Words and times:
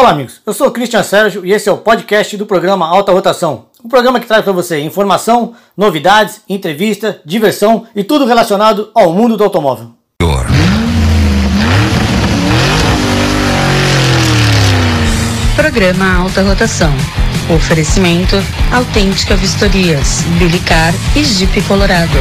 Olá, 0.00 0.12
amigos. 0.12 0.40
Eu 0.46 0.54
sou 0.54 0.70
Cristian 0.70 1.02
Sérgio 1.02 1.44
e 1.44 1.52
esse 1.52 1.68
é 1.68 1.72
o 1.72 1.76
podcast 1.76 2.34
do 2.34 2.46
programa 2.46 2.88
Alta 2.88 3.12
Rotação. 3.12 3.66
Um 3.84 3.88
programa 3.90 4.18
que 4.18 4.26
traz 4.26 4.42
para 4.42 4.50
você 4.50 4.80
informação, 4.80 5.52
novidades, 5.76 6.40
entrevista, 6.48 7.20
diversão 7.22 7.86
e 7.94 8.02
tudo 8.02 8.24
relacionado 8.24 8.90
ao 8.94 9.12
mundo 9.12 9.36
do 9.36 9.44
automóvel. 9.44 9.90
Programa 15.54 16.16
Alta 16.16 16.42
Rotação. 16.44 16.94
Oferecimento 17.54 18.36
Autêntica 18.72 19.36
Vistorias, 19.36 20.22
Bilicar 20.38 20.94
e 21.14 21.22
Jeep 21.22 21.60
Colorado. 21.68 22.16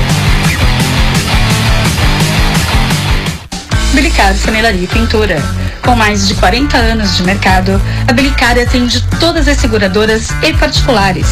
Bilicar 3.94 4.36
Funilaria 4.36 4.84
e 4.84 4.88
Pintura. 4.88 5.69
Com 5.84 5.96
mais 5.96 6.28
de 6.28 6.36
40 6.36 6.78
anos 6.78 7.18
de 7.18 7.24
mercado, 7.24 7.82
a 8.08 8.14
Bilicar 8.14 8.58
atende 8.58 9.02
todas 9.20 9.48
as 9.48 9.58
seguradoras 9.58 10.30
e 10.44 10.54
particulares, 10.54 11.28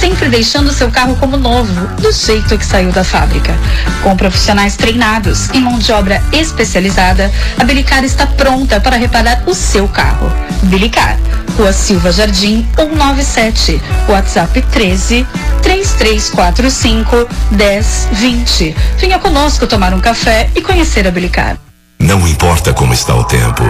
sempre 0.00 0.28
deixando 0.28 0.72
seu 0.72 0.90
carro 0.90 1.16
como 1.16 1.36
novo, 1.36 1.86
do 2.00 2.10
jeito 2.10 2.56
que 2.56 2.64
saiu 2.64 2.90
da 2.90 3.04
fábrica. 3.04 3.54
Com 4.02 4.16
profissionais 4.16 4.76
treinados 4.76 5.48
e 5.52 5.60
mão 5.60 5.78
de 5.78 5.92
obra 5.92 6.22
especializada, 6.32 7.30
a 7.58 7.64
Bilicar 7.64 8.04
está 8.04 8.26
pronta 8.26 8.80
para 8.80 8.96
reparar 8.96 9.42
o 9.46 9.54
seu 9.54 9.86
carro. 9.88 10.32
Bilicar, 10.64 11.18
Rua 11.56 11.72
Silva 11.72 12.12
Jardim 12.12 12.66
197, 12.76 13.80
WhatsApp 14.08 14.62
13 14.62 15.26
3345 15.62 17.28
1020. 17.50 18.76
Venha 18.98 19.18
conosco 19.18 19.66
tomar 19.66 19.92
um 19.92 20.00
café 20.00 20.48
e 20.54 20.62
conhecer 20.62 21.06
a 21.06 21.10
Bilicar. 21.10 21.58
Não 22.00 22.26
importa 22.28 22.72
como 22.72 22.94
está 22.94 23.14
o 23.14 23.24
tempo. 23.24 23.64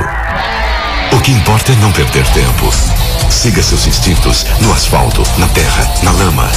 O 1.12 1.20
que 1.20 1.30
importa 1.30 1.72
é 1.72 1.76
não 1.76 1.90
perder 1.90 2.26
tempo. 2.28 2.70
Siga 3.30 3.62
seus 3.62 3.86
instintos 3.86 4.44
no 4.60 4.70
asfalto, 4.72 5.22
na 5.38 5.48
terra, 5.48 5.90
na 6.02 6.10
lama. 6.12 6.50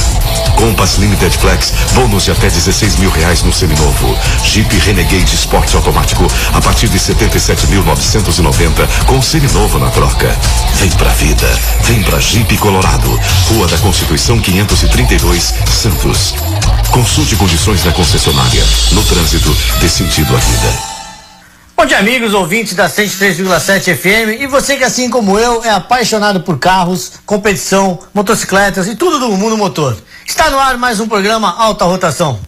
Compass 0.56 0.98
Limited 0.98 1.36
Flex, 1.38 1.72
bônus 1.94 2.24
de 2.24 2.30
até 2.30 2.50
16 2.50 2.96
mil 2.96 3.10
reais 3.10 3.42
no 3.42 3.52
seminovo. 3.52 4.16
Jeep 4.44 4.76
Renegade 4.80 5.34
Sport 5.34 5.74
automático 5.74 6.26
a 6.52 6.60
partir 6.60 6.88
de 6.88 6.98
77.990 6.98 8.86
com 9.06 9.22
seminovo 9.22 9.78
na 9.78 9.90
troca. 9.90 10.38
Vem 10.74 10.90
pra 10.90 11.10
vida, 11.14 11.60
vem 11.84 12.02
pra 12.02 12.20
Jeep 12.20 12.54
Colorado, 12.58 13.18
Rua 13.48 13.66
da 13.66 13.78
Constituição 13.78 14.38
532, 14.38 15.54
Santos. 15.70 16.34
Consulte 16.90 17.34
condições 17.36 17.82
na 17.82 17.92
concessionária. 17.92 18.62
No 18.92 19.02
trânsito, 19.04 19.56
dê 19.80 19.88
sentido 19.88 20.36
à 20.36 20.38
vida. 20.38 20.91
Bom 21.82 21.86
dia, 21.86 21.98
amigos, 21.98 22.32
ouvintes 22.32 22.74
da 22.74 22.88
103,7 22.88 23.96
FM. 23.96 24.40
E 24.40 24.46
você 24.46 24.76
que, 24.76 24.84
assim 24.84 25.10
como 25.10 25.36
eu, 25.36 25.64
é 25.64 25.70
apaixonado 25.70 26.40
por 26.42 26.56
carros, 26.56 27.14
competição, 27.26 27.98
motocicletas 28.14 28.86
e 28.86 28.94
tudo 28.94 29.18
do 29.18 29.36
mundo 29.36 29.58
motor. 29.58 29.96
Está 30.24 30.48
no 30.48 30.60
ar 30.60 30.78
mais 30.78 31.00
um 31.00 31.08
programa 31.08 31.52
Alta 31.58 31.84
Rotação. 31.84 32.38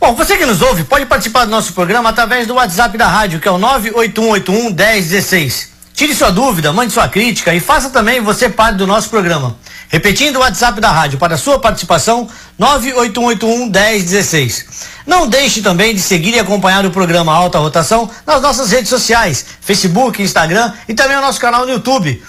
Bom, 0.00 0.14
você 0.14 0.38
que 0.38 0.46
nos 0.46 0.62
ouve 0.62 0.84
pode 0.84 1.04
participar 1.04 1.44
do 1.44 1.50
nosso 1.50 1.74
programa 1.74 2.08
através 2.08 2.46
do 2.46 2.54
WhatsApp 2.54 2.96
da 2.96 3.06
rádio, 3.06 3.38
que 3.38 3.46
é 3.46 3.50
o 3.50 3.58
98181 3.58 4.74
1016. 4.74 5.68
Tire 5.98 6.14
sua 6.14 6.30
dúvida, 6.30 6.72
mande 6.72 6.92
sua 6.92 7.08
crítica 7.08 7.52
e 7.52 7.58
faça 7.58 7.90
também 7.90 8.20
você 8.20 8.48
parte 8.48 8.76
do 8.76 8.86
nosso 8.86 9.10
programa. 9.10 9.56
Repetindo 9.88 10.36
o 10.36 10.38
WhatsApp 10.38 10.80
da 10.80 10.92
rádio 10.92 11.18
para 11.18 11.36
sua 11.36 11.58
participação, 11.58 12.28
98181 12.56 13.68
1016. 13.68 14.66
Não 15.04 15.26
deixe 15.26 15.60
também 15.60 15.92
de 15.96 16.00
seguir 16.00 16.34
e 16.34 16.38
acompanhar 16.38 16.86
o 16.86 16.92
programa 16.92 17.34
Alta 17.34 17.58
Rotação 17.58 18.08
nas 18.24 18.40
nossas 18.40 18.70
redes 18.70 18.88
sociais, 18.88 19.44
Facebook, 19.60 20.22
Instagram 20.22 20.72
e 20.88 20.94
também 20.94 21.16
o 21.16 21.20
nosso 21.20 21.40
canal 21.40 21.66
no 21.66 21.72
YouTube. 21.72 22.22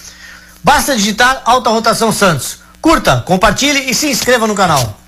Basta 0.64 0.96
digitar 0.96 1.44
Alta 1.46 1.70
Rotação 1.70 2.12
Santos. 2.12 2.62
Curta, 2.82 3.22
compartilhe 3.24 3.88
e 3.88 3.94
se 3.94 4.10
inscreva 4.10 4.48
no 4.48 4.56
canal. 4.56 4.99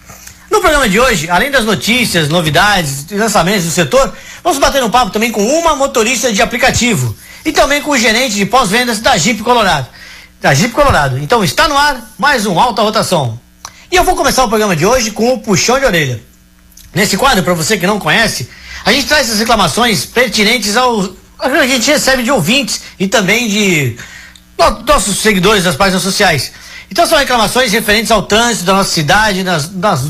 No 0.52 0.60
programa 0.60 0.88
de 0.88 1.00
hoje, 1.00 1.30
além 1.30 1.50
das 1.50 1.66
notícias, 1.66 2.30
novidades 2.30 3.06
e 3.10 3.16
lançamentos 3.16 3.66
do 3.66 3.72
setor, 3.72 4.14
vamos 4.44 4.60
bater 4.60 4.84
um 4.84 4.92
papo 4.92 5.10
também 5.10 5.32
com 5.32 5.44
uma 5.44 5.76
motorista 5.76 6.32
de 6.32 6.42
aplicativo 6.42 7.16
e 7.44 7.52
também 7.52 7.82
com 7.82 7.92
o 7.92 7.98
gerente 7.98 8.36
de 8.36 8.46
pós-vendas 8.46 9.00
da 9.00 9.18
Jeep 9.18 9.42
Colorado 9.42 9.88
da 10.42 10.56
Jeep 10.56 10.74
Colorado. 10.74 11.20
Então 11.20 11.44
está 11.44 11.68
no 11.68 11.78
ar 11.78 12.14
mais 12.18 12.48
um 12.48 12.60
Alta 12.60 12.82
Rotação. 12.82 13.40
E 13.92 13.96
eu 13.96 14.04
vou 14.04 14.16
começar 14.16 14.44
o 14.44 14.50
programa 14.50 14.76
de 14.76 14.86
hoje 14.86 15.12
com 15.12 15.32
o 15.34 15.40
puxão 15.40 15.80
de 15.80 15.86
orelha. 15.86 16.20
Nesse 16.96 17.16
quadro, 17.16 17.44
para 17.44 17.54
você 17.54 17.78
que 17.78 17.86
não 17.86 18.00
conhece, 18.00 18.50
a 18.84 18.92
gente 18.92 19.08
traz 19.08 19.28
essas 19.28 19.40
reclamações 19.40 20.04
pertinentes 20.04 20.76
ao 20.76 21.08
que 21.08 21.48
a 21.48 21.68
gente 21.68 21.90
recebe 21.92 22.24
de 22.24 22.32
ouvintes 22.32 22.82
e 23.00 23.08
também 23.08 23.48
de 23.48 23.98
nossos 24.86 25.20
seguidores 25.20 25.64
das 25.64 25.76
páginas 25.76 26.02
sociais. 26.02 26.52
Então 26.92 27.06
são 27.06 27.18
reclamações 27.18 27.72
referentes 27.72 28.12
ao 28.12 28.24
trânsito 28.24 28.66
da 28.66 28.74
nossa 28.74 28.90
cidade, 28.90 29.46
nas, 29.46 29.72
nas 29.74 30.04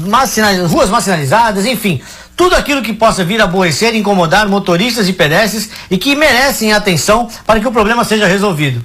ruas 0.68 0.90
mais 0.90 1.04
sinalizadas, 1.04 1.68
enfim, 1.68 2.02
tudo 2.36 2.56
aquilo 2.56 2.82
que 2.82 2.92
possa 2.92 3.24
vir 3.24 3.40
a 3.40 3.44
aborrecer 3.44 3.94
e 3.94 4.00
incomodar 4.00 4.50
motoristas 4.50 5.08
e 5.08 5.14
pedestres 5.14 5.70
e 5.92 5.98
que 5.98 6.16
merecem 6.16 6.74
atenção 6.74 7.30
para 7.46 7.60
que 7.60 7.68
o 7.68 7.72
problema 7.72 8.04
seja 8.04 8.26
resolvido. 8.26 8.84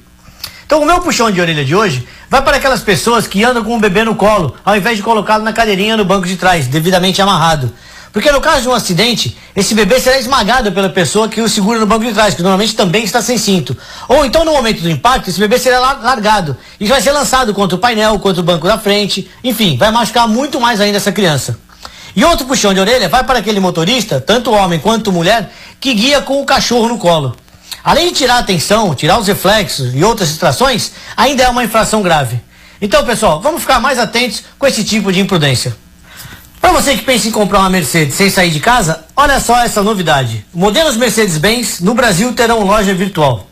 Então, 0.66 0.82
o 0.82 0.84
meu 0.84 1.00
puxão 1.00 1.30
de 1.30 1.40
orelha 1.40 1.64
de 1.64 1.74
hoje 1.74 2.06
vai 2.28 2.42
para 2.42 2.58
aquelas 2.58 2.82
pessoas 2.82 3.26
que 3.26 3.42
andam 3.42 3.64
com 3.64 3.74
o 3.74 3.80
bebê 3.80 4.04
no 4.04 4.14
colo, 4.14 4.54
ao 4.62 4.76
invés 4.76 4.98
de 4.98 5.02
colocá-lo 5.02 5.42
na 5.42 5.54
cadeirinha 5.54 5.96
no 5.96 6.04
banco 6.04 6.26
de 6.26 6.36
trás, 6.36 6.66
devidamente 6.66 7.22
amarrado. 7.22 7.72
Porque 8.12 8.30
no 8.30 8.40
caso 8.40 8.62
de 8.62 8.68
um 8.68 8.72
acidente, 8.72 9.36
esse 9.54 9.74
bebê 9.74 10.00
será 10.00 10.18
esmagado 10.18 10.72
pela 10.72 10.88
pessoa 10.88 11.28
que 11.28 11.40
o 11.40 11.48
segura 11.48 11.78
no 11.78 11.86
banco 11.86 12.04
de 12.04 12.12
trás, 12.12 12.34
que 12.34 12.42
normalmente 12.42 12.74
também 12.74 13.04
está 13.04 13.20
sem 13.20 13.36
cinto. 13.36 13.76
Ou 14.08 14.24
então, 14.24 14.44
no 14.44 14.52
momento 14.52 14.80
do 14.80 14.90
impacto, 14.90 15.28
esse 15.28 15.38
bebê 15.38 15.58
será 15.58 15.78
largado 15.78 16.56
e 16.80 16.86
vai 16.86 17.00
ser 17.00 17.12
lançado 17.12 17.52
contra 17.52 17.76
o 17.76 17.78
painel, 17.78 18.18
contra 18.18 18.40
o 18.40 18.44
banco 18.44 18.66
da 18.66 18.78
frente, 18.78 19.30
enfim, 19.44 19.76
vai 19.76 19.90
machucar 19.90 20.26
muito 20.26 20.60
mais 20.60 20.80
ainda 20.80 20.96
essa 20.96 21.12
criança. 21.12 21.58
E 22.14 22.24
outro 22.24 22.46
puxão 22.46 22.72
de 22.72 22.80
orelha 22.80 23.08
vai 23.08 23.22
para 23.24 23.40
aquele 23.40 23.60
motorista, 23.60 24.18
tanto 24.20 24.50
homem 24.50 24.78
quanto 24.78 25.12
mulher, 25.12 25.52
que 25.78 25.92
guia 25.92 26.22
com 26.22 26.40
o 26.40 26.46
cachorro 26.46 26.88
no 26.88 26.96
colo. 26.96 27.36
Além 27.84 28.08
de 28.08 28.14
tirar 28.14 28.36
a 28.36 28.38
atenção, 28.38 28.94
tirar 28.94 29.18
os 29.18 29.26
reflexos 29.26 29.94
e 29.94 30.02
outras 30.02 30.30
distrações, 30.30 30.92
ainda 31.16 31.42
é 31.42 31.48
uma 31.48 31.62
infração 31.62 32.02
grave. 32.02 32.40
Então, 32.80 33.04
pessoal, 33.04 33.40
vamos 33.40 33.60
ficar 33.60 33.80
mais 33.80 33.98
atentos 33.98 34.42
com 34.58 34.66
esse 34.66 34.82
tipo 34.82 35.12
de 35.12 35.20
imprudência. 35.20 35.76
Para 36.66 36.82
você 36.82 36.96
que 36.96 37.04
pensa 37.04 37.28
em 37.28 37.30
comprar 37.30 37.60
uma 37.60 37.70
Mercedes 37.70 38.16
sem 38.16 38.28
sair 38.28 38.50
de 38.50 38.58
casa, 38.58 39.04
olha 39.14 39.38
só 39.38 39.56
essa 39.60 39.84
novidade. 39.84 40.44
Modelos 40.52 40.96
Mercedes-Benz 40.96 41.78
no 41.78 41.94
Brasil 41.94 42.32
terão 42.32 42.64
loja 42.64 42.92
virtual. 42.92 43.46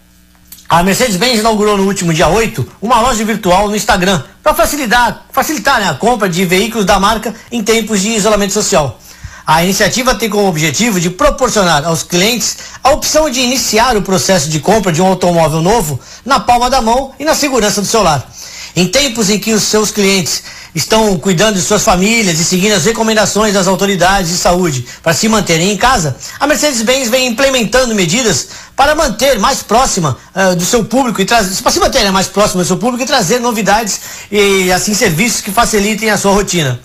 A 0.69 0.82
Mercedes-Benz 0.82 1.38
inaugurou 1.38 1.76
no 1.76 1.84
último 1.84 2.12
dia 2.12 2.26
8 2.26 2.66
uma 2.82 3.00
loja 3.00 3.25
virtual 3.25 3.69
no 3.69 3.76
Instagram 3.76 4.20
para 4.42 4.52
facilitar, 4.52 5.26
facilitar 5.30 5.78
né, 5.78 5.91
a 5.91 5.94
compra 5.94 6.28
de 6.28 6.44
veículos 6.44 6.84
da 6.84 6.98
marca 6.98 7.32
em 7.52 7.62
tempos 7.62 8.00
de 8.00 8.08
isolamento 8.08 8.52
social. 8.52 8.98
A 9.46 9.62
iniciativa 9.62 10.16
tem 10.16 10.28
como 10.28 10.48
objetivo 10.48 10.98
de 10.98 11.08
proporcionar 11.08 11.84
aos 11.84 12.02
clientes 12.02 12.56
a 12.82 12.91
opção 12.91 13.31
de 13.31 13.38
iniciar 13.38 13.96
o 13.96 14.02
processo 14.02 14.48
de 14.48 14.58
compra 14.58 14.91
de 14.91 15.00
um 15.00 15.06
automóvel 15.06 15.62
novo 15.62 16.00
na 16.25 16.41
palma 16.41 16.69
da 16.69 16.82
mão 16.82 17.12
e 17.16 17.25
na 17.25 17.36
segurança 17.36 17.81
do 17.81 17.86
celular. 17.86 18.28
Em 18.76 18.88
tempos 18.88 19.30
em 19.30 19.38
que 19.38 19.52
os 19.52 19.62
seus 19.62 19.92
clientes 19.92 20.42
estão 20.74 21.16
cuidando 21.16 21.54
de 21.54 21.62
suas 21.62 21.84
famílias 21.84 22.40
e 22.40 22.44
seguindo 22.44 22.72
as 22.72 22.84
recomendações 22.84 23.54
das 23.54 23.68
autoridades 23.68 24.30
de 24.30 24.36
saúde 24.36 24.84
para 25.00 25.14
se 25.14 25.28
manterem 25.28 25.70
em 25.70 25.76
casa, 25.76 26.16
a 26.40 26.46
Mercedes-Benz 26.46 27.08
vem 27.08 27.28
implementando 27.28 27.94
medidas 27.94 28.48
para 28.74 28.96
manter 28.96 29.38
mais 29.38 29.62
próxima 29.62 30.18
uh, 30.34 30.56
do 30.56 30.64
seu 30.64 30.84
público 30.84 31.20
e 31.20 31.24
trazer, 31.24 31.62
para 31.62 31.70
se 31.70 31.78
manter 31.78 32.10
mais 32.10 32.26
próxima 32.26 32.64
do 32.64 32.66
seu 32.66 32.76
público 32.76 33.04
e 33.04 33.06
trazer 33.06 33.38
novidades 33.38 34.00
e 34.32 34.72
assim 34.72 34.92
serviços 34.92 35.40
que 35.40 35.52
facilitem 35.52 36.10
a 36.10 36.18
sua 36.18 36.32
rotina. 36.32 36.80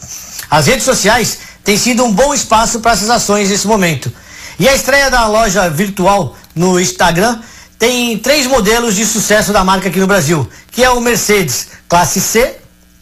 As 0.52 0.68
redes 0.68 0.86
sociais 0.86 1.40
tem 1.64 1.76
sido 1.76 2.04
um 2.04 2.12
bom 2.12 2.34
espaço 2.34 2.80
para 2.80 2.92
essas 2.92 3.10
ações 3.10 3.50
nesse 3.50 3.66
momento. 3.66 4.12
E 4.60 4.68
a 4.68 4.76
estreia 4.76 5.10
da 5.10 5.26
loja 5.26 5.68
virtual 5.70 6.36
no 6.54 6.80
Instagram 6.80 7.40
tem 7.80 8.18
três 8.18 8.46
modelos 8.46 8.94
de 8.94 9.06
sucesso 9.06 9.54
da 9.54 9.64
marca 9.64 9.88
aqui 9.88 10.00
no 10.00 10.06
Brasil, 10.06 10.48
que 10.70 10.84
é 10.84 10.90
o 10.90 11.00
Mercedes 11.00 11.70
Classe 11.88 12.20
C, 12.20 12.58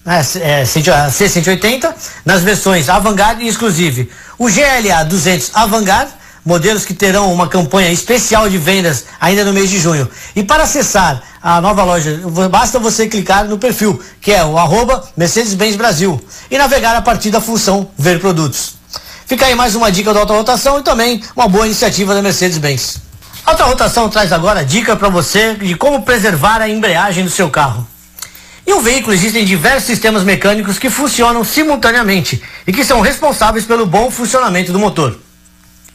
né, 0.05 0.21
é, 0.39 0.63
C180, 0.63 1.93
nas 2.23 2.43
versões 2.43 2.87
Avantgarde 2.87 3.43
e 3.43 3.47
Exclusive. 3.47 4.09
O 4.37 4.45
GLA 4.45 5.03
200 5.03 5.49
Avantgarde 5.55 6.11
modelos 6.45 6.85
que 6.85 6.93
terão 6.93 7.33
uma 7.33 7.47
campanha 7.47 7.91
especial 7.91 8.47
de 8.47 8.57
vendas 8.57 9.03
ainda 9.19 9.43
no 9.43 9.51
mês 9.51 9.69
de 9.69 9.79
junho. 9.79 10.07
E 10.33 10.43
para 10.43 10.63
acessar 10.63 11.21
a 11.41 11.59
nova 11.59 11.83
loja, 11.83 12.21
basta 12.49 12.79
você 12.79 13.07
clicar 13.07 13.45
no 13.45 13.57
perfil, 13.57 14.01
que 14.21 14.31
é 14.31 14.45
o 14.45 14.57
arroba 14.57 15.03
Mercedes-Benz 15.17 15.75
Brasil, 15.75 16.21
e 16.49 16.57
navegar 16.57 16.95
a 16.95 17.01
partir 17.01 17.31
da 17.31 17.41
função 17.41 17.89
Ver 17.97 18.21
Produtos. 18.21 18.75
Fica 19.25 19.45
aí 19.45 19.55
mais 19.55 19.75
uma 19.75 19.91
dica 19.91 20.13
da 20.13 20.21
Alta 20.21 20.33
Rotação 20.33 20.79
e 20.79 20.83
também 20.83 21.21
uma 21.35 21.49
boa 21.49 21.65
iniciativa 21.65 22.13
da 22.13 22.21
Mercedes-Benz. 22.21 23.06
A 23.47 23.51
Alta 23.51 23.63
Rotação 23.63 24.09
traz 24.09 24.33
agora 24.33 24.59
a 24.59 24.63
dica 24.63 24.93
para 24.97 25.07
você 25.07 25.53
de 25.53 25.73
como 25.73 26.03
preservar 26.03 26.61
a 26.61 26.67
embreagem 26.67 27.23
do 27.23 27.29
seu 27.29 27.49
carro. 27.49 27.87
Em 28.67 28.73
um 28.73 28.81
veículo 28.81 29.13
existem 29.13 29.45
diversos 29.45 29.85
sistemas 29.85 30.23
mecânicos 30.23 30.77
que 30.77 30.89
funcionam 30.89 31.45
simultaneamente 31.45 32.43
e 32.67 32.73
que 32.73 32.83
são 32.83 32.99
responsáveis 32.99 33.63
pelo 33.63 33.85
bom 33.85 34.11
funcionamento 34.11 34.73
do 34.73 34.79
motor. 34.79 35.17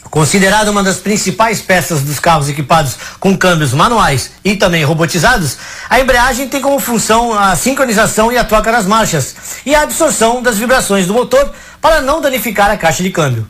Considerada 0.09 0.71
uma 0.71 0.81
das 0.81 0.97
principais 0.97 1.61
peças 1.61 2.01
dos 2.01 2.19
carros 2.19 2.49
equipados 2.49 2.97
com 3.19 3.37
câmbios 3.37 3.71
manuais 3.71 4.31
e 4.43 4.55
também 4.55 4.83
robotizados, 4.83 5.55
a 5.87 5.99
embreagem 5.99 6.49
tem 6.49 6.59
como 6.59 6.79
função 6.79 7.37
a 7.37 7.55
sincronização 7.55 8.31
e 8.31 8.37
a 8.39 8.43
troca 8.43 8.71
das 8.71 8.87
marchas 8.87 9.35
e 9.63 9.75
a 9.75 9.83
absorção 9.83 10.41
das 10.41 10.57
vibrações 10.57 11.05
do 11.05 11.13
motor 11.13 11.53
para 11.79 12.01
não 12.01 12.19
danificar 12.19 12.71
a 12.71 12.77
caixa 12.77 13.03
de 13.03 13.11
câmbio. 13.11 13.47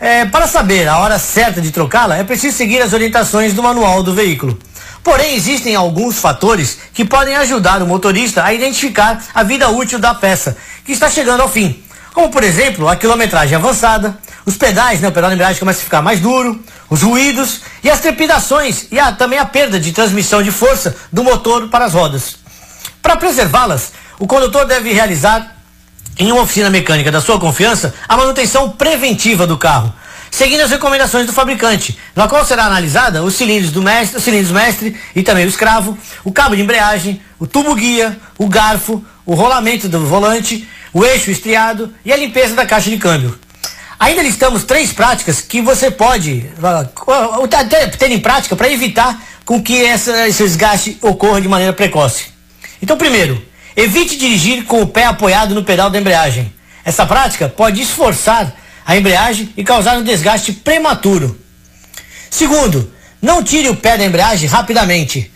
É, 0.00 0.24
para 0.26 0.46
saber 0.46 0.86
a 0.86 0.98
hora 0.98 1.18
certa 1.18 1.60
de 1.60 1.72
trocá-la, 1.72 2.16
é 2.16 2.22
preciso 2.22 2.56
seguir 2.56 2.80
as 2.80 2.92
orientações 2.92 3.52
do 3.52 3.62
manual 3.62 4.02
do 4.02 4.14
veículo. 4.14 4.56
Porém, 5.02 5.34
existem 5.34 5.74
alguns 5.74 6.18
fatores 6.18 6.78
que 6.94 7.04
podem 7.04 7.34
ajudar 7.36 7.82
o 7.82 7.86
motorista 7.86 8.44
a 8.44 8.54
identificar 8.54 9.24
a 9.34 9.42
vida 9.42 9.68
útil 9.68 9.98
da 9.98 10.14
peça, 10.14 10.56
que 10.84 10.92
está 10.92 11.10
chegando 11.10 11.40
ao 11.40 11.48
fim. 11.48 11.82
Como, 12.14 12.30
por 12.30 12.44
exemplo, 12.44 12.88
a 12.88 12.94
quilometragem 12.94 13.56
avançada, 13.56 14.16
os 14.46 14.56
pedais, 14.56 15.00
né, 15.00 15.08
o 15.08 15.12
pedal 15.12 15.30
de 15.30 15.34
embreagem 15.34 15.58
começa 15.58 15.80
a 15.80 15.84
ficar 15.84 16.02
mais 16.02 16.20
duro, 16.20 16.62
os 16.88 17.02
ruídos 17.02 17.62
e 17.82 17.90
as 17.90 18.00
trepidações 18.00 18.86
e 18.90 18.98
a, 18.98 19.12
também 19.12 19.38
a 19.38 19.44
perda 19.44 19.80
de 19.80 19.92
transmissão 19.92 20.42
de 20.42 20.50
força 20.50 20.96
do 21.12 21.24
motor 21.24 21.68
para 21.68 21.84
as 21.84 21.94
rodas. 21.94 22.36
Para 23.02 23.16
preservá-las, 23.16 23.92
o 24.18 24.26
condutor 24.26 24.64
deve 24.64 24.92
realizar 24.92 25.57
em 26.18 26.32
uma 26.32 26.42
oficina 26.42 26.68
mecânica 26.68 27.12
da 27.12 27.20
sua 27.20 27.38
confiança 27.38 27.94
a 28.08 28.16
manutenção 28.16 28.70
preventiva 28.70 29.46
do 29.46 29.56
carro, 29.56 29.94
seguindo 30.30 30.60
as 30.60 30.70
recomendações 30.70 31.26
do 31.26 31.32
fabricante, 31.32 31.98
na 32.14 32.26
qual 32.26 32.44
será 32.44 32.64
analisada 32.64 33.22
os 33.22 33.34
cilindros 33.34 33.70
do 33.70 33.82
mestre, 33.82 34.18
os 34.18 34.24
cilindros 34.24 34.50
mestre 34.50 34.96
e 35.14 35.22
também 35.22 35.44
o 35.44 35.48
escravo, 35.48 35.96
o 36.24 36.32
cabo 36.32 36.56
de 36.56 36.62
embreagem, 36.62 37.22
o 37.38 37.46
tubo 37.46 37.74
guia, 37.74 38.18
o 38.36 38.48
garfo, 38.48 39.04
o 39.24 39.34
rolamento 39.34 39.88
do 39.88 40.04
volante, 40.04 40.68
o 40.92 41.04
eixo 41.04 41.30
estriado 41.30 41.92
e 42.04 42.12
a 42.12 42.16
limpeza 42.16 42.54
da 42.54 42.66
caixa 42.66 42.90
de 42.90 42.96
câmbio. 42.98 43.38
Ainda 43.98 44.22
listamos 44.22 44.62
três 44.64 44.92
práticas 44.92 45.40
que 45.40 45.60
você 45.60 45.90
pode 45.90 46.46
ter 47.98 48.10
em 48.10 48.20
prática 48.20 48.54
para 48.54 48.70
evitar 48.70 49.20
com 49.44 49.62
que 49.62 49.84
essa, 49.84 50.28
esse 50.28 50.42
desgaste 50.42 50.98
ocorra 51.00 51.40
de 51.40 51.48
maneira 51.48 51.72
precoce. 51.72 52.26
Então, 52.80 52.96
primeiro, 52.96 53.42
evite 53.78 54.16
dirigir 54.16 54.64
com 54.64 54.82
o 54.82 54.88
pé 54.88 55.04
apoiado 55.04 55.54
no 55.54 55.62
pedal 55.62 55.88
da 55.88 56.00
embreagem. 56.00 56.52
Essa 56.84 57.06
prática 57.06 57.48
pode 57.48 57.80
esforçar 57.80 58.52
a 58.84 58.96
embreagem 58.96 59.52
e 59.56 59.62
causar 59.62 59.96
um 59.96 60.02
desgaste 60.02 60.52
prematuro. 60.52 61.38
Segundo, 62.28 62.92
não 63.22 63.40
tire 63.40 63.68
o 63.68 63.76
pé 63.76 63.96
da 63.96 64.04
embreagem 64.04 64.48
rapidamente. 64.48 65.30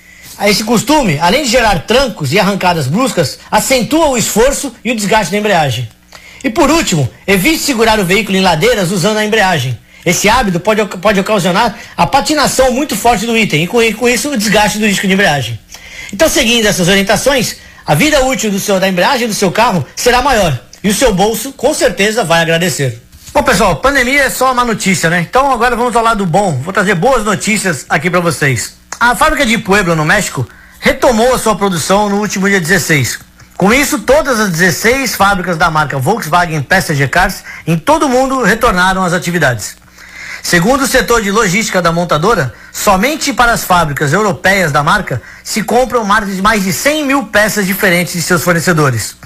Esse 0.44 0.65
costume, 0.65 1.21
além 1.21 1.44
de 1.44 1.50
gerar 1.50 1.87
trancos 1.87 2.33
e 2.33 2.41
arrancadas 2.41 2.89
bruscas, 2.89 3.39
acentua 3.49 4.09
o 4.09 4.19
esforço 4.19 4.75
e 4.85 4.91
o 4.91 4.97
desgaste 4.97 5.31
da 5.31 5.39
embreagem. 5.39 5.89
E 6.43 6.50
por 6.50 6.69
último, 6.69 7.09
evite 7.25 7.61
segurar 7.61 8.00
o 8.00 8.05
veículo 8.05 8.37
em 8.37 8.41
ladeiras 8.41 8.91
usando 8.91 9.19
a 9.19 9.25
embreagem. 9.25 9.79
Esse 10.05 10.29
hábito 10.29 10.59
pode, 10.59 10.85
pode 10.99 11.21
ocasionar 11.21 11.79
a 11.97 12.09
patinação 12.09 12.73
muito 12.73 12.97
forte 12.97 13.25
do 13.25 13.39
item 13.39 13.62
e 13.62 13.67
com, 13.69 13.79
com 13.93 14.09
isso 14.09 14.31
o 14.31 14.37
desgaste 14.37 14.81
do 14.81 14.89
disco 14.89 15.06
de 15.06 15.12
embreagem. 15.12 15.61
Então, 16.12 16.29
seguindo 16.29 16.67
essas 16.67 16.89
orientações, 16.89 17.56
a 17.87 17.94
vida 17.94 18.25
útil 18.25 18.50
do 18.50 18.61
seu, 18.61 18.79
da 18.79 18.88
embreagem 18.88 19.26
do 19.26 19.34
seu 19.34 19.50
carro 19.50 19.84
será 19.96 20.23
maior 20.23 20.58
e 20.82 20.88
o 20.88 20.94
seu 20.94 21.12
bolso 21.14 21.52
com 21.52 21.73
certeza 21.75 22.25
vai 22.25 22.43
agradecer. 22.43 23.02
Bom, 23.32 23.43
pessoal, 23.43 23.76
pandemia 23.76 24.25
é 24.25 24.31
só 24.31 24.52
uma 24.52 24.64
notícia, 24.64 25.08
né? 25.08 25.20
Então 25.20 25.50
agora 25.50 25.75
vamos 25.75 25.96
ao 25.96 26.02
lado 26.02 26.26
bom. 26.26 26.61
Vou 26.62 26.73
trazer 26.73 26.94
boas 26.94 27.25
notícias 27.25 27.87
aqui 27.88 28.11
para 28.11 28.20
vocês. 28.20 28.75
A 29.00 29.17
fábrica 29.17 29.46
de 29.46 29.56
Puebla, 29.58 29.94
no 29.94 30.05
México, 30.05 30.46
retomou 30.79 31.34
a 31.34 31.38
sua 31.38 31.56
produção 31.56 32.08
no 32.08 32.19
último 32.20 32.49
dia 32.49 32.61
16. 32.61 33.20
Com 33.56 33.73
isso, 33.73 34.00
todas 34.00 34.38
as 34.38 34.50
16 34.50 35.14
fábricas 35.14 35.56
da 35.56 35.70
marca 35.70 35.99
Volkswagen 35.99 36.62
Passenger 36.62 37.08
Cars 37.08 37.43
em 37.67 37.79
todo 37.79 38.06
o 38.06 38.08
mundo 38.08 38.43
retornaram 38.43 39.02
às 39.02 39.12
atividades. 39.12 39.76
Segundo 40.43 40.83
o 40.83 40.87
setor 40.89 41.23
de 41.23 41.31
logística 41.31 41.81
da 41.81 41.93
montadora, 41.93 42.53
somente 42.73 43.33
para 43.33 43.53
as 43.53 43.65
fábricas 43.65 44.12
europeias 44.12 44.73
da 44.73 44.83
marca 44.83 45.23
se 45.43 45.62
compram 45.62 46.05
mais 46.05 46.65
de 46.65 46.73
100 46.73 47.06
mil 47.06 47.27
peças 47.27 47.65
diferentes 47.65 48.12
de 48.12 48.23
seus 48.23 48.43
fornecedores. 48.43 49.17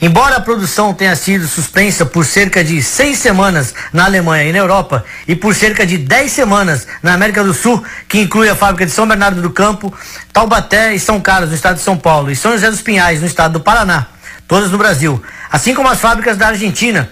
Embora 0.00 0.36
a 0.36 0.40
produção 0.40 0.92
tenha 0.92 1.16
sido 1.16 1.48
suspensa 1.48 2.04
por 2.04 2.26
cerca 2.26 2.62
de 2.62 2.82
seis 2.82 3.18
semanas 3.18 3.74
na 3.90 4.04
Alemanha 4.04 4.44
e 4.44 4.52
na 4.52 4.58
Europa 4.58 5.02
e 5.26 5.34
por 5.34 5.54
cerca 5.54 5.86
de 5.86 5.96
dez 5.96 6.32
semanas 6.32 6.86
na 7.02 7.14
América 7.14 7.42
do 7.42 7.54
Sul, 7.54 7.82
que 8.06 8.20
inclui 8.20 8.48
a 8.48 8.54
fábrica 8.54 8.84
de 8.84 8.92
São 8.92 9.08
Bernardo 9.08 9.40
do 9.40 9.50
Campo, 9.50 9.92
Taubaté 10.32 10.94
e 10.94 11.00
São 11.00 11.20
Carlos, 11.20 11.48
no 11.48 11.56
estado 11.56 11.76
de 11.76 11.82
São 11.82 11.96
Paulo, 11.96 12.30
e 12.30 12.36
São 12.36 12.52
José 12.52 12.70
dos 12.70 12.82
Pinhais, 12.82 13.20
no 13.20 13.26
estado 13.26 13.54
do 13.54 13.60
Paraná, 13.60 14.06
todas 14.46 14.70
no 14.70 14.76
Brasil, 14.76 15.20
assim 15.50 15.74
como 15.74 15.88
as 15.88 15.98
fábricas 15.98 16.36
da 16.36 16.48
Argentina, 16.48 17.10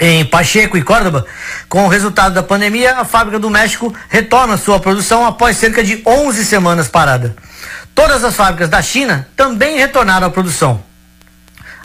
em 0.00 0.24
Pacheco 0.24 0.76
e 0.76 0.82
Córdoba, 0.82 1.24
com 1.68 1.84
o 1.84 1.88
resultado 1.88 2.34
da 2.34 2.42
pandemia, 2.42 2.98
a 2.98 3.04
fábrica 3.04 3.38
do 3.38 3.48
México 3.48 3.94
retorna 4.08 4.56
sua 4.56 4.80
produção 4.80 5.24
após 5.24 5.56
cerca 5.56 5.82
de 5.82 6.02
11 6.04 6.44
semanas 6.44 6.88
parada. 6.88 7.36
Todas 7.94 8.24
as 8.24 8.34
fábricas 8.34 8.68
da 8.68 8.82
China 8.82 9.28
também 9.36 9.78
retornaram 9.78 10.26
à 10.26 10.30
produção. 10.30 10.82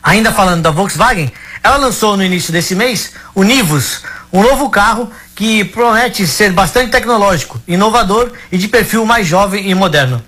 Ainda 0.02 0.32
falando 0.32 0.64
da 0.64 0.72
Volkswagen, 0.72 1.32
ela 1.62 1.78
lançou 1.78 2.18
no 2.18 2.24
início 2.24 2.52
desse 2.52 2.74
mês 2.74 3.14
o 3.36 3.44
Nivus, 3.44 4.02
um 4.32 4.42
novo 4.42 4.70
carro 4.70 5.12
que 5.36 5.64
promete 5.64 6.26
ser 6.26 6.52
bastante 6.52 6.92
tecnológico, 6.92 7.62
inovador 7.68 8.32
e 8.52 8.58
de 8.58 8.68
perfil 8.68 9.06
mais 9.06 9.28
jovem 9.28 9.70
e 9.70 9.76
moderno. 9.76 10.24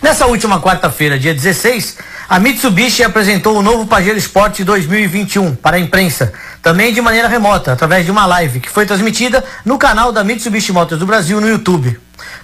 Nessa 0.00 0.26
última 0.26 0.60
quarta-feira, 0.60 1.18
dia 1.18 1.34
16, 1.34 1.98
a 2.28 2.38
Mitsubishi 2.38 3.02
apresentou 3.02 3.56
o 3.56 3.62
novo 3.62 3.86
Pajero 3.86 4.18
Sport 4.18 4.60
2021 4.60 5.54
para 5.56 5.76
a 5.76 5.80
imprensa, 5.80 6.32
também 6.62 6.92
de 6.92 7.00
maneira 7.00 7.28
remota, 7.28 7.72
através 7.72 8.04
de 8.04 8.10
uma 8.10 8.24
live 8.26 8.60
que 8.60 8.70
foi 8.70 8.86
transmitida 8.86 9.44
no 9.64 9.78
canal 9.78 10.12
da 10.12 10.24
Mitsubishi 10.24 10.72
Motors 10.72 10.98
do 10.98 11.06
Brasil 11.06 11.40
no 11.40 11.48
YouTube. 11.48 11.98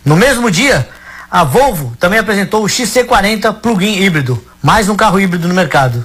No 0.04 0.16
mesmo 0.16 0.50
dia, 0.50 0.88
a 1.30 1.44
Volvo 1.44 1.96
também 1.98 2.18
apresentou 2.18 2.64
o 2.64 2.66
XC40 2.66 3.54
plug-in 3.60 4.02
híbrido, 4.02 4.42
mais 4.62 4.88
um 4.88 4.96
carro 4.96 5.20
híbrido 5.20 5.48
no 5.48 5.54
mercado. 5.54 6.04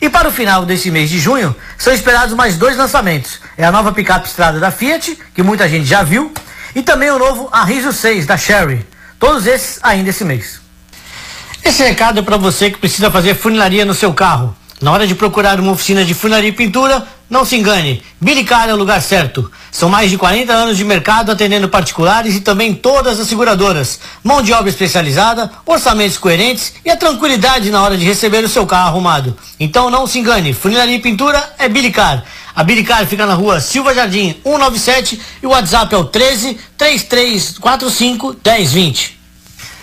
E 0.00 0.08
para 0.10 0.28
o 0.28 0.32
final 0.32 0.64
desse 0.64 0.90
mês 0.90 1.08
de 1.08 1.18
junho, 1.18 1.54
são 1.78 1.92
esperados 1.92 2.34
mais 2.34 2.56
dois 2.56 2.76
lançamentos. 2.76 3.40
É 3.56 3.64
a 3.64 3.72
nova 3.72 3.92
picape 3.92 4.28
estrada 4.28 4.60
da 4.60 4.70
Fiat, 4.70 5.18
que 5.34 5.42
muita 5.42 5.68
gente 5.68 5.86
já 5.86 6.02
viu, 6.02 6.32
e 6.74 6.82
também 6.82 7.10
o 7.10 7.18
novo 7.18 7.48
Arriso 7.50 7.92
6 7.92 8.26
da 8.26 8.36
Sherry. 8.36 8.86
Todos 9.18 9.46
esses 9.46 9.78
ainda 9.82 10.10
esse 10.10 10.24
mês. 10.24 10.65
Esse 11.66 11.82
recado 11.82 12.20
é 12.20 12.22
para 12.22 12.36
você 12.36 12.70
que 12.70 12.78
precisa 12.78 13.10
fazer 13.10 13.34
funilaria 13.34 13.84
no 13.84 13.92
seu 13.92 14.14
carro. 14.14 14.56
Na 14.80 14.92
hora 14.92 15.04
de 15.04 15.16
procurar 15.16 15.58
uma 15.58 15.72
oficina 15.72 16.04
de 16.04 16.14
funilaria 16.14 16.50
e 16.50 16.52
pintura, 16.52 17.04
não 17.28 17.44
se 17.44 17.56
engane, 17.56 18.00
Bilicar 18.20 18.68
é 18.68 18.72
o 18.72 18.76
lugar 18.76 19.02
certo. 19.02 19.50
São 19.72 19.88
mais 19.88 20.08
de 20.08 20.16
40 20.16 20.52
anos 20.52 20.76
de 20.76 20.84
mercado 20.84 21.32
atendendo 21.32 21.68
particulares 21.68 22.36
e 22.36 22.40
também 22.40 22.72
todas 22.72 23.18
as 23.18 23.26
seguradoras. 23.26 23.98
Mão 24.22 24.42
de 24.42 24.52
obra 24.52 24.70
especializada, 24.70 25.50
orçamentos 25.66 26.16
coerentes 26.16 26.72
e 26.84 26.88
a 26.88 26.96
tranquilidade 26.96 27.68
na 27.68 27.82
hora 27.82 27.96
de 27.96 28.04
receber 28.04 28.44
o 28.44 28.48
seu 28.48 28.64
carro 28.64 28.90
arrumado. 28.90 29.36
Então 29.58 29.90
não 29.90 30.06
se 30.06 30.20
engane, 30.20 30.52
funilaria 30.52 30.94
e 30.94 31.00
pintura 31.00 31.52
é 31.58 31.68
Bilicar. 31.68 32.22
A 32.54 32.62
Bilicar 32.62 33.04
fica 33.06 33.26
na 33.26 33.34
rua 33.34 33.58
Silva 33.58 33.92
Jardim 33.92 34.36
197 34.44 35.20
e 35.42 35.46
o 35.48 35.50
WhatsApp 35.50 35.92
é 35.92 35.98
o 35.98 36.04
13 36.04 36.60
3345 36.78 38.36
1020. 38.44 39.15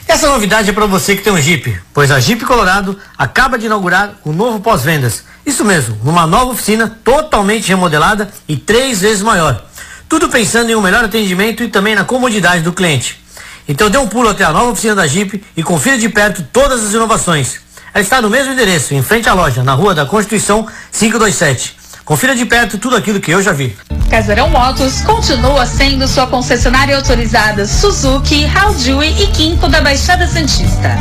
Essa 0.07 0.27
novidade 0.27 0.69
é 0.69 0.73
para 0.73 0.85
você 0.85 1.15
que 1.15 1.23
tem 1.23 1.31
um 1.31 1.41
Jeep, 1.41 1.79
pois 1.93 2.11
a 2.11 2.19
Jeep 2.19 2.43
Colorado 2.45 2.97
acaba 3.17 3.57
de 3.57 3.65
inaugurar 3.65 4.15
o 4.23 4.29
um 4.29 4.33
novo 4.33 4.59
pós-vendas. 4.59 5.23
Isso 5.45 5.63
mesmo, 5.63 5.97
numa 6.03 6.27
nova 6.27 6.51
oficina 6.51 6.99
totalmente 7.03 7.69
remodelada 7.69 8.29
e 8.47 8.57
três 8.57 9.01
vezes 9.01 9.21
maior. 9.21 9.65
Tudo 10.09 10.29
pensando 10.29 10.69
em 10.69 10.75
um 10.75 10.81
melhor 10.81 11.05
atendimento 11.05 11.63
e 11.63 11.69
também 11.69 11.95
na 11.95 12.03
comodidade 12.03 12.63
do 12.63 12.73
cliente. 12.73 13.23
Então 13.67 13.89
dê 13.89 13.97
um 13.97 14.07
pulo 14.07 14.29
até 14.29 14.43
a 14.43 14.51
nova 14.51 14.71
oficina 14.71 14.95
da 14.95 15.07
Jeep 15.07 15.41
e 15.55 15.63
confira 15.63 15.97
de 15.97 16.09
perto 16.09 16.45
todas 16.51 16.83
as 16.85 16.93
inovações. 16.93 17.61
Ela 17.93 18.03
está 18.03 18.21
no 18.21 18.29
mesmo 18.29 18.53
endereço, 18.53 18.93
em 18.93 19.01
frente 19.01 19.29
à 19.29 19.33
loja, 19.33 19.63
na 19.63 19.73
Rua 19.73 19.95
da 19.95 20.05
Constituição 20.05 20.67
527. 20.91 21.82
Confira 22.05 22.35
de 22.35 22.45
perto 22.45 22.77
tudo 22.77 22.97
aquilo 22.97 23.19
que 23.19 23.31
eu 23.31 23.41
já 23.41 23.53
vi. 23.53 23.75
Casarão 24.09 24.49
Motos 24.49 25.01
continua 25.01 25.65
sendo 25.65 26.07
sua 26.07 26.27
concessionária 26.27 26.97
autorizada 26.97 27.65
Suzuki, 27.65 28.45
Haldui 28.45 29.23
e 29.23 29.27
Quinco 29.27 29.69
da 29.69 29.81
Baixada 29.81 30.27
Santista. 30.27 30.97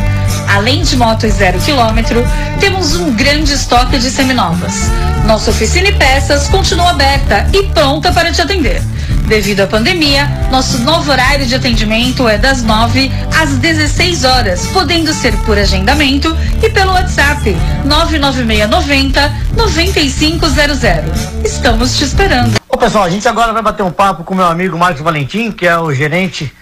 Além 0.49 0.83
de 0.83 0.97
motos 0.97 1.35
zero 1.35 1.59
quilômetro, 1.61 2.25
temos 2.61 2.97
um 2.97 3.15
grande 3.15 3.53
estoque 3.53 3.99
de 3.99 4.11
seminovas. 4.11 4.91
Nossa 5.27 5.51
oficina 5.51 5.89
e 5.89 5.93
peças 5.93 6.49
continua 6.49 6.91
aberta 6.91 7.49
e 7.53 7.63
pronta 7.69 8.13
para 8.13 8.33
te 8.33 8.43
atender. 8.43 8.83
Devido 9.27 9.61
à 9.61 9.67
pandemia, 9.67 10.27
nosso 10.51 10.79
novo 10.79 11.11
horário 11.11 11.47
de 11.47 11.55
atendimento 11.55 12.29
é 12.29 12.37
das 12.37 12.63
9 12.63 13.11
às 13.41 13.51
16 13.57 14.25
horas, 14.25 14.67
podendo 14.67 15.13
ser 15.13 15.35
por 15.45 15.57
agendamento 15.57 16.37
e 16.63 16.69
pelo 16.69 16.93
WhatsApp 16.93 17.57
99690 17.85 19.33
9500. 19.57 21.45
Estamos 21.45 21.97
te 21.97 22.05
esperando. 22.05 22.61
Ô 22.69 22.77
pessoal, 22.77 23.05
a 23.05 23.11
gente 23.11 23.27
agora 23.27 23.53
vai 23.53 23.63
bater 23.63 23.83
um 23.83 23.91
papo 23.91 24.25
com 24.25 24.35
meu 24.35 24.47
amigo 24.47 24.77
Marcos 24.77 25.03
Valentim, 25.03 25.51
que 25.53 25.67
é 25.67 25.79
o 25.79 25.93
gerente 25.95 26.53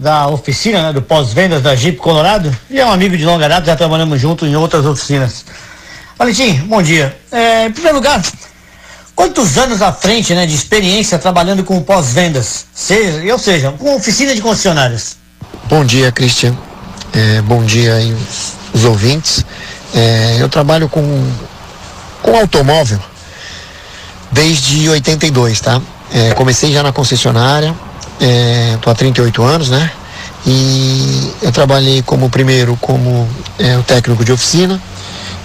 da 0.00 0.26
oficina 0.26 0.82
né, 0.82 0.92
do 0.92 1.02
pós-vendas 1.02 1.62
da 1.62 1.76
Jeep 1.76 1.98
Colorado 1.98 2.54
e 2.70 2.80
é 2.80 2.86
um 2.86 2.90
amigo 2.90 3.16
de 3.16 3.24
longa 3.24 3.48
data, 3.48 3.66
já 3.66 3.76
trabalhamos 3.76 4.20
junto 4.20 4.46
em 4.46 4.56
outras 4.56 4.84
oficinas. 4.86 5.44
Valentim, 6.18 6.54
bom 6.66 6.82
dia. 6.82 7.16
É, 7.30 7.66
em 7.66 7.72
primeiro 7.72 7.98
lugar, 7.98 8.20
Quantos 9.20 9.58
anos 9.58 9.82
à 9.82 9.92
frente 9.92 10.34
né, 10.34 10.46
de 10.46 10.54
experiência 10.54 11.18
trabalhando 11.18 11.62
com 11.62 11.82
pós-vendas? 11.82 12.64
Seja, 12.72 13.30
ou 13.30 13.38
seja, 13.38 13.70
com 13.72 13.94
oficina 13.94 14.34
de 14.34 14.40
concessionárias? 14.40 15.18
Bom 15.68 15.84
dia, 15.84 16.10
Cristian. 16.10 16.56
É, 17.12 17.42
bom 17.42 17.62
dia 17.62 17.96
aí 17.96 18.16
os, 18.72 18.84
ouvintes. 18.86 19.44
É, 19.94 20.38
eu 20.40 20.48
trabalho 20.48 20.88
com, 20.88 21.02
com 22.22 22.34
automóvel 22.34 22.98
desde 24.32 24.88
82, 24.88 25.60
tá? 25.60 25.82
É, 26.14 26.32
comecei 26.32 26.72
já 26.72 26.82
na 26.82 26.90
concessionária, 26.90 27.74
estou 28.20 28.92
há 28.92 28.94
38 28.94 29.42
anos, 29.42 29.70
né? 29.70 29.90
E 30.46 31.32
eu 31.42 31.52
trabalhei 31.52 32.02
como 32.02 32.30
primeiro 32.30 32.76
como 32.80 33.28
é, 33.58 33.76
o 33.76 33.82
técnico 33.82 34.24
de 34.24 34.32
oficina 34.32 34.80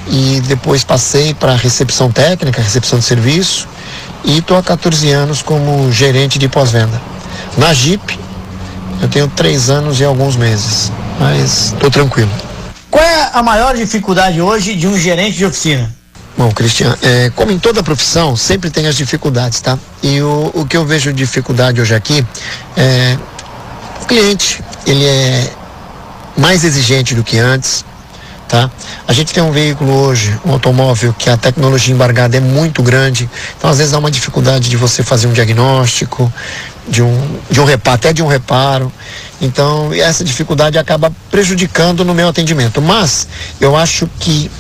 e 0.08 0.41
depois 0.48 0.84
passei 0.84 1.34
para 1.34 1.55
recepção 1.55 2.12
técnica, 2.12 2.62
recepção 2.62 3.00
de 3.00 3.05
serviço 3.05 3.67
e 4.24 4.38
estou 4.38 4.58
há 4.58 4.63
14 4.63 5.12
anos 5.12 5.41
como 5.41 5.91
gerente 5.91 6.39
de 6.39 6.48
pós-venda. 6.48 7.01
Na 7.58 7.74
Jeep 7.74 8.17
eu 9.01 9.10
tenho 9.10 9.27
três 9.27 9.70
anos 9.70 10.00
e 10.00 10.05
alguns 10.05 10.36
meses, 10.36 10.91
mas 11.20 11.74
estou 11.74 11.91
tranquilo. 11.91 12.32
Qual 12.89 13.03
é 13.03 13.32
a 13.34 13.44
maior 13.44 13.75
dificuldade 13.75 14.41
hoje 14.41 14.75
de 14.75 14.88
um 14.88 14.98
gerente 14.98 15.38
de 15.38 15.46
oficina? 15.46 15.94
Bom, 16.37 16.51
Cristian, 16.51 16.97
é, 17.01 17.31
como 17.33 17.51
em 17.51 17.57
toda 17.57 17.81
profissão, 17.81 18.35
sempre 18.35 18.69
tem 18.69 18.87
as 18.87 18.95
dificuldades, 18.95 19.61
tá? 19.61 19.79
E 20.03 20.21
o, 20.21 20.51
o 20.53 20.65
que 20.65 20.75
eu 20.75 20.85
vejo 20.85 21.11
de 21.13 21.17
dificuldade 21.19 21.79
hoje 21.79 21.95
aqui 21.95 22.25
é 22.75 23.17
o 24.01 24.05
cliente, 24.05 24.61
ele 24.85 25.05
é 25.05 25.49
mais 26.37 26.65
exigente 26.65 27.15
do 27.15 27.23
que 27.23 27.37
antes, 27.37 27.85
tá? 28.49 28.69
A 29.07 29.13
gente 29.13 29.33
tem 29.33 29.41
um 29.41 29.51
veículo 29.51 29.93
hoje, 29.93 30.37
um 30.45 30.51
automóvel, 30.51 31.15
que 31.17 31.29
a 31.29 31.37
tecnologia 31.37 31.93
embargada 31.93 32.35
é 32.35 32.41
muito 32.41 32.83
grande, 32.83 33.29
então 33.57 33.69
às 33.69 33.77
vezes 33.77 33.93
há 33.93 33.97
uma 33.97 34.11
dificuldade 34.11 34.67
de 34.69 34.75
você 34.75 35.03
fazer 35.03 35.27
um 35.27 35.33
diagnóstico, 35.33 36.31
de 36.85 37.01
um, 37.01 37.39
de 37.49 37.61
um 37.61 37.65
reparo, 37.65 37.95
até 37.95 38.11
de 38.11 38.21
um 38.21 38.27
reparo. 38.27 38.91
Então, 39.41 39.93
essa 39.93 40.23
dificuldade 40.23 40.77
acaba 40.77 41.11
prejudicando 41.31 42.03
no 42.05 42.13
meu 42.13 42.27
atendimento. 42.27 42.81
Mas 42.81 43.27
eu 43.59 43.75
acho 43.75 44.07
que 44.19 44.51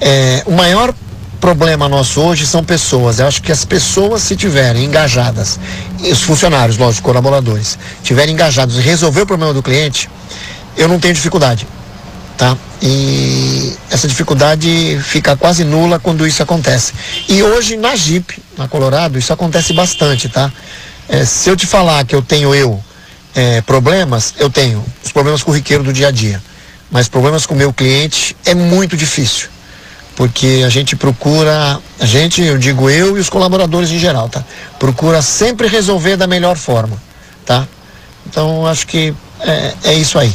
é, 0.00 0.42
o 0.46 0.52
maior 0.52 0.94
problema 1.42 1.88
nosso 1.88 2.20
hoje 2.20 2.46
são 2.46 2.62
pessoas. 2.62 3.18
Eu 3.18 3.26
acho 3.26 3.42
que 3.42 3.50
as 3.50 3.64
pessoas, 3.64 4.22
se 4.22 4.36
tiverem 4.36 4.84
engajadas, 4.84 5.58
os 6.00 6.22
funcionários, 6.22 6.78
lógico, 6.78 7.08
colaboradores, 7.08 7.76
tiverem 8.04 8.32
engajados 8.32 8.78
em 8.78 8.80
resolver 8.80 9.22
o 9.22 9.26
problema 9.26 9.52
do 9.52 9.60
cliente, 9.60 10.08
eu 10.76 10.86
não 10.86 11.00
tenho 11.00 11.12
dificuldade. 11.12 11.66
Tá? 12.38 12.56
E 12.80 13.76
essa 13.90 14.06
dificuldade 14.06 15.00
fica 15.02 15.36
quase 15.36 15.64
nula 15.64 15.98
quando 15.98 16.24
isso 16.24 16.44
acontece. 16.44 16.92
E 17.28 17.42
hoje 17.42 17.76
na 17.76 17.96
Jeep, 17.96 18.40
na 18.56 18.68
Colorado, 18.68 19.18
isso 19.18 19.32
acontece 19.32 19.72
bastante, 19.72 20.28
tá? 20.28 20.50
É, 21.08 21.24
se 21.24 21.50
eu 21.50 21.56
te 21.56 21.66
falar 21.66 22.04
que 22.04 22.14
eu 22.14 22.22
tenho 22.22 22.54
eu 22.54 22.80
é, 23.34 23.60
problemas, 23.62 24.32
eu 24.38 24.48
tenho 24.48 24.84
os 25.04 25.10
problemas 25.10 25.42
corriqueiros 25.42 25.84
do 25.84 25.92
dia 25.92 26.06
a 26.06 26.12
dia. 26.12 26.40
Mas 26.88 27.08
problemas 27.08 27.46
com 27.46 27.54
o 27.54 27.56
meu 27.56 27.72
cliente 27.72 28.36
é 28.46 28.54
muito 28.54 28.96
difícil 28.96 29.51
porque 30.16 30.62
a 30.64 30.68
gente 30.68 30.94
procura, 30.94 31.80
a 31.98 32.06
gente, 32.06 32.42
eu 32.42 32.58
digo 32.58 32.90
eu 32.90 33.16
e 33.16 33.20
os 33.20 33.30
colaboradores 33.30 33.90
em 33.90 33.98
geral, 33.98 34.28
tá? 34.28 34.44
Procura 34.78 35.22
sempre 35.22 35.66
resolver 35.66 36.16
da 36.16 36.26
melhor 36.26 36.56
forma, 36.56 37.00
tá? 37.46 37.66
Então 38.26 38.66
acho 38.66 38.86
que 38.86 39.14
é, 39.40 39.74
é 39.84 39.94
isso 39.94 40.18
aí. 40.18 40.32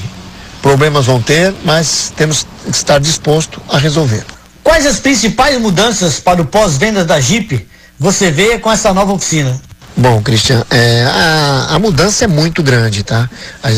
Problemas 0.61 1.05
vão 1.05 1.21
ter, 1.21 1.53
mas 1.63 2.11
temos 2.15 2.45
que 2.65 2.71
estar 2.71 2.99
disposto 2.99 3.61
a 3.69 3.77
resolver. 3.77 4.25
Quais 4.63 4.85
as 4.85 4.99
principais 4.99 5.59
mudanças 5.59 6.19
para 6.19 6.41
o 6.41 6.45
pós-vendas 6.45 7.05
da 7.05 7.19
Jeep 7.19 7.65
você 7.99 8.29
vê 8.29 8.59
com 8.59 8.71
essa 8.71 8.93
nova 8.93 9.13
oficina? 9.13 9.59
Bom, 9.95 10.21
Cristian, 10.21 10.63
é, 10.69 11.03
a, 11.03 11.67
a, 11.71 11.79
mudança 11.79 12.25
é 12.25 12.27
muito 12.27 12.61
grande, 12.61 13.01
tá? 13.01 13.27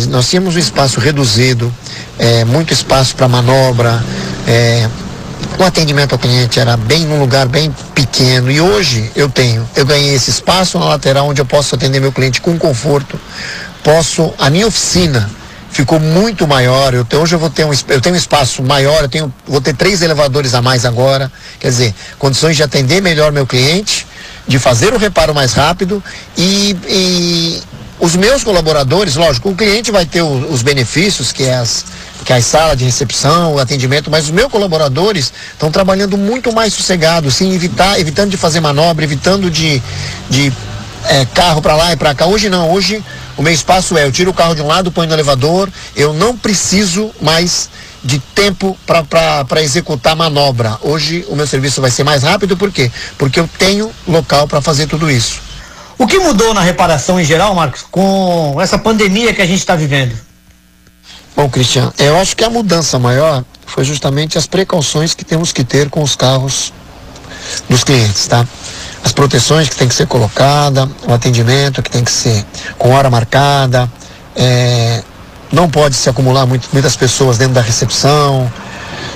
nós 0.10 0.29
tínhamos 0.29 0.58
um 0.58 0.60
espaço 0.60 1.00
reduzido, 1.00 1.74
é, 2.18 2.44
muito 2.44 2.74
espaço 2.74 3.15
para 3.15 3.29
manobra, 3.29 4.03
é, 4.46 4.89
o 5.58 5.63
atendimento 5.63 6.13
ao 6.13 6.20
cliente 6.20 6.60
era 6.60 6.77
bem 6.77 7.06
num 7.06 7.20
lugar 7.20 7.48
bem 7.48 7.74
pequeno 7.94 8.51
e 8.51 8.62
hoje 8.62 9.12
eu 9.15 9.29
tenho, 9.29 9.68
eu 9.75 9.86
ganhei 9.86 10.13
esse 10.13 10.29
espaço 10.29 10.79
na 10.79 10.86
lateral 10.86 11.27
onde 11.27 11.41
eu 11.41 11.46
posso 11.46 11.75
atender 11.75 12.00
meu 12.00 12.12
cliente 12.12 12.39
com 12.41 12.58
conforto. 12.58 13.20
Posso, 13.84 14.34
a 14.38 14.50
minha 14.50 14.68
oficina 14.68 15.29
ficou 15.72 16.00
muito 16.00 16.48
maior. 16.48 16.94
Eu 16.94 17.06
hoje 17.20 17.36
eu 17.36 17.39
vou 17.39 17.50
ter 17.50 17.65
um, 17.65 17.72
eu 17.88 18.01
tenho 18.01 18.15
um 18.15 18.18
espaço 18.18 18.62
maior, 18.63 19.03
eu 19.03 19.10
tenho, 19.10 19.34
vou 19.48 19.62
ter 19.62 19.74
três 19.74 20.01
elevadores 20.01 20.53
a 20.53 20.62
mais 20.62 20.86
agora. 20.86 21.32
Quer 21.60 21.70
dizer, 21.70 21.96
condições 22.18 22.56
de 22.56 22.63
atender 22.63 23.01
melhor 23.01 23.32
meu 23.32 23.46
cliente, 23.46 24.06
de 24.48 24.60
fazer 24.60 24.94
o 24.94 24.98
reparo 24.98 25.34
mais 25.34 25.53
rápido 25.53 26.03
e, 26.38 26.75
e 26.88 27.62
os 28.00 28.15
meus 28.15 28.44
colaboradores, 28.44 29.15
lógico, 29.15 29.50
o 29.50 29.56
cliente 29.56 29.91
vai 29.91 30.06
ter 30.06 30.22
o, 30.22 30.51
os 30.51 30.62
benefícios 30.62 31.32
que 31.32 31.44
é 31.44 31.56
as 31.56 31.86
que 32.29 32.33
é 32.33 32.36
a 32.36 32.41
sala 32.43 32.75
de 32.75 32.86
recepção, 32.86 33.55
o 33.55 33.59
atendimento, 33.59 34.12
mas 34.12 34.25
os 34.25 34.29
meus 34.29 34.51
colaboradores 34.51 35.33
estão 35.51 35.71
trabalhando 35.71 36.15
muito 36.15 36.53
mais 36.53 36.71
sossegados, 36.75 37.33
sim, 37.33 37.55
evitar, 37.55 38.00
evitando 38.00 38.29
de 38.29 38.38
fazer 38.38 38.59
manobra, 38.59 39.03
evitando 39.03 39.50
de, 39.50 39.81
de 40.29 40.53
é, 41.05 41.25
carro 41.33 41.59
para 41.59 41.75
lá 41.75 41.91
e 41.91 41.95
para 41.95 42.13
cá. 42.13 42.27
Hoje 42.27 42.48
não, 42.48 42.69
hoje 42.69 43.03
o 43.36 43.41
meu 43.41 43.51
espaço 43.51 43.98
é, 43.98 44.05
eu 44.05 44.12
tiro 44.12 44.29
o 44.29 44.33
carro 44.36 44.53
de 44.53 44.62
um 44.62 44.67
lado, 44.67 44.91
ponho 44.91 45.07
no 45.07 45.15
elevador, 45.15 45.71
eu 45.95 46.13
não 46.13 46.38
preciso 46.38 47.09
mais 47.19 47.67
de 48.03 48.19
tempo 48.19 48.77
para 48.86 49.63
executar 49.63 50.15
manobra. 50.15 50.77
Hoje 50.83 51.25
o 51.29 51.36
meu 51.36 51.48
serviço 51.48 51.81
vai 51.81 51.89
ser 51.89 52.03
mais 52.03 52.21
rápido, 52.21 52.55
por 52.55 52.71
quê? 52.71 52.91
Porque 53.17 53.39
eu 53.39 53.50
tenho 53.57 53.91
local 54.07 54.48
para 54.48 54.62
fazer 54.62 54.86
tudo 54.86 55.09
isso. 55.09 55.41
O 55.98 56.05
que 56.05 56.19
mudou 56.19 56.53
na 56.53 56.62
reparação 56.62 57.19
em 57.19 57.25
geral, 57.25 57.55
Marcos, 57.55 57.83
com 57.89 58.55
essa 58.62 58.77
pandemia 58.77 59.33
que 59.33 59.41
a 59.41 59.48
gente 59.48 59.62
está 59.62 59.75
vivendo? 59.75 60.28
Bom, 61.39 61.48
Cristian, 61.48 61.89
eu 61.98 62.17
acho 62.17 62.36
que 62.36 62.43
a 62.43 62.50
mudança 62.50 63.00
maior 63.00 63.46
foi 63.65 63.86
justamente 63.86 64.38
as 64.38 64.46
precauções 64.46 65.13
que 65.13 65.24
temos 65.24 65.53
que 65.53 65.63
ter 65.63 65.89
com 65.89 66.03
os 66.03 66.13
carros 66.13 66.74
dos 67.69 67.81
clientes, 67.81 68.27
tá? 68.27 68.46
As 69.05 69.13
proteções 69.13 69.69
que 69.69 69.75
tem 69.77 69.88
que 69.88 69.96
ser 69.96 70.05
colocada, 70.05 70.86
o 71.08 71.13
atendimento 71.13 71.81
que 71.81 71.89
tem 71.89 72.03
que 72.03 72.12
ser 72.12 72.46
com 72.77 72.93
hora 72.93 73.10
marcada, 73.10 73.89
é, 74.36 75.01
não 75.50 75.69
pode 75.69 75.96
se 75.96 76.10
acumular 76.10 76.46
muito, 76.46 76.67
muitas 76.74 76.98
pessoas 76.98 77.38
dentro 77.38 77.53
da 77.53 77.62
recepção, 77.62 78.51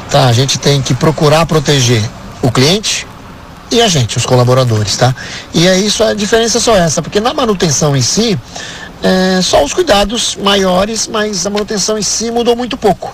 tá? 0.10 0.27
A 0.27 0.32
gente 0.32 0.58
tem 0.58 0.82
que 0.82 0.94
procurar 0.94 1.46
proteger 1.46 2.01
o 2.42 2.50
cliente 2.50 3.06
e 3.70 3.82
a 3.82 3.88
gente, 3.89 4.15
os 4.15 4.25
colaboradores, 4.25 4.96
tá? 4.96 5.13
E 5.53 5.68
é 5.68 5.77
isso, 5.77 6.01
a 6.01 6.13
diferença 6.13 6.60
é 6.60 6.62
só 6.62 6.77
essa, 6.77 7.01
porque 7.01 7.20
na 7.20 7.34
manutenção 7.34 7.98
em 7.98 8.01
si, 8.01 8.39
é, 9.03 9.41
só 9.41 9.63
os 9.63 9.74
cuidados 9.74 10.38
maiores, 10.38 11.07
mas 11.07 11.45
a 11.45 11.50
manutenção 11.50 11.98
em 11.98 12.01
si 12.01 12.31
mudou 12.31 12.55
muito 12.55 12.77
pouco. 12.77 13.13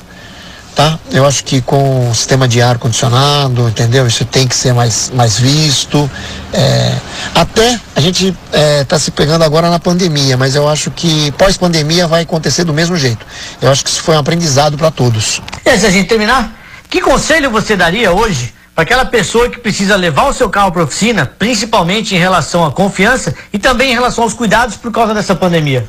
Tá? 0.75 0.97
Eu 1.11 1.25
acho 1.25 1.43
que 1.43 1.59
com 1.61 2.09
o 2.09 2.15
sistema 2.15 2.47
de 2.47 2.61
ar 2.61 2.77
condicionado, 2.77 3.67
entendeu? 3.67 4.07
Isso 4.07 4.23
tem 4.23 4.47
que 4.47 4.55
ser 4.55 4.71
mais, 4.71 5.11
mais 5.13 5.37
visto. 5.37 6.09
É, 6.53 6.95
até 7.35 7.77
a 7.95 7.99
gente 7.99 8.27
está 8.27 8.57
é, 8.57 8.83
tá 8.85 8.99
se 8.99 9.11
pegando 9.11 9.43
agora 9.43 9.69
na 9.69 9.79
pandemia, 9.79 10.37
mas 10.37 10.55
eu 10.55 10.69
acho 10.69 10.89
que 10.91 11.31
pós-pandemia 11.31 12.07
vai 12.07 12.21
acontecer 12.21 12.63
do 12.63 12.73
mesmo 12.73 12.95
jeito. 12.95 13.25
Eu 13.61 13.69
acho 13.71 13.83
que 13.83 13.89
isso 13.89 14.01
foi 14.01 14.15
um 14.15 14.19
aprendizado 14.19 14.77
para 14.77 14.91
todos. 14.91 15.41
E 15.65 15.69
antes 15.69 15.83
a 15.83 15.89
gente 15.89 16.07
terminar, 16.07 16.53
que 16.89 17.01
conselho 17.01 17.49
você 17.49 17.75
daria 17.75 18.13
hoje 18.13 18.53
para 18.79 18.83
aquela 18.83 19.03
pessoa 19.03 19.49
que 19.49 19.59
precisa 19.59 19.97
levar 19.97 20.29
o 20.29 20.33
seu 20.33 20.49
carro 20.49 20.71
para 20.71 20.83
oficina, 20.83 21.25
principalmente 21.25 22.15
em 22.15 22.17
relação 22.17 22.63
à 22.63 22.71
confiança 22.71 23.35
e 23.51 23.59
também 23.59 23.91
em 23.91 23.93
relação 23.93 24.23
aos 24.23 24.33
cuidados 24.33 24.77
por 24.77 24.89
causa 24.89 25.13
dessa 25.13 25.35
pandemia? 25.35 25.85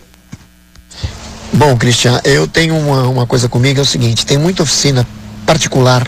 Bom, 1.52 1.76
Cristian, 1.76 2.20
eu 2.24 2.48
tenho 2.48 2.76
uma, 2.76 3.02
uma 3.02 3.26
coisa 3.28 3.48
comigo, 3.48 3.78
é 3.78 3.82
o 3.82 3.86
seguinte, 3.86 4.26
tem 4.26 4.36
muita 4.36 4.64
oficina 4.64 5.06
particular 5.46 6.04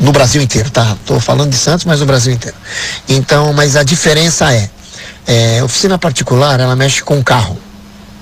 no 0.00 0.10
Brasil 0.10 0.40
inteiro, 0.40 0.70
tá? 0.70 0.96
Tô 1.04 1.20
falando 1.20 1.50
de 1.50 1.58
Santos, 1.58 1.84
mas 1.84 2.00
no 2.00 2.06
Brasil 2.06 2.32
inteiro. 2.32 2.56
Então, 3.06 3.52
mas 3.52 3.76
a 3.76 3.82
diferença 3.82 4.50
é, 4.50 4.70
é 5.26 5.62
oficina 5.62 5.98
particular, 5.98 6.58
ela 6.58 6.74
mexe 6.74 7.02
com 7.02 7.22
carro, 7.22 7.58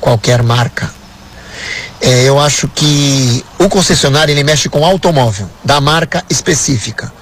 qualquer 0.00 0.42
marca. 0.42 0.90
É, 2.00 2.24
eu 2.24 2.40
acho 2.40 2.66
que 2.66 3.44
o 3.60 3.68
concessionário 3.68 4.32
ele 4.32 4.42
mexe 4.42 4.68
com 4.68 4.84
automóvel, 4.84 5.48
da 5.64 5.80
marca 5.80 6.24
específica. 6.28 7.12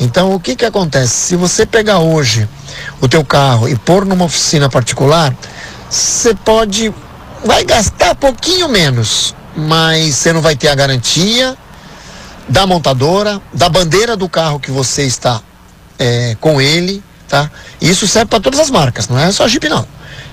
Então, 0.00 0.34
o 0.34 0.40
que 0.40 0.56
que 0.56 0.64
acontece? 0.64 1.12
Se 1.12 1.36
você 1.36 1.66
pegar 1.66 1.98
hoje 1.98 2.48
o 3.02 3.06
teu 3.06 3.22
carro 3.22 3.68
e 3.68 3.76
pôr 3.76 4.06
numa 4.06 4.24
oficina 4.24 4.70
particular, 4.70 5.36
você 5.90 6.34
pode 6.34 6.92
vai 7.44 7.64
gastar 7.64 8.14
pouquinho 8.14 8.68
menos, 8.68 9.34
mas 9.54 10.14
você 10.14 10.32
não 10.32 10.40
vai 10.40 10.56
ter 10.56 10.68
a 10.68 10.74
garantia 10.74 11.56
da 12.48 12.66
montadora, 12.66 13.40
da 13.52 13.68
bandeira 13.68 14.16
do 14.16 14.28
carro 14.28 14.58
que 14.58 14.70
você 14.70 15.02
está 15.02 15.42
é, 15.98 16.34
com 16.40 16.60
ele, 16.60 17.02
tá? 17.28 17.50
Isso 17.78 18.06
serve 18.08 18.30
para 18.30 18.40
todas 18.40 18.58
as 18.58 18.70
marcas, 18.70 19.06
não 19.06 19.18
é 19.18 19.30
só 19.30 19.46
Jeep 19.46 19.68
não. 19.68 19.86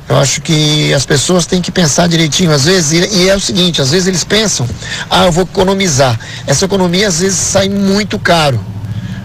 Eu 0.08 0.18
acho 0.18 0.42
que 0.42 0.94
as 0.94 1.06
pessoas 1.06 1.46
têm 1.46 1.62
que 1.62 1.72
pensar 1.72 2.08
direitinho, 2.08 2.52
às 2.52 2.64
vezes, 2.64 3.12
e 3.12 3.30
é 3.30 3.36
o 3.36 3.40
seguinte, 3.40 3.82
às 3.82 3.92
vezes 3.92 4.08
eles 4.08 4.24
pensam, 4.24 4.66
ah, 5.10 5.26
eu 5.26 5.32
vou 5.34 5.44
economizar. 5.44 6.18
Essa 6.46 6.64
economia 6.64 7.10
às 7.10 7.20
vezes 7.20 7.38
sai 7.38 7.68
muito 7.68 8.18
caro 8.18 8.64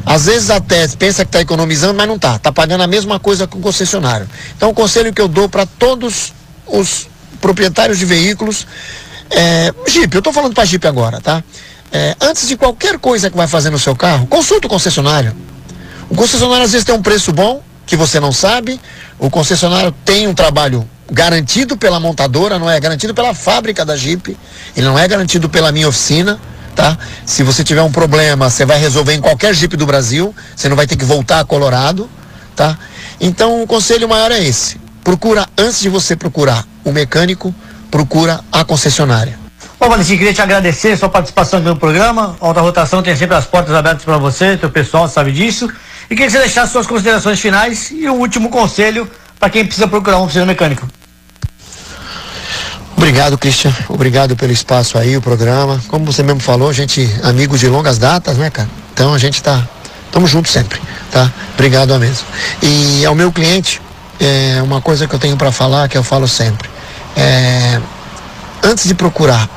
Às 0.04 0.26
vezes 0.26 0.50
até 0.50 0.86
pensa 0.88 1.24
que 1.24 1.28
está 1.28 1.40
economizando, 1.40 1.94
mas 1.94 2.08
não 2.08 2.16
está. 2.16 2.36
Está 2.36 2.52
pagando 2.52 2.82
a 2.82 2.86
mesma 2.86 3.18
coisa 3.18 3.46
com 3.46 3.58
o 3.58 3.60
concessionário. 3.60 4.28
Então 4.56 4.70
o 4.70 4.74
conselho 4.74 5.12
que 5.12 5.20
eu 5.20 5.28
dou 5.28 5.48
para 5.48 5.64
todos 5.64 6.32
os 6.66 7.08
proprietários 7.40 7.98
de 7.98 8.04
veículos, 8.04 8.66
é, 9.30 9.72
Jeep, 9.86 10.14
eu 10.14 10.18
estou 10.18 10.32
falando 10.32 10.54
para 10.54 10.64
Jeep 10.64 10.86
agora, 10.86 11.20
tá? 11.20 11.42
É, 11.90 12.16
antes 12.20 12.48
de 12.48 12.56
qualquer 12.56 12.98
coisa 12.98 13.30
que 13.30 13.36
vai 13.36 13.46
fazer 13.46 13.70
no 13.70 13.78
seu 13.78 13.94
carro, 13.94 14.26
consulta 14.26 14.66
o 14.66 14.70
concessionário. 14.70 15.36
O 16.08 16.14
concessionário 16.14 16.64
às 16.64 16.72
vezes 16.72 16.84
tem 16.84 16.94
um 16.94 17.02
preço 17.02 17.32
bom, 17.32 17.62
que 17.86 17.96
você 17.96 18.18
não 18.18 18.32
sabe. 18.32 18.80
O 19.18 19.30
concessionário 19.30 19.92
tem 20.04 20.26
um 20.26 20.34
trabalho 20.34 20.88
garantido 21.10 21.76
pela 21.76 22.00
montadora, 22.00 22.58
não 22.58 22.70
é 22.70 22.78
garantido 22.80 23.14
pela 23.14 23.34
fábrica 23.34 23.84
da 23.84 23.96
Jeep. 23.96 24.36
Ele 24.76 24.86
não 24.86 24.98
é 24.98 25.06
garantido 25.06 25.48
pela 25.48 25.70
minha 25.70 25.88
oficina 25.88 26.40
tá? 26.74 26.96
Se 27.24 27.42
você 27.42 27.62
tiver 27.62 27.82
um 27.82 27.92
problema, 27.92 28.50
você 28.50 28.64
vai 28.64 28.78
resolver 28.78 29.14
em 29.14 29.20
qualquer 29.20 29.54
Jeep 29.54 29.76
do 29.76 29.86
Brasil, 29.86 30.34
você 30.54 30.68
não 30.68 30.76
vai 30.76 30.86
ter 30.86 30.96
que 30.96 31.04
voltar 31.04 31.40
a 31.40 31.44
Colorado, 31.44 32.08
tá? 32.56 32.78
Então 33.20 33.62
o 33.62 33.66
conselho 33.66 34.08
maior 34.08 34.30
é 34.30 34.42
esse. 34.42 34.80
Procura, 35.04 35.46
antes 35.58 35.80
de 35.80 35.88
você 35.88 36.14
procurar 36.14 36.64
o 36.84 36.92
mecânico, 36.92 37.54
procura 37.90 38.40
a 38.50 38.64
concessionária. 38.64 39.38
Bom, 39.78 39.88
Valentim, 39.88 40.16
queria 40.16 40.32
te 40.32 40.40
agradecer 40.40 40.92
a 40.92 40.96
sua 40.96 41.08
participação 41.08 41.58
aqui 41.58 41.68
no 41.68 41.76
programa. 41.76 42.36
Alta 42.40 42.60
Rotação 42.60 43.02
tem 43.02 43.16
sempre 43.16 43.34
as 43.36 43.46
portas 43.46 43.74
abertas 43.74 44.04
para 44.04 44.16
você, 44.16 44.56
teu 44.56 44.70
pessoal 44.70 45.08
sabe 45.08 45.32
disso. 45.32 45.68
E 46.04 46.14
queria 46.14 46.26
que 46.26 46.32
você 46.32 46.38
deixasse 46.38 46.72
suas 46.72 46.86
considerações 46.86 47.40
finais 47.40 47.90
e 47.90 48.08
o 48.08 48.14
último 48.14 48.48
conselho 48.48 49.10
para 49.40 49.50
quem 49.50 49.64
precisa 49.64 49.88
procurar 49.88 50.18
um 50.18 50.22
oficina 50.22 50.46
mecânico. 50.46 50.86
Obrigado, 52.96 53.36
Christian. 53.36 53.74
Obrigado 53.88 54.36
pelo 54.36 54.52
espaço 54.52 54.96
aí, 54.96 55.16
o 55.16 55.22
programa. 55.22 55.80
Como 55.88 56.04
você 56.04 56.22
mesmo 56.22 56.40
falou, 56.40 56.70
a 56.70 56.72
gente, 56.72 57.08
amigos 57.22 57.60
de 57.60 57.68
longas 57.68 57.98
datas, 57.98 58.36
né, 58.38 58.50
cara? 58.50 58.68
Então 58.92 59.12
a 59.12 59.18
gente 59.18 59.42
tá. 59.42 59.66
Estamos 60.06 60.30
juntos 60.30 60.52
sempre, 60.52 60.80
tá? 61.10 61.32
Obrigado 61.54 61.92
a 61.94 61.98
mesmo. 61.98 62.26
E 62.62 63.04
ao 63.04 63.14
meu 63.14 63.32
cliente, 63.32 63.80
é 64.20 64.62
uma 64.62 64.80
coisa 64.80 65.08
que 65.08 65.14
eu 65.14 65.18
tenho 65.18 65.36
para 65.36 65.50
falar, 65.50 65.88
que 65.88 65.96
eu 65.96 66.04
falo 66.04 66.28
sempre. 66.28 66.68
É, 67.16 67.80
antes 68.62 68.84
de 68.86 68.94
procurar 68.94 69.48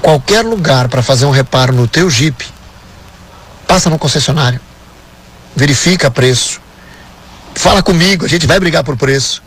qualquer 0.00 0.44
lugar 0.44 0.88
para 0.88 1.02
fazer 1.02 1.26
um 1.26 1.30
reparo 1.30 1.72
no 1.72 1.88
teu 1.88 2.08
Jeep, 2.08 2.46
passa 3.66 3.90
no 3.90 3.98
concessionário. 3.98 4.60
Verifica 5.56 6.10
preço. 6.10 6.60
Fala 7.54 7.82
comigo, 7.82 8.24
a 8.24 8.28
gente 8.28 8.46
vai 8.46 8.60
brigar 8.60 8.84
por 8.84 8.96
preço. 8.96 9.42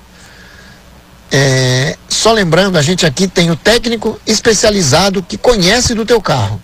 É, 1.31 1.97
só 2.09 2.33
lembrando, 2.33 2.77
a 2.77 2.81
gente 2.81 3.05
aqui 3.05 3.27
tem 3.27 3.49
o 3.49 3.55
técnico 3.55 4.19
especializado 4.27 5.23
que 5.23 5.37
conhece 5.37 5.93
do 5.93 6.05
teu 6.05 6.21
carro, 6.21 6.61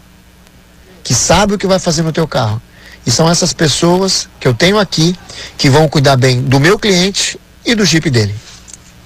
que 1.04 1.14
sabe 1.14 1.54
o 1.54 1.58
que 1.58 1.66
vai 1.66 1.80
fazer 1.80 2.04
no 2.04 2.12
teu 2.12 2.28
carro. 2.28 2.62
E 3.06 3.12
são 3.12 3.30
essas 3.30 3.54
pessoas 3.54 4.28
que 4.38 4.48
eu 4.48 4.54
tenho 4.54 4.78
aqui 4.78 5.16
que 5.58 5.70
vão 5.70 5.88
cuidar 5.88 6.18
bem 6.18 6.42
do 6.42 6.60
meu 6.60 6.78
cliente 6.78 7.40
e 7.66 7.74
do 7.74 7.86
Jeep 7.86 8.10
dele. 8.10 8.36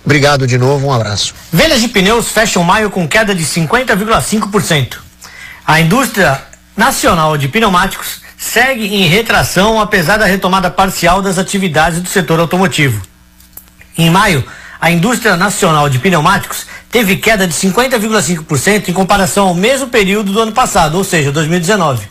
Obrigado 0.04 0.48
de 0.48 0.58
novo, 0.58 0.88
um 0.88 0.94
abraço. 0.94 1.36
Vendas 1.54 1.80
de 1.80 1.88
pneus 1.88 2.30
fecham 2.30 2.64
maio 2.64 2.90
com 2.90 3.08
queda 3.08 3.36
de 3.36 3.46
50,5%. 3.46 4.98
A 5.66 5.80
indústria 5.80 6.42
nacional 6.76 7.38
de 7.38 7.48
pneumáticos 7.48 8.22
segue 8.36 8.88
em 8.88 9.08
retração 9.08 9.80
apesar 9.80 10.18
da 10.18 10.26
retomada 10.26 10.72
parcial 10.72 11.22
das 11.22 11.38
atividades 11.38 12.02
do 12.02 12.10
setor 12.10 12.40
automotivo. 12.40 13.00
Em 13.96 14.10
maio, 14.10 14.44
a 14.82 14.90
indústria 14.90 15.38
nacional 15.38 15.88
de 15.88 16.00
pneumáticos 16.00 16.66
teve 16.90 17.16
queda 17.16 17.46
de 17.46 17.54
50,5% 17.54 18.90
em 18.90 18.94
comparação 18.94 19.50
ao 19.50 19.54
mesmo 19.54 19.88
período 19.88 20.32
do 20.32 20.42
ano 20.42 20.52
passado, 20.52 20.98
ou 20.98 21.04
seja, 21.04 21.32
2019. 21.32 22.10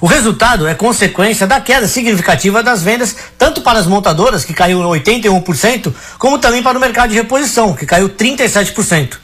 O 0.00 0.06
resultado 0.06 0.66
é 0.66 0.74
consequência 0.74 1.46
da 1.46 1.60
queda 1.60 1.86
significativa 1.86 2.64
das 2.64 2.82
vendas, 2.82 3.14
tanto 3.38 3.60
para 3.60 3.78
as 3.78 3.86
montadoras, 3.86 4.44
que 4.44 4.52
caiu 4.52 4.80
81%, 4.80 5.94
como 6.18 6.38
também 6.38 6.64
para 6.64 6.76
o 6.76 6.80
mercado 6.80 7.10
de 7.10 7.16
reposição, 7.16 7.74
que 7.74 7.86
caiu 7.86 8.08
37%. 8.08 9.16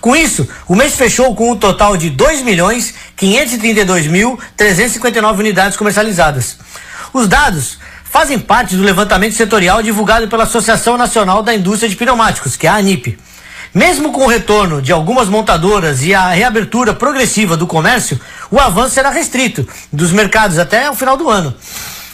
Com 0.00 0.14
isso, 0.14 0.46
o 0.68 0.76
mês 0.76 0.94
fechou 0.94 1.34
com 1.34 1.50
um 1.50 1.56
total 1.56 1.96
de 1.96 2.08
2 2.08 2.42
milhões 2.42 2.94
532 3.16 4.06
mil 4.06 4.38
359 4.56 5.40
unidades 5.40 5.76
comercializadas. 5.76 6.56
Os 7.12 7.26
dados 7.26 7.78
fazem 8.10 8.38
parte 8.38 8.76
do 8.76 8.82
levantamento 8.82 9.34
setorial 9.34 9.82
divulgado 9.82 10.28
pela 10.28 10.44
Associação 10.44 10.96
Nacional 10.96 11.42
da 11.42 11.54
Indústria 11.54 11.88
de 11.88 11.96
Pneumáticos, 11.96 12.56
que 12.56 12.66
é 12.66 12.70
a 12.70 12.76
ANIP. 12.76 13.18
Mesmo 13.74 14.12
com 14.12 14.24
o 14.24 14.28
retorno 14.28 14.80
de 14.80 14.92
algumas 14.92 15.28
montadoras 15.28 16.02
e 16.02 16.14
a 16.14 16.30
reabertura 16.30 16.94
progressiva 16.94 17.56
do 17.56 17.66
comércio, 17.66 18.18
o 18.50 18.58
avanço 18.58 18.94
será 18.94 19.10
restrito 19.10 19.68
dos 19.92 20.10
mercados 20.10 20.58
até 20.58 20.90
o 20.90 20.94
final 20.94 21.16
do 21.16 21.28
ano. 21.28 21.54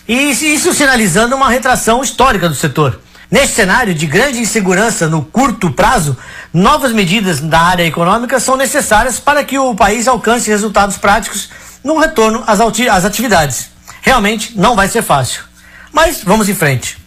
E 0.06 0.30
isso 0.30 0.74
sinalizando 0.74 1.36
uma 1.36 1.48
retração 1.48 2.02
histórica 2.02 2.48
do 2.48 2.54
setor. 2.54 3.00
Neste 3.30 3.54
cenário 3.54 3.94
de 3.94 4.06
grande 4.06 4.40
insegurança 4.40 5.08
no 5.08 5.22
curto 5.22 5.70
prazo, 5.70 6.16
novas 6.52 6.92
medidas 6.92 7.40
da 7.40 7.60
área 7.60 7.84
econômica 7.84 8.38
são 8.38 8.56
necessárias 8.56 9.18
para 9.18 9.42
que 9.42 9.58
o 9.58 9.74
país 9.74 10.06
alcance 10.06 10.50
resultados 10.50 10.98
práticos 10.98 11.48
no 11.82 11.98
retorno 11.98 12.44
às, 12.46 12.60
às 12.60 13.04
atividades. 13.04 13.70
Realmente 14.02 14.58
não 14.58 14.76
vai 14.76 14.88
ser 14.88 15.02
fácil. 15.02 15.53
Mas 15.94 16.22
vamos 16.24 16.48
em 16.48 16.54
frente. 16.54 16.98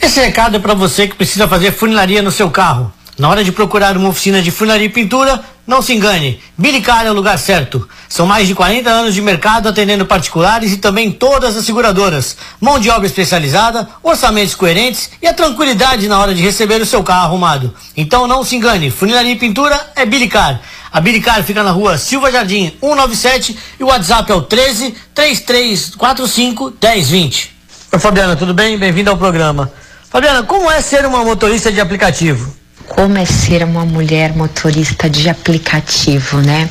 Esse 0.00 0.20
recado 0.20 0.56
é 0.56 0.60
para 0.60 0.72
você 0.72 1.08
que 1.08 1.16
precisa 1.16 1.48
fazer 1.48 1.72
funilaria 1.72 2.22
no 2.22 2.30
seu 2.30 2.48
carro. 2.48 2.92
Na 3.18 3.28
hora 3.28 3.42
de 3.42 3.50
procurar 3.50 3.96
uma 3.96 4.10
oficina 4.10 4.40
de 4.40 4.52
funilaria 4.52 4.86
e 4.86 4.88
pintura, 4.88 5.42
não 5.66 5.82
se 5.82 5.92
engane. 5.92 6.40
Bilicar 6.56 7.04
é 7.04 7.10
o 7.10 7.14
lugar 7.14 7.36
certo. 7.36 7.88
São 8.08 8.26
mais 8.26 8.46
de 8.46 8.54
40 8.54 8.88
anos 8.88 9.12
de 9.12 9.20
mercado 9.20 9.68
atendendo 9.68 10.06
particulares 10.06 10.72
e 10.72 10.76
também 10.76 11.10
todas 11.10 11.56
as 11.56 11.66
seguradoras. 11.66 12.36
Mão 12.60 12.78
de 12.78 12.88
obra 12.88 13.08
especializada, 13.08 13.88
orçamentos 14.04 14.54
coerentes 14.54 15.10
e 15.20 15.26
a 15.26 15.34
tranquilidade 15.34 16.06
na 16.06 16.20
hora 16.20 16.32
de 16.32 16.40
receber 16.40 16.80
o 16.80 16.86
seu 16.86 17.02
carro 17.02 17.24
arrumado. 17.26 17.74
Então 17.96 18.28
não 18.28 18.44
se 18.44 18.54
engane. 18.54 18.88
Funilaria 18.88 19.32
e 19.32 19.36
pintura 19.36 19.90
é 19.96 20.06
Bilicar. 20.06 20.60
A 20.92 21.00
Bilicar 21.00 21.42
fica 21.42 21.64
na 21.64 21.72
rua 21.72 21.98
Silva 21.98 22.30
Jardim 22.30 22.72
197 22.80 23.58
e 23.80 23.82
o 23.82 23.88
WhatsApp 23.88 24.30
é 24.30 24.34
o 24.36 24.42
13 24.42 24.94
3345 25.12 26.72
1020. 26.80 27.57
Oi, 27.90 27.98
Fabiana, 27.98 28.36
tudo 28.36 28.52
bem? 28.52 28.76
Bem-vinda 28.78 29.10
ao 29.10 29.16
programa. 29.16 29.72
Fabiana, 30.10 30.42
como 30.42 30.70
é 30.70 30.78
ser 30.82 31.06
uma 31.06 31.24
motorista 31.24 31.72
de 31.72 31.80
aplicativo? 31.80 32.54
Como 32.86 33.16
é 33.16 33.24
ser 33.24 33.64
uma 33.64 33.86
mulher 33.86 34.34
motorista 34.34 35.08
de 35.08 35.26
aplicativo, 35.28 36.36
né? 36.38 36.68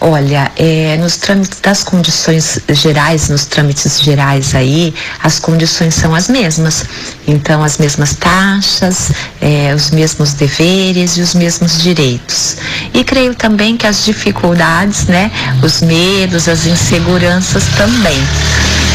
Olha, 0.00 0.50
é, 0.56 0.96
nos 0.98 1.16
trâmites 1.16 1.60
das 1.60 1.82
condições 1.82 2.58
gerais, 2.68 3.28
nos 3.28 3.46
trâmites 3.46 4.02
gerais 4.02 4.54
aí, 4.54 4.94
as 5.22 5.38
condições 5.38 5.94
são 5.94 6.14
as 6.14 6.28
mesmas. 6.28 6.84
Então, 7.26 7.62
as 7.62 7.78
mesmas 7.78 8.14
taxas, 8.14 9.12
é, 9.40 9.74
os 9.74 9.90
mesmos 9.90 10.34
deveres 10.34 11.16
e 11.16 11.20
os 11.22 11.34
mesmos 11.34 11.82
direitos. 11.82 12.56
E 12.92 13.02
creio 13.02 13.34
também 13.34 13.76
que 13.76 13.86
as 13.86 14.04
dificuldades, 14.04 15.06
né, 15.06 15.30
os 15.62 15.80
medos, 15.80 16.48
as 16.48 16.66
inseguranças 16.66 17.64
também. 17.76 18.18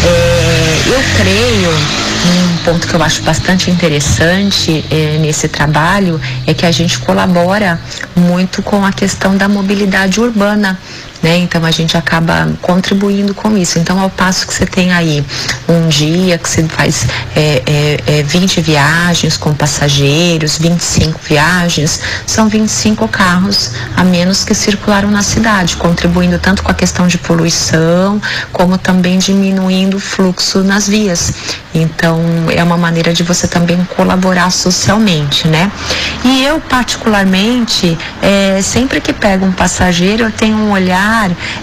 É, 0.05 0.81
eu 0.87 1.03
creio, 1.17 1.71
um 2.25 2.57
ponto 2.63 2.87
que 2.87 2.93
eu 2.93 3.01
acho 3.01 3.21
bastante 3.23 3.71
interessante 3.71 4.85
é, 4.91 5.17
nesse 5.19 5.47
trabalho 5.47 6.19
é 6.45 6.53
que 6.53 6.65
a 6.65 6.71
gente 6.71 6.99
colabora 6.99 7.79
muito 8.15 8.61
com 8.61 8.85
a 8.85 8.91
questão 8.91 9.35
da 9.35 9.47
mobilidade 9.47 10.19
urbana. 10.19 10.79
Né? 11.21 11.37
Então 11.37 11.65
a 11.65 11.71
gente 11.71 11.97
acaba 11.97 12.49
contribuindo 12.61 13.33
com 13.33 13.57
isso. 13.57 13.77
Então, 13.77 13.99
ao 13.99 14.09
passo 14.09 14.47
que 14.47 14.53
você 14.53 14.65
tem 14.65 14.93
aí 14.93 15.23
um 15.67 15.87
dia 15.89 16.37
que 16.37 16.47
você 16.47 16.63
faz 16.63 17.05
é, 17.35 17.61
é, 17.65 18.19
é 18.19 18.23
20 18.23 18.61
viagens 18.61 19.35
com 19.35 19.53
passageiros, 19.53 20.57
25 20.57 21.19
viagens, 21.27 21.99
são 22.25 22.47
25 22.47 23.07
carros 23.09 23.71
a 23.97 24.03
menos 24.03 24.45
que 24.45 24.53
circularam 24.53 25.11
na 25.11 25.21
cidade, 25.21 25.75
contribuindo 25.75 26.39
tanto 26.39 26.63
com 26.63 26.71
a 26.71 26.73
questão 26.73 27.05
de 27.05 27.17
poluição, 27.17 28.21
como 28.53 28.77
também 28.77 29.19
diminuindo 29.19 29.97
o 29.97 29.99
fluxo 29.99 30.63
nas 30.63 30.87
vias. 30.87 31.33
Então, 31.73 32.21
é 32.55 32.63
uma 32.63 32.77
maneira 32.77 33.13
de 33.13 33.23
você 33.23 33.47
também 33.47 33.77
colaborar 33.95 34.49
socialmente, 34.51 35.47
né? 35.47 35.71
E 36.23 36.43
eu, 36.43 36.59
particularmente, 36.61 37.97
é, 38.21 38.61
sempre 38.61 39.01
que 39.01 39.13
pego 39.13 39.45
um 39.45 39.51
passageiro, 39.51 40.23
eu 40.23 40.31
tenho 40.31 40.57
um 40.57 40.71
olhar 40.71 41.08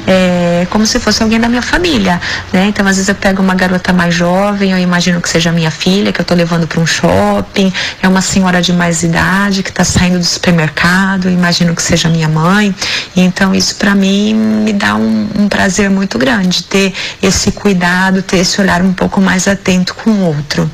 é, 0.06 0.66
como 0.70 0.86
se 0.86 0.98
fosse 0.98 1.22
alguém 1.22 1.40
da 1.40 1.48
minha 1.48 1.62
família, 1.62 2.20
né? 2.52 2.66
Então, 2.66 2.86
às 2.86 2.96
vezes 2.96 3.08
eu 3.08 3.14
pego 3.14 3.42
uma 3.42 3.54
garota 3.54 3.92
mais 3.92 4.14
jovem, 4.14 4.72
eu 4.72 4.78
imagino 4.78 5.20
que 5.20 5.28
seja 5.28 5.52
minha 5.52 5.70
filha, 5.70 6.12
que 6.12 6.20
eu 6.20 6.22
estou 6.22 6.36
levando 6.36 6.66
para 6.66 6.80
um 6.80 6.86
shopping, 6.86 7.72
é 8.02 8.08
uma 8.08 8.20
senhora 8.20 8.60
de 8.60 8.72
mais 8.72 9.02
idade 9.02 9.62
que 9.62 9.70
está 9.70 9.84
saindo 9.84 10.18
do 10.18 10.24
supermercado, 10.24 11.26
eu 11.26 11.32
imagino 11.32 11.74
que 11.74 11.82
seja 11.82 12.08
minha 12.08 12.28
mãe. 12.28 12.74
Então, 13.14 13.54
isso 13.54 13.76
para 13.76 13.94
mim 13.94 14.34
me 14.34 14.72
dá 14.72 14.94
um, 14.94 15.28
um 15.38 15.48
prazer 15.48 15.90
muito 15.90 16.18
grande, 16.18 16.62
ter 16.64 16.92
esse 17.22 17.52
cuidado, 17.52 18.22
ter 18.22 18.38
esse 18.38 18.60
olhar 18.60 18.82
um 18.82 18.92
pouco 18.92 19.20
mais 19.20 19.46
atento 19.48 19.94
com 19.94 20.10
o 20.10 20.26
outro. 20.26 20.70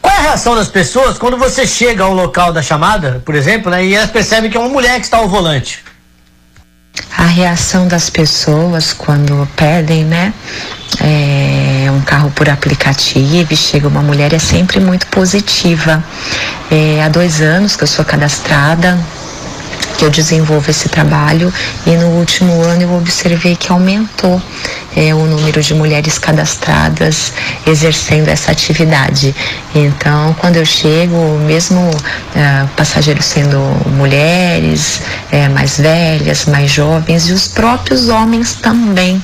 Qual 0.00 0.14
é 0.14 0.18
a 0.18 0.22
reação 0.22 0.54
das 0.54 0.68
pessoas 0.68 1.18
quando 1.18 1.36
você 1.36 1.66
chega 1.66 2.04
ao 2.04 2.14
local 2.14 2.52
da 2.52 2.62
chamada, 2.62 3.22
por 3.24 3.34
exemplo, 3.34 3.70
né, 3.70 3.84
e 3.84 3.94
elas 3.94 4.10
percebem 4.10 4.50
que 4.50 4.56
é 4.56 4.60
uma 4.60 4.68
mulher 4.68 4.98
que 4.98 5.04
está 5.04 5.18
ao 5.18 5.28
volante? 5.28 5.87
A 7.18 7.26
reação 7.26 7.88
das 7.88 8.08
pessoas 8.08 8.92
quando 8.92 9.46
perdem, 9.56 10.04
né, 10.04 10.32
é, 11.00 11.90
um 11.90 12.00
carro 12.00 12.30
por 12.30 12.48
aplicativo 12.48 13.56
chega 13.56 13.88
uma 13.88 14.02
mulher 14.02 14.32
é 14.32 14.38
sempre 14.38 14.78
muito 14.78 15.08
positiva. 15.08 16.02
É, 16.70 17.02
há 17.02 17.08
dois 17.08 17.40
anos 17.40 17.74
que 17.74 17.82
eu 17.82 17.88
sou 17.88 18.04
cadastrada 18.04 18.96
que 19.96 20.04
eu 20.04 20.10
desenvolvo 20.10 20.70
esse 20.70 20.88
trabalho 20.88 21.52
e 21.86 21.90
no 21.96 22.06
último 22.18 22.62
ano 22.62 22.82
eu 22.82 22.94
observei 22.94 23.56
que 23.56 23.70
aumentou 23.70 24.40
é, 24.96 25.14
o 25.14 25.26
número 25.26 25.60
de 25.62 25.74
mulheres 25.74 26.18
cadastradas 26.18 27.32
exercendo 27.66 28.28
essa 28.28 28.50
atividade. 28.50 29.34
Então, 29.74 30.34
quando 30.38 30.56
eu 30.56 30.64
chego, 30.64 31.16
mesmo 31.46 31.90
é, 32.34 32.66
passageiros 32.76 33.24
sendo 33.24 33.58
mulheres, 33.96 35.00
é, 35.30 35.48
mais 35.48 35.78
velhas, 35.78 36.46
mais 36.46 36.70
jovens, 36.70 37.28
e 37.28 37.32
os 37.32 37.48
próprios 37.48 38.08
homens 38.08 38.54
também 38.54 39.20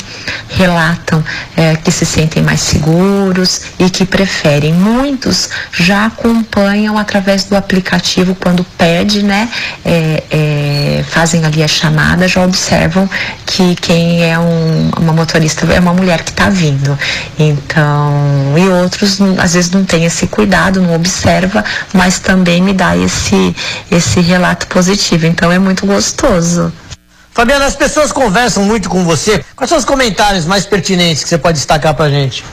relatam 0.48 1.22
é, 1.56 1.76
que 1.76 1.90
se 1.90 2.04
sentem 2.06 2.42
mais 2.42 2.60
seguros 2.60 3.62
e 3.78 3.90
que 3.90 4.04
preferem. 4.04 4.72
Muitos 4.72 5.48
já 5.72 6.06
acompanham 6.06 6.98
através 6.98 7.44
do 7.44 7.56
aplicativo 7.56 8.34
quando 8.34 8.64
pede, 8.76 9.22
né? 9.22 9.48
É, 9.84 10.22
é, 10.30 11.04
fazem 11.08 11.44
ali 11.44 11.62
a 11.62 11.68
chamada, 11.68 12.26
já 12.28 12.42
observam 12.44 13.08
que 13.46 13.74
quem 13.76 14.24
é 14.24 14.38
um, 14.38 14.90
uma 14.98 15.12
motorista 15.12 15.66
é 15.72 15.80
uma 15.80 15.92
mulher 15.92 16.22
que 16.22 16.30
está 16.30 16.48
vindo. 16.48 16.98
Então, 17.38 18.54
e 18.56 18.68
outros 18.68 19.18
às 19.38 19.54
vezes 19.54 19.70
não 19.70 19.84
tem 19.84 20.04
esse 20.04 20.26
cuidado, 20.26 20.80
não 20.80 20.94
observa, 20.94 21.64
mas 21.92 22.18
também 22.18 22.62
me 22.62 22.72
dá 22.72 22.96
esse, 22.96 23.54
esse 23.90 24.20
relato 24.20 24.66
positivo. 24.66 25.26
Então 25.26 25.50
é 25.50 25.58
muito 25.58 25.86
gostoso. 25.86 26.72
Fabiana, 27.34 27.66
as 27.66 27.74
pessoas 27.74 28.12
conversam 28.12 28.62
muito 28.62 28.88
com 28.88 29.02
você. 29.02 29.44
Quais 29.56 29.68
são 29.68 29.76
os 29.76 29.84
comentários 29.84 30.46
mais 30.46 30.64
pertinentes 30.64 31.24
que 31.24 31.28
você 31.28 31.36
pode 31.36 31.58
destacar 31.58 31.92
pra 31.92 32.08
gente? 32.08 32.44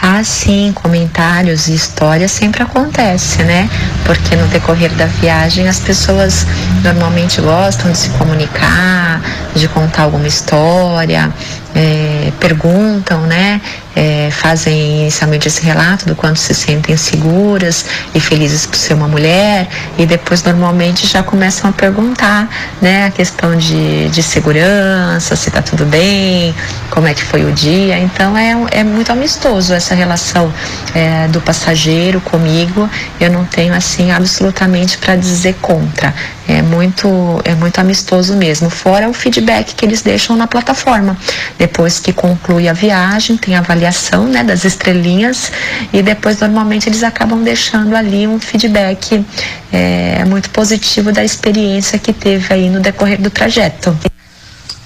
Ah, 0.00 0.22
sim, 0.22 0.72
comentários 0.72 1.66
e 1.66 1.74
histórias 1.74 2.30
sempre 2.30 2.62
acontece, 2.62 3.42
né? 3.42 3.68
Porque 4.04 4.36
no 4.36 4.46
decorrer 4.48 4.92
da 4.92 5.06
viagem 5.06 5.66
as 5.66 5.80
pessoas 5.80 6.46
normalmente 6.84 7.40
gostam 7.40 7.90
de 7.90 7.98
se 7.98 8.10
comunicar, 8.10 9.20
de 9.54 9.66
contar 9.66 10.02
alguma 10.04 10.28
história, 10.28 11.32
é, 11.74 12.30
perguntam, 12.38 13.22
né? 13.22 13.60
É, 13.96 14.28
fazem 14.32 15.02
inicialmente 15.02 15.46
esse 15.46 15.62
relato 15.62 16.06
do 16.06 16.16
quanto 16.16 16.38
se 16.38 16.52
sentem 16.52 16.96
seguras 16.96 17.84
e 18.14 18.20
felizes 18.20 18.66
por 18.66 18.76
ser 18.76 18.94
uma 18.94 19.06
mulher 19.06 19.68
e 19.96 20.04
depois 20.04 20.42
normalmente 20.42 21.06
já 21.06 21.22
começam 21.22 21.70
a 21.70 21.72
perguntar, 21.72 22.48
né? 22.82 23.06
A 23.06 23.10
questão 23.10 23.56
de, 23.56 24.08
de 24.08 24.22
segurança, 24.22 25.36
se 25.36 25.48
está 25.48 25.62
tudo 25.62 25.84
bem, 25.86 26.54
como 26.90 27.06
é 27.06 27.14
que 27.14 27.22
foi 27.22 27.44
o 27.44 27.52
dia. 27.52 27.98
Então 27.98 28.36
é, 28.36 28.54
é 28.72 28.84
muito 28.84 29.12
amistoso 29.12 29.72
essa 29.72 29.94
relação 29.94 30.52
é, 30.94 31.28
do 31.28 31.40
passageiro 31.40 32.20
comigo. 32.20 32.88
Eu 33.20 33.30
não 33.30 33.44
tenho 33.44 33.74
assim 33.74 34.10
absolutamente 34.10 34.98
para 34.98 35.16
dizer 35.16 35.54
contra. 35.60 36.14
É 36.46 36.60
muito, 36.60 37.40
é 37.44 37.54
muito 37.54 37.80
amistoso 37.80 38.36
mesmo. 38.36 38.68
Fora 38.68 39.08
o 39.08 39.14
feedback 39.14 39.74
que 39.74 39.84
eles 39.84 40.02
deixam 40.02 40.36
na 40.36 40.46
plataforma. 40.46 41.16
Depois 41.58 41.98
que 41.98 42.12
conclui 42.12 42.68
a 42.68 42.72
viagem, 42.72 43.36
tem 43.36 43.56
a 43.56 43.62
avaliação 43.84 44.24
né, 44.24 44.42
das 44.42 44.64
estrelinhas 44.64 45.52
e 45.92 46.02
depois 46.02 46.40
normalmente 46.40 46.88
eles 46.88 47.02
acabam 47.02 47.42
deixando 47.42 47.94
ali 47.94 48.26
um 48.26 48.40
feedback 48.40 49.24
é, 49.72 50.24
muito 50.24 50.50
positivo 50.50 51.12
da 51.12 51.22
experiência 51.22 51.98
que 51.98 52.12
teve 52.12 52.52
aí 52.52 52.70
no 52.70 52.80
decorrer 52.80 53.20
do 53.20 53.30
trajeto. 53.30 53.96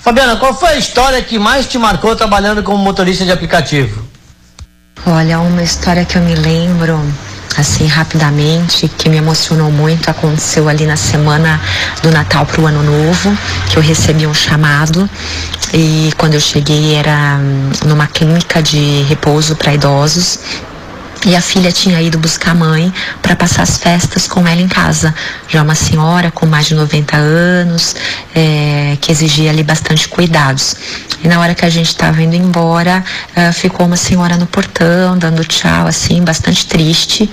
Fabiana, 0.02 0.36
qual 0.36 0.54
foi 0.54 0.70
a 0.70 0.76
história 0.76 1.20
que 1.22 1.38
mais 1.38 1.66
te 1.66 1.78
marcou 1.78 2.16
trabalhando 2.16 2.62
como 2.62 2.78
motorista 2.78 3.24
de 3.24 3.32
aplicativo? 3.32 4.06
Olha, 5.06 5.38
uma 5.40 5.62
história 5.62 6.04
que 6.04 6.16
eu 6.16 6.22
me 6.22 6.34
lembro 6.34 7.00
assim 7.56 7.86
rapidamente 7.86 8.86
que 8.88 9.08
me 9.08 9.16
emocionou 9.16 9.70
muito 9.70 10.08
aconteceu 10.08 10.68
ali 10.68 10.86
na 10.86 10.96
semana 10.96 11.60
do 12.02 12.10
Natal 12.10 12.46
para 12.46 12.60
o 12.60 12.66
Ano 12.66 12.82
Novo 12.82 13.36
que 13.68 13.76
eu 13.76 13.82
recebi 13.82 14.26
um 14.26 14.34
chamado 14.34 15.08
e 15.72 16.12
quando 16.16 16.34
eu 16.34 16.40
cheguei 16.40 16.94
era 16.94 17.38
hum, 17.40 17.70
numa 17.86 18.06
clínica 18.06 18.62
de 18.62 19.02
repouso 19.02 19.56
para 19.56 19.74
idosos 19.74 20.38
e 21.26 21.34
a 21.34 21.40
filha 21.40 21.72
tinha 21.72 22.00
ido 22.00 22.16
buscar 22.18 22.52
a 22.52 22.54
mãe 22.54 22.92
para 23.20 23.34
passar 23.34 23.62
as 23.62 23.76
festas 23.76 24.28
com 24.28 24.46
ela 24.46 24.60
em 24.60 24.68
casa. 24.68 25.14
Já 25.48 25.62
uma 25.62 25.74
senhora 25.74 26.30
com 26.30 26.46
mais 26.46 26.66
de 26.66 26.74
90 26.74 27.16
anos, 27.16 27.96
é, 28.34 28.96
que 29.00 29.10
exigia 29.10 29.50
ali 29.50 29.62
bastante 29.62 30.08
cuidados. 30.08 30.76
E 31.22 31.28
na 31.28 31.40
hora 31.40 31.54
que 31.54 31.64
a 31.64 31.70
gente 31.70 31.88
estava 31.88 32.22
indo 32.22 32.36
embora, 32.36 33.04
uh, 33.36 33.52
ficou 33.52 33.86
uma 33.86 33.96
senhora 33.96 34.36
no 34.36 34.46
portão, 34.46 35.18
dando 35.18 35.44
tchau, 35.44 35.86
assim, 35.86 36.22
bastante 36.22 36.66
triste. 36.66 37.28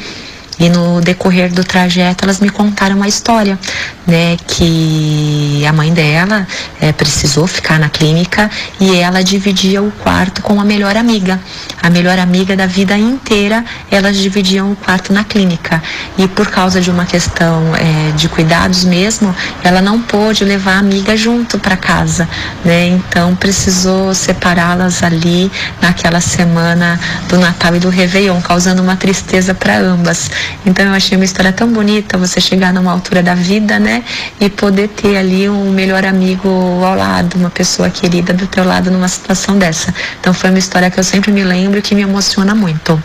E 0.60 0.70
no 0.70 1.02
decorrer 1.02 1.52
do 1.52 1.63
trajeto 1.63 2.24
elas 2.24 2.39
me 2.39 2.50
contaram 2.50 2.96
uma 2.96 3.08
história, 3.08 3.60
né, 4.08 4.38
que 4.48 5.63
a 5.68 5.74
mãe 5.74 5.91
dela 5.94 6.48
é, 6.80 6.91
precisou 6.91 7.48
ficar 7.48 7.80
na 7.80 7.89
clínica 7.89 8.50
e 8.80 8.96
ela 8.96 9.24
dividia 9.24 9.82
o 9.82 9.91
quarto 9.91 10.41
com 10.41 10.60
a 10.60 10.63
melhor 10.63 10.96
amiga. 10.96 11.39
A 11.82 11.89
melhor 11.89 12.18
amiga 12.20 12.56
da 12.56 12.65
vida 12.65 12.98
inteira, 12.98 13.63
elas 13.91 14.18
dividiam 14.18 14.72
o 14.72 14.76
quarto 14.76 15.12
na 15.13 15.24
clínica. 15.24 15.82
E 16.18 16.28
por 16.28 16.48
causa 16.50 16.80
de 16.82 16.89
uma 16.89 17.06
questão 17.06 17.76
é, 17.76 18.12
de 18.15 18.28
cuidados 18.30 18.84
mesmo, 18.84 19.36
ela 19.63 19.82
não 19.82 20.02
pôde 20.02 20.44
levar 20.44 20.76
a 20.76 20.80
amiga 20.80 21.15
junto 21.15 21.60
para 21.60 21.76
casa, 21.78 22.28
né? 22.63 22.88
Então 22.88 23.36
precisou 23.36 24.13
separá-las 24.13 25.04
ali 25.04 25.52
naquela 25.82 26.22
semana 26.22 27.00
do 27.28 27.38
Natal 27.38 27.76
e 27.76 27.80
do 27.80 27.89
Réveillon, 27.89 28.41
causando 28.41 28.82
uma 28.82 28.96
tristeza 28.96 29.54
para 29.54 29.78
ambas. 29.78 30.30
Então 30.66 30.86
eu 30.86 30.94
achei 30.94 31.18
uma 31.18 31.26
história 31.26 31.52
tão 31.52 31.72
bonita 31.72 32.18
você 32.18 32.42
chegar 32.42 32.74
numa 32.74 32.92
altura 32.92 33.22
da 33.22 33.36
vida, 33.36 33.80
né? 33.80 34.04
E 34.40 34.50
poder 34.50 34.90
ter 34.90 35.18
ali 35.18 35.50
um 35.50 35.72
melhor 35.72 36.06
amigo 36.06 36.50
ao 36.84 36.96
lado, 36.96 37.36
uma 37.38 37.50
pessoa 37.50 37.90
querida 37.90 38.34
do 38.34 38.48
teu 38.48 38.64
lado 38.64 38.90
numa 38.92 39.08
situação 39.08 39.58
dessa. 39.58 39.94
Então 40.20 40.34
foi 40.34 40.50
uma 40.50 40.60
história 40.60 40.90
que 40.90 41.00
eu 41.00 41.04
sempre 41.04 41.32
me 41.32 41.44
lembro 41.44 41.80
e 41.80 41.82
que 41.82 41.96
me 41.96 42.02
emociona 42.02 42.56
muito. 42.56 43.02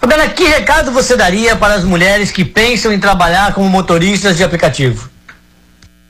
Fabiana, 0.00 0.28
que 0.28 0.44
recado 0.44 0.92
você 0.92 1.16
daria 1.16 1.56
para 1.56 1.74
as 1.74 1.84
mulheres 1.84 2.30
que 2.30 2.44
pensam 2.44 2.92
em 2.92 2.98
trabalhar 2.98 3.54
como 3.54 3.68
motoristas 3.70 4.36
de 4.36 4.44
aplicativo? 4.44 5.08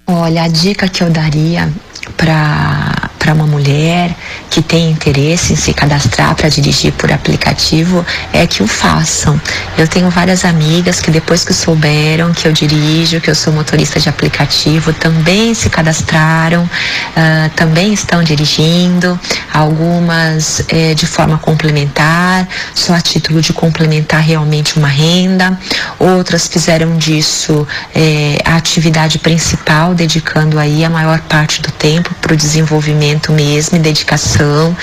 Olha, 0.06 0.42
a 0.42 0.48
dica 0.48 0.88
que 0.88 1.02
eu 1.02 1.10
daria 1.10 1.72
para 2.16 3.03
para 3.24 3.32
uma 3.32 3.46
mulher 3.46 4.14
que 4.50 4.60
tem 4.60 4.90
interesse 4.90 5.54
em 5.54 5.56
se 5.56 5.72
cadastrar 5.72 6.34
para 6.34 6.50
dirigir 6.50 6.92
por 6.92 7.10
aplicativo 7.10 8.04
é 8.34 8.46
que 8.46 8.62
o 8.62 8.66
façam. 8.66 9.40
Eu 9.78 9.88
tenho 9.88 10.10
várias 10.10 10.44
amigas 10.44 11.00
que 11.00 11.10
depois 11.10 11.42
que 11.42 11.54
souberam 11.54 12.34
que 12.34 12.46
eu 12.46 12.52
dirijo, 12.52 13.22
que 13.22 13.30
eu 13.30 13.34
sou 13.34 13.50
motorista 13.50 13.98
de 13.98 14.10
aplicativo, 14.10 14.92
também 14.92 15.54
se 15.54 15.70
cadastraram, 15.70 16.64
uh, 16.64 17.48
também 17.56 17.94
estão 17.94 18.22
dirigindo, 18.22 19.18
algumas 19.50 20.62
eh, 20.68 20.92
de 20.92 21.06
forma 21.06 21.38
complementar, 21.38 22.46
só 22.74 22.92
a 22.92 23.00
título 23.00 23.40
de 23.40 23.54
complementar 23.54 24.20
realmente 24.20 24.76
uma 24.76 24.88
renda, 24.88 25.58
outras 25.98 26.46
fizeram 26.46 26.98
disso 26.98 27.66
eh, 27.94 28.38
a 28.44 28.56
atividade 28.56 29.18
principal, 29.18 29.94
dedicando 29.94 30.58
aí 30.58 30.84
a 30.84 30.90
maior 30.90 31.20
parte 31.20 31.62
do 31.62 31.70
tempo 31.70 32.12
para 32.20 32.34
o 32.34 32.36
desenvolvimento 32.36 33.13
mesmo 33.32 33.76
e 33.76 33.80
dedicação. 33.80 34.76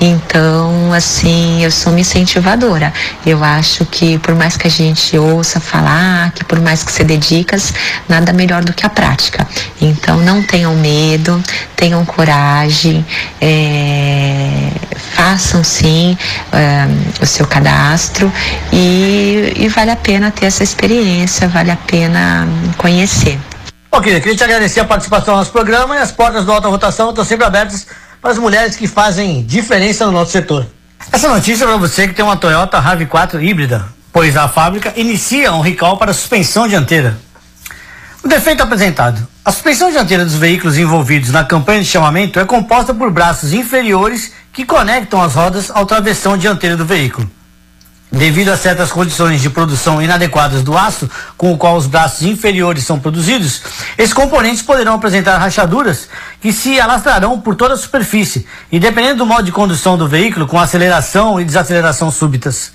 Então, 0.00 0.92
assim, 0.92 1.62
eu 1.62 1.70
sou 1.70 1.92
uma 1.92 2.00
incentivadora. 2.00 2.92
Eu 3.24 3.42
acho 3.42 3.84
que 3.86 4.18
por 4.18 4.34
mais 4.34 4.56
que 4.56 4.66
a 4.66 4.70
gente 4.70 5.16
ouça 5.18 5.60
falar, 5.60 6.32
que 6.32 6.44
por 6.44 6.60
mais 6.60 6.82
que 6.82 6.92
você 6.92 7.04
dedicas, 7.04 7.72
nada 8.08 8.32
melhor 8.32 8.64
do 8.64 8.72
que 8.72 8.84
a 8.84 8.88
prática. 8.90 9.46
Então, 9.80 10.18
não 10.18 10.42
tenham 10.42 10.74
medo, 10.74 11.42
tenham 11.76 12.04
coragem, 12.04 13.04
é, 13.40 14.70
façam 15.14 15.62
sim 15.64 16.16
é, 16.52 16.86
o 17.22 17.26
seu 17.26 17.46
cadastro 17.46 18.32
e, 18.72 19.52
e 19.56 19.68
vale 19.68 19.90
a 19.90 19.96
pena 19.96 20.30
ter 20.30 20.46
essa 20.46 20.62
experiência, 20.62 21.48
vale 21.48 21.70
a 21.70 21.76
pena 21.76 22.46
conhecer. 22.76 23.38
Bom, 23.90 24.02
querida, 24.02 24.20
queria 24.20 24.36
te 24.36 24.44
agradecer 24.44 24.80
a 24.80 24.84
participação 24.84 25.34
no 25.34 25.40
nosso 25.40 25.50
programa 25.50 25.96
e 25.96 25.98
as 25.98 26.12
portas 26.12 26.44
do 26.44 26.52
Alta 26.52 26.68
Rotação 26.68 27.08
estão 27.08 27.24
sempre 27.24 27.46
abertas 27.46 27.86
para 28.20 28.30
as 28.30 28.38
mulheres 28.38 28.76
que 28.76 28.86
fazem 28.86 29.42
diferença 29.42 30.04
no 30.04 30.12
nosso 30.12 30.30
setor. 30.30 30.66
Essa 31.10 31.28
notícia 31.28 31.64
é 31.64 31.66
para 31.66 31.78
você 31.78 32.06
que 32.06 32.12
tem 32.12 32.24
uma 32.24 32.36
Toyota 32.36 32.80
RAV4 32.80 33.42
híbrida, 33.42 33.86
pois 34.12 34.36
a 34.36 34.46
fábrica 34.46 34.92
inicia 34.94 35.52
um 35.54 35.62
recall 35.62 35.96
para 35.96 36.12
suspensão 36.12 36.68
dianteira. 36.68 37.18
O 38.22 38.28
defeito 38.28 38.62
apresentado. 38.62 39.26
A 39.42 39.50
suspensão 39.50 39.90
dianteira 39.90 40.24
dos 40.24 40.34
veículos 40.34 40.76
envolvidos 40.76 41.30
na 41.30 41.42
campanha 41.42 41.80
de 41.80 41.88
chamamento 41.88 42.38
é 42.38 42.44
composta 42.44 42.92
por 42.92 43.10
braços 43.10 43.54
inferiores 43.54 44.32
que 44.52 44.66
conectam 44.66 45.22
as 45.22 45.34
rodas 45.34 45.70
ao 45.70 45.86
travessão 45.86 46.36
dianteiro 46.36 46.76
do 46.76 46.84
veículo. 46.84 47.30
Devido 48.10 48.48
a 48.48 48.56
certas 48.56 48.90
condições 48.90 49.42
de 49.42 49.50
produção 49.50 50.00
inadequadas 50.00 50.62
do 50.62 50.76
aço, 50.76 51.10
com 51.36 51.52
o 51.52 51.58
qual 51.58 51.76
os 51.76 51.86
braços 51.86 52.22
inferiores 52.22 52.84
são 52.84 52.98
produzidos, 52.98 53.60
esses 53.98 54.14
componentes 54.14 54.62
poderão 54.62 54.94
apresentar 54.94 55.36
rachaduras 55.36 56.08
que 56.40 56.50
se 56.50 56.80
alastrarão 56.80 57.38
por 57.38 57.54
toda 57.54 57.74
a 57.74 57.76
superfície, 57.76 58.46
e 58.72 58.80
dependendo 58.80 59.18
do 59.18 59.26
modo 59.26 59.42
de 59.42 59.52
condução 59.52 59.98
do 59.98 60.08
veículo, 60.08 60.46
com 60.46 60.58
aceleração 60.58 61.38
e 61.38 61.44
desaceleração 61.44 62.10
súbitas. 62.10 62.72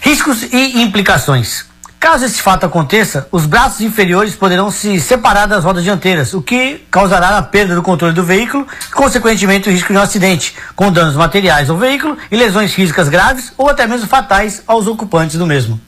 Riscos 0.00 0.42
e 0.42 0.80
implicações. 0.80 1.67
Caso 2.00 2.24
esse 2.24 2.40
fato 2.40 2.64
aconteça, 2.64 3.26
os 3.32 3.44
braços 3.44 3.80
inferiores 3.80 4.36
poderão 4.36 4.70
se 4.70 5.00
separar 5.00 5.46
das 5.46 5.64
rodas 5.64 5.82
dianteiras, 5.82 6.32
o 6.32 6.40
que 6.40 6.86
causará 6.90 7.36
a 7.36 7.42
perda 7.42 7.74
do 7.74 7.82
controle 7.82 8.14
do 8.14 8.22
veículo 8.22 8.66
e, 8.88 8.92
consequentemente, 8.92 9.68
o 9.68 9.72
risco 9.72 9.92
de 9.92 9.98
um 9.98 10.02
acidente, 10.02 10.54
com 10.76 10.92
danos 10.92 11.16
materiais 11.16 11.68
ao 11.68 11.76
veículo 11.76 12.16
e 12.30 12.36
lesões 12.36 12.72
físicas 12.72 13.08
graves 13.08 13.52
ou 13.58 13.68
até 13.68 13.86
mesmo 13.86 14.06
fatais 14.06 14.62
aos 14.66 14.86
ocupantes 14.86 15.36
do 15.36 15.46
mesmo. 15.46 15.80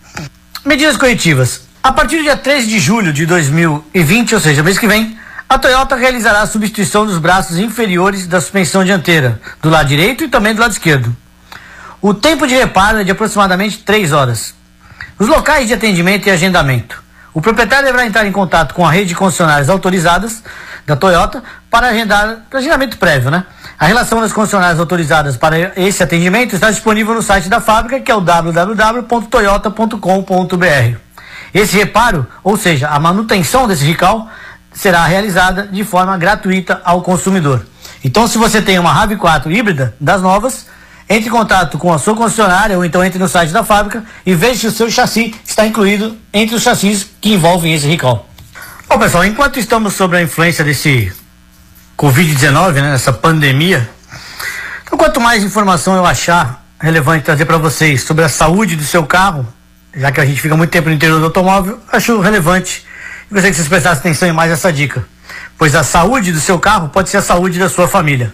Medidas 0.64 0.96
corretivas. 0.96 1.62
A 1.82 1.92
partir 1.92 2.16
do 2.16 2.24
dia 2.24 2.36
13 2.36 2.66
de 2.66 2.78
julho 2.80 3.12
de 3.12 3.24
2020, 3.24 4.34
ou 4.34 4.40
seja, 4.40 4.62
mês 4.62 4.78
que 4.78 4.88
vem, 4.88 5.16
a 5.48 5.58
Toyota 5.58 5.96
realizará 5.96 6.42
a 6.42 6.46
substituição 6.46 7.06
dos 7.06 7.18
braços 7.18 7.56
inferiores 7.58 8.26
da 8.26 8.40
suspensão 8.40 8.84
dianteira, 8.84 9.40
do 9.62 9.70
lado 9.70 9.88
direito 9.88 10.24
e 10.24 10.28
também 10.28 10.54
do 10.54 10.60
lado 10.60 10.72
esquerdo. 10.72 11.16
O 12.02 12.12
tempo 12.12 12.46
de 12.46 12.54
reparo 12.54 12.98
é 12.98 13.04
de 13.04 13.10
aproximadamente 13.10 13.78
3 13.78 14.12
horas. 14.12 14.59
Os 15.20 15.28
locais 15.28 15.68
de 15.68 15.74
atendimento 15.74 16.26
e 16.26 16.30
agendamento. 16.30 17.02
O 17.34 17.42
proprietário 17.42 17.84
deverá 17.84 18.06
entrar 18.06 18.26
em 18.26 18.32
contato 18.32 18.74
com 18.74 18.86
a 18.86 18.90
rede 18.90 19.10
de 19.10 19.14
concessionárias 19.14 19.68
autorizadas 19.68 20.42
da 20.86 20.96
Toyota 20.96 21.44
para 21.70 21.88
agendar 21.88 22.38
agendamento 22.50 22.96
prévio, 22.96 23.30
né? 23.30 23.44
A 23.78 23.84
relação 23.84 24.22
das 24.22 24.32
concessionárias 24.32 24.80
autorizadas 24.80 25.36
para 25.36 25.78
esse 25.78 26.02
atendimento 26.02 26.54
está 26.54 26.70
disponível 26.70 27.14
no 27.14 27.20
site 27.20 27.50
da 27.50 27.60
fábrica, 27.60 28.00
que 28.00 28.10
é 28.10 28.14
o 28.14 28.22
www.toyota.com.br. 28.22 30.96
Esse 31.52 31.76
reparo, 31.76 32.26
ou 32.42 32.56
seja, 32.56 32.88
a 32.88 32.98
manutenção 32.98 33.68
desse 33.68 33.84
RICAL, 33.84 34.26
será 34.72 35.04
realizada 35.04 35.68
de 35.70 35.84
forma 35.84 36.16
gratuita 36.16 36.80
ao 36.82 37.02
consumidor. 37.02 37.66
Então, 38.02 38.26
se 38.26 38.38
você 38.38 38.62
tem 38.62 38.78
uma 38.78 38.94
RAV4 38.94 39.54
híbrida 39.54 39.94
das 40.00 40.22
novas, 40.22 40.66
entre 41.10 41.28
em 41.28 41.32
contato 41.32 41.76
com 41.76 41.92
a 41.92 41.98
sua 41.98 42.14
concessionária 42.14 42.76
ou 42.76 42.84
então 42.84 43.04
entre 43.04 43.18
no 43.18 43.28
site 43.28 43.52
da 43.52 43.64
fábrica 43.64 44.04
e 44.24 44.32
veja 44.32 44.60
se 44.60 44.66
o 44.68 44.70
seu 44.70 44.88
chassi 44.88 45.34
está 45.44 45.66
incluído 45.66 46.16
entre 46.32 46.54
os 46.54 46.62
chassis 46.62 47.04
que 47.20 47.32
envolvem 47.32 47.74
esse 47.74 47.88
recall. 47.88 48.28
Bom, 48.88 48.96
pessoal, 48.96 49.24
enquanto 49.24 49.58
estamos 49.58 49.94
sobre 49.94 50.18
a 50.18 50.22
influência 50.22 50.64
desse 50.64 51.12
Covid-19, 51.98 52.74
né, 52.74 52.94
essa 52.94 53.12
pandemia, 53.12 53.90
então 54.84 54.96
quanto 54.96 55.20
mais 55.20 55.42
informação 55.42 55.96
eu 55.96 56.06
achar 56.06 56.64
relevante 56.80 57.24
trazer 57.24 57.44
para 57.44 57.58
vocês 57.58 58.04
sobre 58.04 58.24
a 58.24 58.28
saúde 58.28 58.76
do 58.76 58.84
seu 58.84 59.04
carro, 59.04 59.44
já 59.92 60.12
que 60.12 60.20
a 60.20 60.24
gente 60.24 60.40
fica 60.40 60.56
muito 60.56 60.70
tempo 60.70 60.88
no 60.88 60.94
interior 60.94 61.18
do 61.18 61.24
automóvel, 61.24 61.80
acho 61.92 62.20
relevante 62.20 62.86
gostaria 63.28 63.50
que 63.50 63.56
vocês 63.56 63.68
prestassem 63.68 63.98
atenção 63.98 64.28
em 64.28 64.32
mais 64.32 64.50
essa 64.50 64.72
dica, 64.72 65.04
pois 65.58 65.74
a 65.74 65.82
saúde 65.82 66.32
do 66.32 66.40
seu 66.40 66.58
carro 66.58 66.88
pode 66.88 67.08
ser 67.08 67.16
a 67.16 67.22
saúde 67.22 67.58
da 67.58 67.68
sua 67.68 67.88
família. 67.88 68.32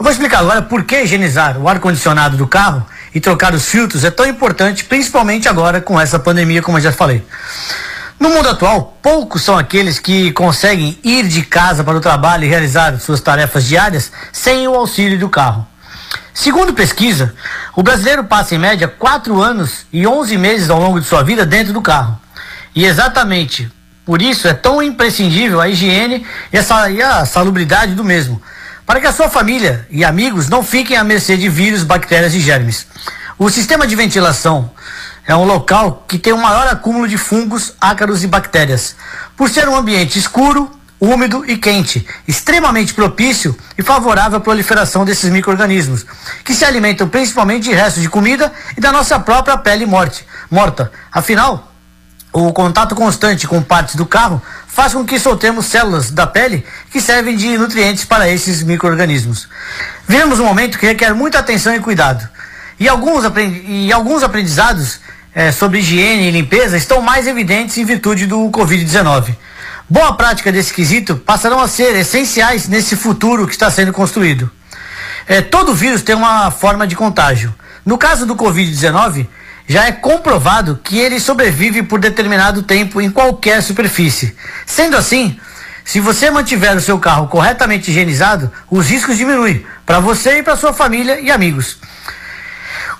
Eu 0.00 0.04
vou 0.04 0.10
explicar 0.10 0.38
agora 0.38 0.62
por 0.62 0.84
que 0.84 1.02
higienizar 1.02 1.58
o 1.58 1.68
ar-condicionado 1.68 2.34
do 2.34 2.46
carro 2.46 2.86
e 3.14 3.20
trocar 3.20 3.52
os 3.52 3.66
filtros 3.66 4.02
é 4.02 4.10
tão 4.10 4.24
importante, 4.24 4.82
principalmente 4.82 5.46
agora 5.46 5.78
com 5.78 6.00
essa 6.00 6.18
pandemia, 6.18 6.62
como 6.62 6.78
eu 6.78 6.82
já 6.82 6.90
falei. 6.90 7.22
No 8.18 8.30
mundo 8.30 8.48
atual, 8.48 8.96
poucos 9.02 9.42
são 9.42 9.58
aqueles 9.58 9.98
que 9.98 10.32
conseguem 10.32 10.98
ir 11.04 11.28
de 11.28 11.42
casa 11.42 11.84
para 11.84 11.98
o 11.98 12.00
trabalho 12.00 12.44
e 12.44 12.48
realizar 12.48 12.98
suas 12.98 13.20
tarefas 13.20 13.66
diárias 13.66 14.10
sem 14.32 14.66
o 14.66 14.74
auxílio 14.74 15.18
do 15.18 15.28
carro. 15.28 15.68
Segundo 16.32 16.72
pesquisa, 16.72 17.34
o 17.76 17.82
brasileiro 17.82 18.24
passa 18.24 18.54
em 18.54 18.58
média 18.58 18.88
4 18.88 19.38
anos 19.38 19.84
e 19.92 20.06
11 20.06 20.38
meses 20.38 20.70
ao 20.70 20.80
longo 20.80 20.98
de 20.98 21.06
sua 21.06 21.22
vida 21.22 21.44
dentro 21.44 21.74
do 21.74 21.82
carro. 21.82 22.18
E 22.74 22.86
exatamente 22.86 23.70
por 24.06 24.22
isso 24.22 24.48
é 24.48 24.54
tão 24.54 24.82
imprescindível 24.82 25.60
a 25.60 25.68
higiene 25.68 26.26
e 26.50 26.56
a, 26.56 26.90
e 26.90 27.02
a 27.02 27.26
salubridade 27.26 27.94
do 27.94 28.02
mesmo 28.02 28.40
para 28.90 29.00
que 29.00 29.06
a 29.06 29.12
sua 29.12 29.28
família 29.28 29.86
e 29.88 30.04
amigos 30.04 30.48
não 30.48 30.64
fiquem 30.64 30.96
à 30.96 31.04
mercê 31.04 31.36
de 31.36 31.48
vírus, 31.48 31.84
bactérias 31.84 32.34
e 32.34 32.40
germes. 32.40 32.88
O 33.38 33.48
sistema 33.48 33.86
de 33.86 33.94
ventilação 33.94 34.68
é 35.24 35.36
um 35.36 35.44
local 35.44 36.04
que 36.08 36.18
tem 36.18 36.32
o 36.32 36.36
um 36.36 36.42
maior 36.42 36.66
acúmulo 36.66 37.06
de 37.06 37.16
fungos, 37.16 37.72
ácaros 37.80 38.24
e 38.24 38.26
bactérias. 38.26 38.96
Por 39.36 39.48
ser 39.48 39.68
um 39.68 39.76
ambiente 39.76 40.18
escuro, 40.18 40.68
úmido 40.98 41.48
e 41.48 41.56
quente, 41.56 42.04
extremamente 42.26 42.92
propício 42.92 43.56
e 43.78 43.82
favorável 43.84 44.38
à 44.38 44.40
proliferação 44.40 45.04
desses 45.04 45.30
micro-organismos, 45.30 46.04
que 46.44 46.52
se 46.52 46.64
alimentam 46.64 47.08
principalmente 47.08 47.68
de 47.68 47.72
restos 47.72 48.02
de 48.02 48.08
comida 48.08 48.52
e 48.76 48.80
da 48.80 48.90
nossa 48.90 49.20
própria 49.20 49.56
pele 49.56 49.86
morte, 49.86 50.26
morta. 50.50 50.90
Afinal, 51.12 51.70
o 52.32 52.52
contato 52.52 52.96
constante 52.96 53.46
com 53.46 53.62
partes 53.62 53.94
do 53.94 54.04
carro 54.04 54.42
faz 54.72 54.94
com 54.94 55.04
que 55.04 55.18
soltemos 55.18 55.66
células 55.66 56.10
da 56.10 56.26
pele 56.26 56.64
que 56.90 57.00
servem 57.00 57.36
de 57.36 57.58
nutrientes 57.58 58.04
para 58.04 58.30
esses 58.30 58.62
micro-organismos. 58.62 59.48
Vivemos 60.06 60.38
um 60.38 60.44
momento 60.44 60.78
que 60.78 60.86
requer 60.86 61.14
muita 61.14 61.38
atenção 61.38 61.74
e 61.74 61.80
cuidado. 61.80 62.26
E 62.78 62.88
alguns, 62.88 63.24
e 63.66 63.92
alguns 63.92 64.22
aprendizados 64.22 65.00
é, 65.34 65.52
sobre 65.52 65.80
higiene 65.80 66.28
e 66.28 66.30
limpeza 66.30 66.76
estão 66.76 67.02
mais 67.02 67.26
evidentes 67.26 67.76
em 67.76 67.84
virtude 67.84 68.26
do 68.26 68.38
Covid-19. 68.50 69.34
Boa 69.88 70.14
prática 70.14 70.52
desse 70.52 70.72
quesito 70.72 71.16
passarão 71.16 71.60
a 71.60 71.68
ser 71.68 71.96
essenciais 71.96 72.68
nesse 72.68 72.96
futuro 72.96 73.46
que 73.46 73.52
está 73.52 73.70
sendo 73.70 73.92
construído. 73.92 74.50
É, 75.26 75.40
todo 75.42 75.74
vírus 75.74 76.02
tem 76.02 76.14
uma 76.14 76.50
forma 76.50 76.86
de 76.86 76.94
contágio. 76.94 77.52
No 77.84 77.98
caso 77.98 78.24
do 78.24 78.36
Covid-19, 78.36 79.26
já 79.70 79.86
é 79.86 79.92
comprovado 79.92 80.80
que 80.82 80.98
ele 80.98 81.20
sobrevive 81.20 81.84
por 81.84 82.00
determinado 82.00 82.60
tempo 82.60 83.00
em 83.00 83.08
qualquer 83.08 83.62
superfície. 83.62 84.34
Sendo 84.66 84.96
assim, 84.96 85.38
se 85.84 86.00
você 86.00 86.28
mantiver 86.28 86.76
o 86.76 86.80
seu 86.80 86.98
carro 86.98 87.28
corretamente 87.28 87.88
higienizado, 87.88 88.50
os 88.68 88.88
riscos 88.88 89.16
diminuem 89.16 89.64
para 89.86 90.00
você 90.00 90.38
e 90.38 90.42
para 90.42 90.56
sua 90.56 90.72
família 90.72 91.20
e 91.20 91.30
amigos. 91.30 91.78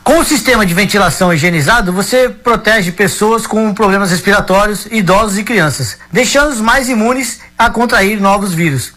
Com 0.05 0.21
o 0.21 0.25
sistema 0.25 0.65
de 0.65 0.73
ventilação 0.73 1.35
higienizado, 1.35 1.93
você 1.93 2.29
protege 2.29 2.93
pessoas 2.93 3.49
com 3.49 3.75
problemas 3.75 4.13
respiratórios, 4.13 4.87
idosos 4.93 5.39
e 5.39 5.43
crianças, 5.43 5.99
deixando-os 6.13 6.61
mais 6.61 6.89
imunes 6.89 7.41
a 7.59 7.69
contrair 7.69 8.21
novos 8.21 8.55
vírus. 8.55 8.93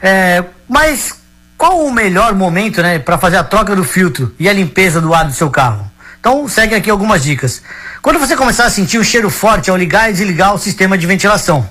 É, 0.00 0.44
mas 0.68 1.12
qual 1.58 1.84
o 1.84 1.92
melhor 1.92 2.36
momento 2.36 2.80
né, 2.80 3.00
para 3.00 3.18
fazer 3.18 3.38
a 3.38 3.42
troca 3.42 3.74
do 3.74 3.82
filtro 3.82 4.32
e 4.38 4.48
a 4.48 4.52
limpeza 4.52 5.00
do 5.00 5.12
ar 5.12 5.24
do 5.24 5.32
seu 5.32 5.50
carro? 5.50 5.90
Então, 6.26 6.48
segue 6.48 6.74
aqui 6.74 6.90
algumas 6.90 7.22
dicas. 7.22 7.62
Quando 8.02 8.18
você 8.18 8.34
começar 8.34 8.64
a 8.64 8.70
sentir 8.70 8.98
um 8.98 9.04
cheiro 9.04 9.30
forte 9.30 9.70
ao 9.70 9.76
ligar 9.76 10.10
e 10.10 10.12
desligar 10.12 10.52
o 10.52 10.58
sistema 10.58 10.98
de 10.98 11.06
ventilação. 11.06 11.70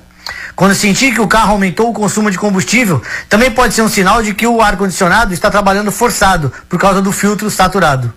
Quando 0.56 0.74
sentir 0.74 1.14
que 1.14 1.20
o 1.20 1.28
carro 1.28 1.52
aumentou 1.52 1.90
o 1.90 1.94
consumo 1.94 2.32
de 2.32 2.38
combustível, 2.38 3.02
também 3.28 3.52
pode 3.52 3.74
ser 3.74 3.82
um 3.82 3.90
sinal 3.90 4.24
de 4.24 4.34
que 4.34 4.48
o 4.48 4.62
ar-condicionado 4.62 5.34
está 5.34 5.52
trabalhando 5.52 5.92
forçado 5.92 6.54
por 6.70 6.80
causa 6.80 7.02
do 7.02 7.12
filtro 7.12 7.52
saturado. 7.52 8.14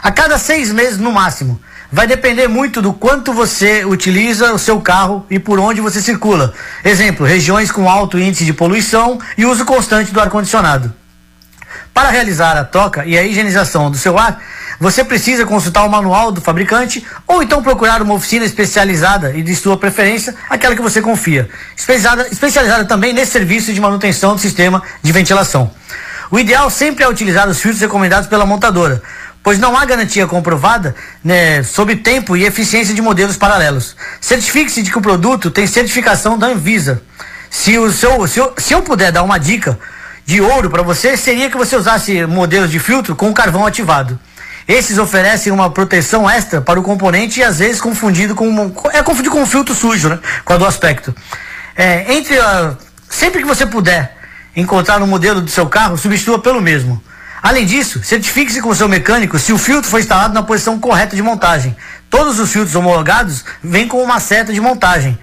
A 0.00 0.12
cada 0.12 0.38
seis 0.38 0.70
meses 0.70 0.98
no 0.98 1.10
máximo. 1.10 1.60
Vai 1.90 2.06
depender 2.06 2.46
muito 2.46 2.80
do 2.80 2.92
quanto 2.92 3.32
você 3.32 3.84
utiliza 3.84 4.52
o 4.52 4.60
seu 4.60 4.80
carro 4.80 5.26
e 5.28 5.40
por 5.40 5.58
onde 5.58 5.80
você 5.80 6.00
circula. 6.00 6.54
Exemplo, 6.84 7.26
regiões 7.26 7.72
com 7.72 7.90
alto 7.90 8.20
índice 8.20 8.44
de 8.44 8.52
poluição 8.52 9.18
e 9.36 9.44
uso 9.44 9.64
constante 9.64 10.12
do 10.12 10.20
ar-condicionado. 10.20 10.94
Para 11.92 12.08
realizar 12.08 12.56
a 12.56 12.64
troca 12.64 13.04
e 13.04 13.18
a 13.18 13.22
higienização 13.22 13.90
do 13.90 13.98
seu 13.98 14.18
ar, 14.18 14.40
você 14.78 15.04
precisa 15.04 15.46
consultar 15.46 15.84
o 15.84 15.88
manual 15.88 16.32
do 16.32 16.40
fabricante 16.40 17.04
ou 17.26 17.42
então 17.42 17.62
procurar 17.62 18.02
uma 18.02 18.14
oficina 18.14 18.44
especializada 18.44 19.32
e 19.32 19.42
de 19.42 19.54
sua 19.54 19.76
preferência, 19.76 20.34
aquela 20.48 20.74
que 20.74 20.82
você 20.82 21.00
confia. 21.00 21.48
Especializada, 21.76 22.28
especializada 22.30 22.84
também 22.84 23.12
nesse 23.12 23.32
serviço 23.32 23.72
de 23.72 23.80
manutenção 23.80 24.34
do 24.34 24.40
sistema 24.40 24.82
de 25.02 25.12
ventilação. 25.12 25.70
O 26.30 26.38
ideal 26.38 26.70
sempre 26.70 27.04
é 27.04 27.08
utilizar 27.08 27.48
os 27.48 27.60
filtros 27.60 27.80
recomendados 27.80 28.28
pela 28.28 28.46
montadora, 28.46 29.02
pois 29.42 29.58
não 29.58 29.76
há 29.76 29.84
garantia 29.84 30.26
comprovada 30.26 30.94
né, 31.22 31.62
sobre 31.62 31.96
tempo 31.96 32.36
e 32.36 32.44
eficiência 32.44 32.94
de 32.94 33.02
modelos 33.02 33.36
paralelos. 33.36 33.94
Certifique-se 34.20 34.82
de 34.82 34.90
que 34.90 34.98
o 34.98 35.02
produto 35.02 35.50
tem 35.50 35.66
certificação 35.66 36.38
da 36.38 36.46
Anvisa. 36.46 37.02
Se, 37.50 37.78
o 37.78 37.92
seu, 37.92 38.26
se, 38.26 38.40
eu, 38.40 38.54
se 38.56 38.72
eu 38.72 38.80
puder 38.80 39.12
dar 39.12 39.22
uma 39.22 39.38
dica 39.38 39.78
de 40.24 40.40
ouro 40.40 40.70
para 40.70 40.82
você, 40.82 41.16
seria 41.16 41.50
que 41.50 41.56
você 41.56 41.76
usasse 41.76 42.24
modelos 42.26 42.70
de 42.70 42.78
filtro 42.78 43.14
com 43.14 43.32
carvão 43.34 43.66
ativado. 43.66 44.18
Esses 44.66 44.98
oferecem 44.98 45.52
uma 45.52 45.70
proteção 45.70 46.28
extra 46.28 46.60
para 46.60 46.78
o 46.78 46.82
componente 46.82 47.40
e 47.40 47.42
às 47.42 47.58
vezes 47.58 47.80
confundido 47.80 48.34
com 48.34 48.72
é 48.92 49.02
confundido 49.02 49.30
com 49.30 49.42
um 49.42 49.46
filtro 49.46 49.74
sujo, 49.74 50.08
né? 50.08 50.18
Com 50.44 50.56
do 50.56 50.66
aspecto. 50.66 51.14
É, 51.76 52.14
entre 52.14 52.38
a, 52.38 52.76
sempre 53.08 53.40
que 53.42 53.46
você 53.46 53.66
puder 53.66 54.16
encontrar 54.54 55.02
um 55.02 55.06
modelo 55.06 55.40
do 55.40 55.50
seu 55.50 55.66
carro, 55.66 55.96
substitua 55.96 56.38
pelo 56.38 56.60
mesmo. 56.60 57.02
Além 57.42 57.66
disso, 57.66 58.00
certifique-se 58.04 58.62
com 58.62 58.68
o 58.68 58.74
seu 58.74 58.88
mecânico 58.88 59.36
se 59.38 59.52
o 59.52 59.58
filtro 59.58 59.90
foi 59.90 60.00
instalado 60.00 60.32
na 60.32 60.44
posição 60.44 60.78
correta 60.78 61.16
de 61.16 61.22
montagem. 61.22 61.76
Todos 62.08 62.38
os 62.38 62.52
filtros 62.52 62.76
homologados 62.76 63.44
vêm 63.62 63.88
com 63.88 64.00
uma 64.00 64.20
seta 64.20 64.52
de 64.52 64.60
montagem, 64.60 65.18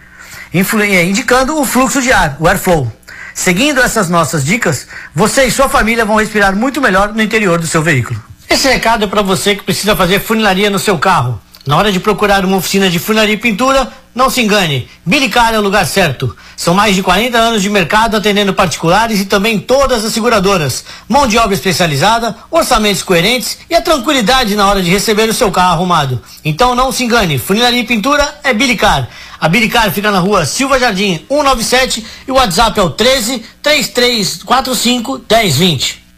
é, 0.53 1.03
indicando 1.05 1.57
o 1.57 1.65
fluxo 1.65 2.01
de 2.01 2.11
ar, 2.11 2.35
o 2.39 2.47
airflow. 2.47 2.91
Seguindo 3.33 3.79
essas 3.79 4.09
nossas 4.09 4.43
dicas, 4.43 4.85
você 5.15 5.45
e 5.45 5.51
sua 5.51 5.69
família 5.69 6.03
vão 6.03 6.17
respirar 6.17 6.53
muito 6.53 6.81
melhor 6.81 7.13
no 7.13 7.21
interior 7.21 7.57
do 7.57 7.67
seu 7.67 7.81
veículo. 7.81 8.21
Esse 8.49 8.67
recado 8.67 9.03
é 9.05 9.07
para 9.07 9.21
você 9.21 9.55
que 9.55 9.63
precisa 9.63 9.95
fazer 9.95 10.19
funilaria 10.19 10.71
no 10.71 10.79
seu 10.79 10.97
carro. 10.97 11.39
Na 11.67 11.77
hora 11.77 11.91
de 11.91 11.99
procurar 11.99 12.43
uma 12.43 12.57
oficina 12.57 12.89
de 12.89 12.97
funilaria 12.97 13.35
e 13.35 13.37
pintura, 13.37 13.93
não 14.15 14.27
se 14.27 14.41
engane. 14.41 14.89
Bilicar 15.05 15.53
é 15.53 15.59
o 15.59 15.61
lugar 15.61 15.85
certo. 15.85 16.35
São 16.57 16.73
mais 16.73 16.95
de 16.95 17.03
40 17.03 17.37
anos 17.37 17.61
de 17.61 17.69
mercado 17.69 18.17
atendendo 18.17 18.51
particulares 18.51 19.19
e 19.19 19.25
também 19.25 19.59
todas 19.59 20.03
as 20.03 20.11
seguradoras. 20.13 20.83
Mão 21.07 21.27
de 21.27 21.37
obra 21.37 21.53
especializada, 21.53 22.35
orçamentos 22.49 23.03
coerentes 23.03 23.59
e 23.69 23.75
a 23.75 23.81
tranquilidade 23.83 24.55
na 24.55 24.67
hora 24.67 24.81
de 24.81 24.89
receber 24.89 25.29
o 25.29 25.33
seu 25.33 25.51
carro 25.51 25.73
arrumado. 25.73 26.19
Então 26.43 26.73
não 26.73 26.91
se 26.91 27.03
engane. 27.03 27.37
Funilaria 27.37 27.81
e 27.81 27.85
pintura 27.85 28.39
é 28.43 28.51
Bilicar. 28.51 29.07
A 29.39 29.47
Bilicar 29.47 29.91
fica 29.91 30.09
na 30.09 30.19
rua 30.19 30.43
Silva 30.43 30.79
Jardim 30.79 31.23
197 31.29 32.03
e 32.27 32.31
o 32.31 32.35
WhatsApp 32.35 32.79
é 32.79 32.83
o 32.83 32.89
13 32.89 33.43
3345 33.61 35.21
1020. 35.29 36.08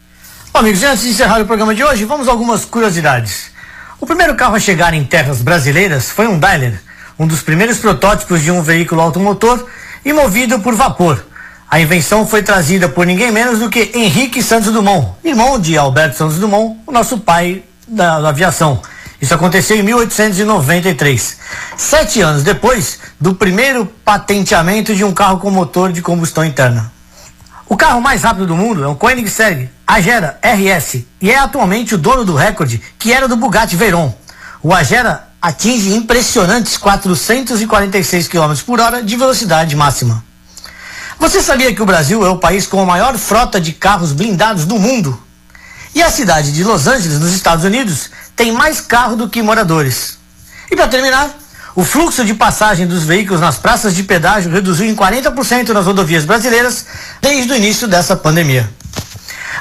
Amigos, 0.54 0.82
antes 0.82 1.04
de 1.04 1.08
encerrar 1.08 1.40
o 1.40 1.46
programa 1.46 1.74
de 1.74 1.82
hoje, 1.82 2.04
vamos 2.04 2.28
a 2.28 2.30
algumas 2.30 2.66
curiosidades. 2.66 3.50
O 3.98 4.04
primeiro 4.04 4.34
carro 4.34 4.54
a 4.54 4.60
chegar 4.60 4.92
em 4.92 5.02
terras 5.02 5.40
brasileiras 5.40 6.10
foi 6.10 6.28
um 6.28 6.38
Daimler, 6.38 6.78
um 7.18 7.26
dos 7.26 7.40
primeiros 7.42 7.78
protótipos 7.78 8.42
de 8.42 8.50
um 8.50 8.62
veículo 8.62 9.00
automotor 9.00 9.66
e 10.04 10.12
movido 10.12 10.60
por 10.60 10.74
vapor. 10.74 11.24
A 11.70 11.80
invenção 11.80 12.26
foi 12.26 12.42
trazida 12.42 12.86
por 12.86 13.06
ninguém 13.06 13.32
menos 13.32 13.60
do 13.60 13.70
que 13.70 13.92
Henrique 13.94 14.42
Santos 14.42 14.70
Dumont, 14.70 15.14
irmão 15.24 15.58
de 15.58 15.76
Alberto 15.78 16.18
Santos 16.18 16.36
Dumont, 16.36 16.78
o 16.86 16.92
nosso 16.92 17.16
pai 17.18 17.64
da, 17.88 18.20
da 18.20 18.28
aviação. 18.28 18.82
Isso 19.22 19.32
aconteceu 19.32 19.78
em 19.78 19.82
1893, 19.82 21.38
sete 21.78 22.20
anos 22.20 22.42
depois 22.42 22.98
do 23.18 23.34
primeiro 23.34 23.86
patenteamento 24.04 24.94
de 24.94 25.02
um 25.02 25.14
carro 25.14 25.38
com 25.38 25.50
motor 25.50 25.90
de 25.90 26.02
combustão 26.02 26.44
interna. 26.44 26.92
O 27.72 27.76
carro 27.76 28.02
mais 28.02 28.22
rápido 28.22 28.48
do 28.48 28.54
mundo 28.54 28.84
é 28.84 28.86
um 28.86 28.94
Koenigsegg 28.94 29.70
Agera 29.86 30.38
RS 30.42 31.06
e 31.18 31.30
é 31.30 31.38
atualmente 31.38 31.94
o 31.94 31.98
dono 31.98 32.22
do 32.22 32.34
recorde 32.34 32.82
que 32.98 33.10
era 33.10 33.26
do 33.26 33.34
Bugatti 33.34 33.76
Veyron. 33.76 34.14
O 34.62 34.74
Agera 34.74 35.28
atinge 35.40 35.94
impressionantes 35.94 36.76
446 36.76 38.28
km 38.28 38.52
por 38.66 38.78
hora 38.78 39.02
de 39.02 39.16
velocidade 39.16 39.74
máxima. 39.74 40.22
Você 41.18 41.40
sabia 41.40 41.74
que 41.74 41.80
o 41.80 41.86
Brasil 41.86 42.22
é 42.26 42.28
o 42.28 42.36
país 42.36 42.66
com 42.66 42.78
a 42.78 42.84
maior 42.84 43.16
frota 43.16 43.58
de 43.58 43.72
carros 43.72 44.12
blindados 44.12 44.66
do 44.66 44.78
mundo? 44.78 45.18
E 45.94 46.02
a 46.02 46.10
cidade 46.10 46.52
de 46.52 46.62
Los 46.62 46.86
Angeles, 46.86 47.18
nos 47.18 47.32
Estados 47.32 47.64
Unidos, 47.64 48.10
tem 48.36 48.52
mais 48.52 48.82
carro 48.82 49.16
do 49.16 49.30
que 49.30 49.40
moradores. 49.40 50.18
E 50.70 50.76
para 50.76 50.88
terminar, 50.88 51.30
o 51.74 51.84
fluxo 51.84 52.24
de 52.24 52.34
passagem 52.34 52.86
dos 52.86 53.04
veículos 53.04 53.40
nas 53.40 53.58
praças 53.58 53.94
de 53.94 54.02
pedágio 54.02 54.50
reduziu 54.50 54.86
em 54.86 54.94
40% 54.94 55.70
nas 55.70 55.86
rodovias 55.86 56.24
brasileiras 56.24 56.86
desde 57.20 57.52
o 57.52 57.56
início 57.56 57.88
dessa 57.88 58.14
pandemia. 58.14 58.68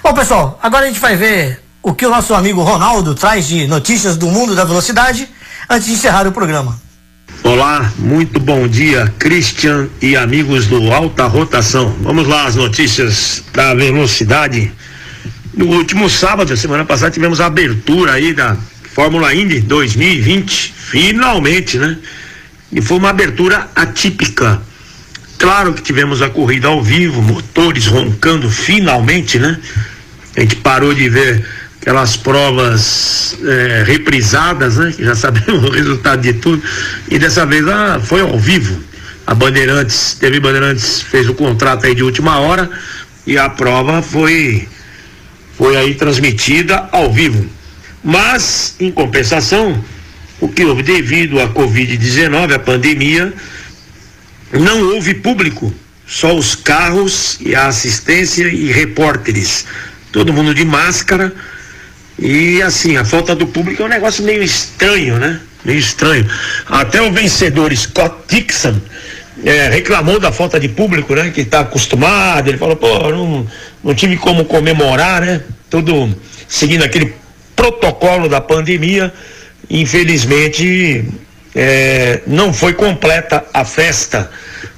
Bom, 0.03 0.13
pessoal, 0.13 0.59
agora 0.61 0.85
a 0.85 0.87
gente 0.87 0.99
vai 0.99 1.15
ver 1.15 1.63
o 1.81 1.93
que 1.93 2.05
o 2.05 2.09
nosso 2.09 2.33
amigo 2.33 2.61
Ronaldo 2.61 3.15
traz 3.15 3.47
de 3.47 3.65
notícias 3.67 4.17
do 4.17 4.27
mundo 4.27 4.55
da 4.55 4.63
velocidade 4.63 5.29
antes 5.69 5.87
de 5.87 5.93
encerrar 5.93 6.27
o 6.27 6.31
programa. 6.31 6.79
Olá, 7.43 7.91
muito 7.97 8.39
bom 8.39 8.67
dia, 8.67 9.11
Christian 9.17 9.87
e 10.01 10.15
amigos 10.15 10.67
do 10.67 10.91
Alta 10.91 11.25
Rotação. 11.25 11.95
Vamos 12.01 12.27
lá, 12.27 12.45
as 12.45 12.55
notícias 12.55 13.43
da 13.53 13.73
velocidade. 13.73 14.71
No 15.53 15.65
último 15.67 16.09
sábado, 16.09 16.55
semana 16.55 16.85
passada, 16.85 17.11
tivemos 17.11 17.41
a 17.41 17.47
abertura 17.47 18.13
aí 18.13 18.33
da 18.33 18.55
Fórmula 18.93 19.33
Indy 19.33 19.61
2020, 19.61 20.73
finalmente, 20.75 21.77
né? 21.77 21.97
E 22.71 22.81
foi 22.81 22.97
uma 22.97 23.09
abertura 23.09 23.69
atípica. 23.75 24.61
Claro 25.37 25.73
que 25.73 25.81
tivemos 25.81 26.21
a 26.21 26.29
corrida 26.29 26.67
ao 26.67 26.83
vivo, 26.83 27.21
motores 27.21 27.87
roncando 27.87 28.49
finalmente, 28.49 29.39
né? 29.39 29.57
A 30.35 30.41
gente 30.41 30.57
parou 30.57 30.93
de 30.93 31.09
ver 31.09 31.45
aquelas 31.81 32.15
provas 32.15 33.37
é, 33.43 33.83
reprisadas, 33.85 34.77
né? 34.77 34.93
Que 34.95 35.03
já 35.03 35.15
sabemos 35.15 35.63
o 35.69 35.71
resultado 35.71 36.21
de 36.21 36.33
tudo. 36.33 36.61
E 37.09 37.17
dessa 37.17 37.45
vez 37.45 37.67
ah, 37.67 37.99
foi 38.03 38.21
ao 38.21 38.37
vivo. 38.37 38.81
A 39.25 39.33
Bandeirantes, 39.33 40.15
teve 40.19 40.39
Bandeirantes, 40.39 41.01
fez 41.01 41.29
o 41.29 41.33
contrato 41.33 41.85
aí 41.85 41.95
de 41.95 42.03
última 42.03 42.39
hora 42.39 42.69
e 43.25 43.37
a 43.37 43.49
prova 43.49 44.01
foi 44.01 44.67
foi 45.57 45.77
aí 45.77 45.93
transmitida 45.93 46.89
ao 46.91 47.13
vivo. 47.13 47.47
Mas, 48.03 48.75
em 48.79 48.91
compensação, 48.91 49.83
o 50.39 50.47
que 50.47 50.65
houve 50.65 50.81
devido 50.81 51.39
à 51.39 51.47
Covid-19, 51.47 52.53
a 52.53 52.59
pandemia, 52.59 53.31
não 54.51 54.93
houve 54.93 55.13
público, 55.13 55.73
só 56.05 56.35
os 56.35 56.55
carros 56.55 57.37
e 57.39 57.55
a 57.55 57.67
assistência 57.67 58.47
e 58.47 58.71
repórteres. 58.71 59.65
Todo 60.11 60.33
mundo 60.33 60.53
de 60.53 60.65
máscara. 60.65 61.33
E 62.19 62.61
assim, 62.61 62.97
a 62.97 63.05
falta 63.05 63.33
do 63.33 63.47
público 63.47 63.81
é 63.81 63.85
um 63.85 63.89
negócio 63.89 64.23
meio 64.23 64.43
estranho, 64.43 65.17
né? 65.17 65.39
Meio 65.63 65.79
estranho. 65.79 66.27
Até 66.67 67.01
o 67.01 67.11
vencedor 67.11 67.75
Scott 67.75 68.15
Dixon 68.27 68.75
é, 69.45 69.69
reclamou 69.69 70.19
da 70.19 70.31
falta 70.31 70.59
de 70.59 70.67
público, 70.67 71.15
né? 71.15 71.31
Que 71.31 71.41
está 71.41 71.61
acostumado. 71.61 72.49
Ele 72.49 72.57
falou, 72.57 72.75
pô, 72.75 73.09
não, 73.09 73.47
não 73.83 73.95
tive 73.95 74.17
como 74.17 74.43
comemorar, 74.45 75.21
né? 75.21 75.41
Tudo 75.69 76.13
seguindo 76.47 76.83
aquele 76.83 77.13
protocolo 77.61 78.27
da 78.27 78.41
pandemia, 78.41 79.13
infelizmente 79.69 81.05
é, 81.53 82.21
não 82.25 82.51
foi 82.51 82.73
completa 82.73 83.45
a 83.53 83.63
festa 83.63 84.31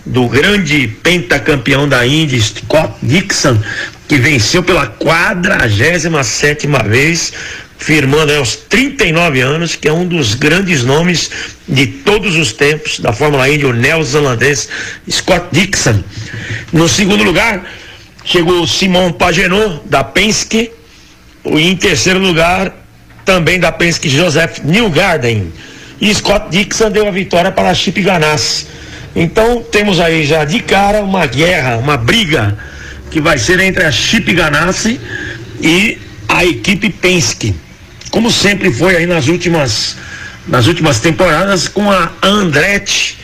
do 0.06 0.28
grande 0.28 0.89
pentacampeão 1.02 1.88
da 1.88 2.06
Indy, 2.06 2.41
Scott 2.41 2.93
Dixon, 3.02 3.58
que 4.06 4.17
venceu 4.17 4.62
pela 4.62 4.86
quadragésima 4.86 6.26
sétima 6.26 6.80
vez, 6.84 7.32
firmando 7.78 8.34
aos 8.34 8.58
39 8.58 9.39
anos, 9.39 9.76
que 9.78 9.88
é 9.88 9.93
um 9.93 10.06
dos 10.06 10.36
grandes 10.36 10.84
nomes 10.84 11.32
de 11.65 11.88
todos 11.88 12.36
os 12.36 12.52
tempos 12.52 13.00
da 13.00 13.13
Fórmula 13.13 13.50
Indy, 13.50 13.65
o 13.65 13.72
neozelandês 13.72 14.67
Scott 15.10 15.48
Dixon. 15.54 16.04
No 16.74 16.89
segundo 16.89 17.24
lugar, 17.24 17.63
chegou 18.26 18.67
Simon 18.67 19.13
Pagenaud, 19.13 19.80
da 19.86 20.04
Penske, 20.04 20.69
em 21.46 21.76
terceiro 21.76 22.20
lugar, 22.20 22.74
também 23.26 23.60
da 23.60 23.72
Penske 23.72 24.10
Joseph 24.10 24.60
Newgarden. 24.64 25.52
E 26.00 26.14
Scott 26.14 26.48
Dixon 26.50 26.92
deu 26.92 27.08
a 27.08 27.12
vitória 27.12 27.52
para 27.52 27.70
a 27.70 27.74
Chip 27.74 28.02
Ganassi. 28.02 28.68
Então 29.16 29.62
temos 29.62 30.00
aí 30.00 30.26
já 30.26 30.44
de 30.44 30.60
cara 30.60 31.02
uma 31.02 31.26
guerra, 31.26 31.78
uma 31.78 31.98
briga 31.98 32.58
que 33.12 33.22
vai 33.22 33.38
ser 33.38 33.60
entre 33.60 33.84
a 33.84 33.92
Chip 33.92 34.34
Ganassi 34.34 35.00
e 35.62 35.98
a 36.28 36.44
equipe 36.44 36.90
Penske. 36.90 37.56
Como 38.10 38.32
sempre 38.32 38.72
foi 38.74 38.96
aí 38.96 39.06
nas 39.06 39.28
últimas 39.28 39.96
nas 40.48 40.68
últimas 40.68 41.00
temporadas 41.00 41.68
com 41.70 41.90
a 41.90 42.12
Andretti, 42.22 43.18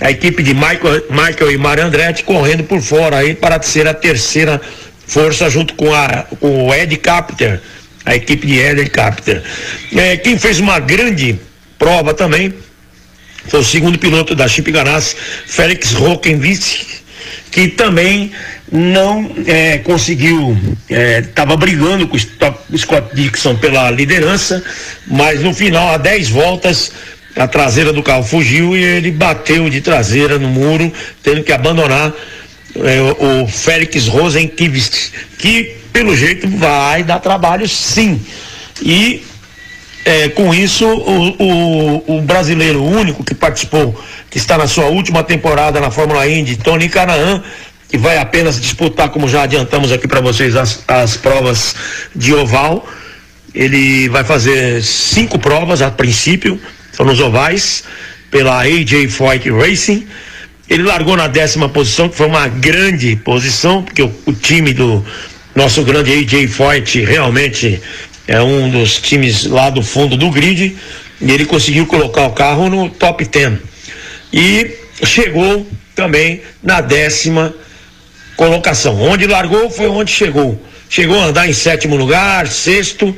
a 0.00 0.10
equipe 0.10 0.42
de 0.42 0.52
Michael, 0.52 1.04
Michael 1.08 1.52
e 1.52 1.56
Mario 1.56 1.86
Andretti 1.86 2.22
correndo 2.22 2.64
por 2.64 2.82
fora 2.82 3.18
aí 3.18 3.34
para 3.34 3.60
ser 3.62 3.88
a 3.88 3.94
terceira 3.94 4.60
força 5.06 5.48
junto 5.48 5.74
com, 5.74 5.92
a, 5.94 6.24
com 6.40 6.66
o 6.66 6.74
Ed 6.74 6.96
Capter, 6.96 7.60
a 8.04 8.14
equipe 8.14 8.46
de 8.46 8.58
Ed 8.58 8.88
Capter. 8.90 9.42
É, 9.94 10.16
quem 10.16 10.38
fez 10.38 10.58
uma 10.58 10.78
grande 10.78 11.38
prova 11.78 12.14
também 12.14 12.52
foi 13.48 13.60
o 13.60 13.64
segundo 13.64 13.98
piloto 13.98 14.34
da 14.34 14.48
Chip 14.48 14.70
Ganassi, 14.70 15.16
Félix 15.46 15.92
Rockenwitz, 15.92 17.02
que 17.50 17.68
também 17.68 18.32
não 18.70 19.30
é, 19.46 19.78
conseguiu, 19.78 20.56
estava 20.88 21.54
é, 21.54 21.56
brigando 21.56 22.08
com 22.08 22.16
o 22.16 22.78
Scott 22.78 23.14
Dixon 23.14 23.56
pela 23.56 23.90
liderança, 23.90 24.62
mas 25.06 25.40
no 25.40 25.54
final, 25.54 25.88
a 25.90 25.96
10 25.96 26.30
voltas, 26.30 26.92
a 27.36 27.46
traseira 27.46 27.92
do 27.92 28.02
carro 28.02 28.24
fugiu 28.24 28.76
e 28.76 28.82
ele 28.82 29.10
bateu 29.10 29.68
de 29.70 29.80
traseira 29.80 30.38
no 30.38 30.48
muro, 30.48 30.92
tendo 31.22 31.44
que 31.44 31.52
abandonar 31.52 32.12
é, 32.84 33.42
o 33.42 33.46
Félix 33.46 34.06
Rosenkivist, 34.06 35.12
que 35.38 35.76
pelo 35.92 36.16
jeito 36.16 36.48
vai 36.48 37.02
dar 37.02 37.20
trabalho 37.20 37.68
sim. 37.68 38.20
E 38.82 39.24
é, 40.04 40.28
com 40.28 40.54
isso, 40.54 40.86
o, 40.86 41.42
o, 41.42 42.16
o, 42.18 42.20
brasileiro 42.22 42.84
único 42.84 43.24
que 43.24 43.34
participou, 43.34 43.98
que 44.30 44.38
está 44.38 44.56
na 44.56 44.68
sua 44.68 44.86
última 44.86 45.24
temporada 45.24 45.80
na 45.80 45.90
Fórmula 45.90 46.28
Indy, 46.28 46.56
Tony 46.56 46.88
Canaan, 46.88 47.42
que 47.88 47.96
vai 47.96 48.18
apenas 48.18 48.60
disputar, 48.60 49.08
como 49.08 49.28
já 49.28 49.42
adiantamos 49.42 49.90
aqui 49.90 50.06
para 50.06 50.20
vocês, 50.20 50.54
as, 50.54 50.82
as 50.86 51.16
provas 51.16 51.74
de 52.14 52.34
oval. 52.34 52.86
Ele 53.54 54.08
vai 54.08 54.22
fazer 54.22 54.82
cinco 54.82 55.38
provas 55.38 55.80
a 55.80 55.90
princípio, 55.90 56.60
são 56.92 57.06
nos 57.06 57.20
ovais, 57.20 57.84
pela 58.30 58.60
AJ 58.60 59.08
Foyt 59.08 59.50
Racing 59.50 60.06
ele 60.68 60.82
largou 60.82 61.16
na 61.16 61.28
décima 61.28 61.68
posição, 61.68 62.08
que 62.08 62.16
foi 62.16 62.26
uma 62.26 62.48
grande 62.48 63.16
posição, 63.16 63.82
porque 63.82 64.02
o, 64.02 64.12
o 64.26 64.32
time 64.32 64.72
do 64.72 65.04
nosso 65.54 65.82
grande 65.82 66.12
AJ 66.12 66.48
Foyt 66.48 67.00
realmente 67.00 67.80
é 68.26 68.42
um 68.42 68.68
dos 68.70 69.00
times 69.00 69.46
lá 69.46 69.70
do 69.70 69.82
fundo 69.82 70.16
do 70.16 70.30
grid, 70.30 70.76
e 71.20 71.30
ele 71.30 71.46
conseguiu 71.46 71.86
colocar 71.86 72.26
o 72.26 72.32
carro 72.32 72.68
no 72.68 72.90
top 72.90 73.24
10. 73.24 73.58
E 74.32 74.70
chegou 75.04 75.66
também 75.94 76.42
na 76.62 76.80
décima 76.80 77.54
colocação. 78.36 79.00
Onde 79.00 79.26
largou 79.26 79.70
foi 79.70 79.86
onde 79.86 80.10
chegou. 80.10 80.60
Chegou 80.88 81.18
a 81.18 81.26
andar 81.26 81.48
em 81.48 81.52
sétimo 81.52 81.96
lugar, 81.96 82.46
sexto, 82.48 83.16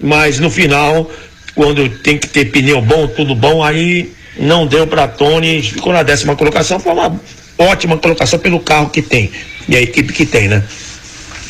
mas 0.00 0.38
no 0.38 0.50
final, 0.50 1.10
quando 1.54 1.88
tem 1.88 2.18
que 2.18 2.28
ter 2.28 2.46
pneu 2.46 2.80
bom, 2.82 3.06
tudo 3.06 3.34
bom, 3.34 3.62
aí 3.62 4.12
não 4.38 4.66
deu 4.66 4.86
para 4.86 5.08
Tony, 5.08 5.62
ficou 5.62 5.92
na 5.92 6.02
décima 6.02 6.36
colocação, 6.36 6.78
foi 6.78 6.92
uma 6.92 7.18
ótima 7.58 7.96
colocação 7.96 8.38
pelo 8.38 8.60
carro 8.60 8.90
que 8.90 9.02
tem 9.02 9.30
e 9.68 9.76
a 9.76 9.80
equipe 9.80 10.12
que 10.12 10.26
tem, 10.26 10.48
né? 10.48 10.62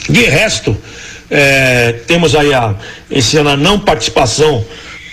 De 0.09 0.23
resto, 0.23 0.77
é, 1.31 1.93
temos 2.07 2.35
aí 2.35 2.55
a, 2.55 2.75
esse 3.11 3.37
ano 3.37 3.51
a 3.51 3.57
não 3.57 3.79
participação 3.79 4.65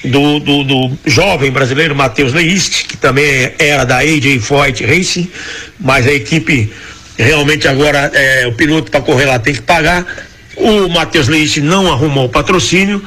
do, 0.03 0.39
do, 0.39 0.63
do 0.63 0.97
jovem 1.05 1.51
brasileiro 1.51 1.95
Matheus 1.95 2.33
Leist, 2.33 2.85
que 2.87 2.97
também 2.97 3.53
era 3.57 3.85
da 3.85 3.97
AJ 3.97 4.39
Foyt 4.41 4.85
Racing, 4.85 5.29
mas 5.79 6.07
a 6.07 6.13
equipe 6.13 6.71
realmente 7.17 7.67
agora 7.67 8.11
é, 8.13 8.47
o 8.47 8.53
piloto 8.53 8.91
para 8.91 9.01
correr 9.01 9.25
lá 9.25 9.39
tem 9.39 9.53
que 9.53 9.61
pagar. 9.61 10.05
O 10.55 10.87
Matheus 10.89 11.27
Leist 11.27 11.57
não 11.57 11.91
arrumou 11.91 12.25
o 12.25 12.29
patrocínio 12.29 13.03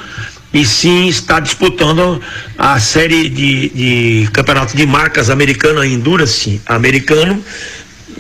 e 0.57 0.65
sim 0.65 1.07
está 1.07 1.39
disputando 1.39 2.19
a 2.57 2.81
série 2.81 3.29
de, 3.29 3.69
de 3.69 4.29
campeonato 4.33 4.75
de 4.75 4.87
marcas 4.87 5.29
americana 5.29 5.87
Endurance 5.87 6.63
americano 6.65 7.45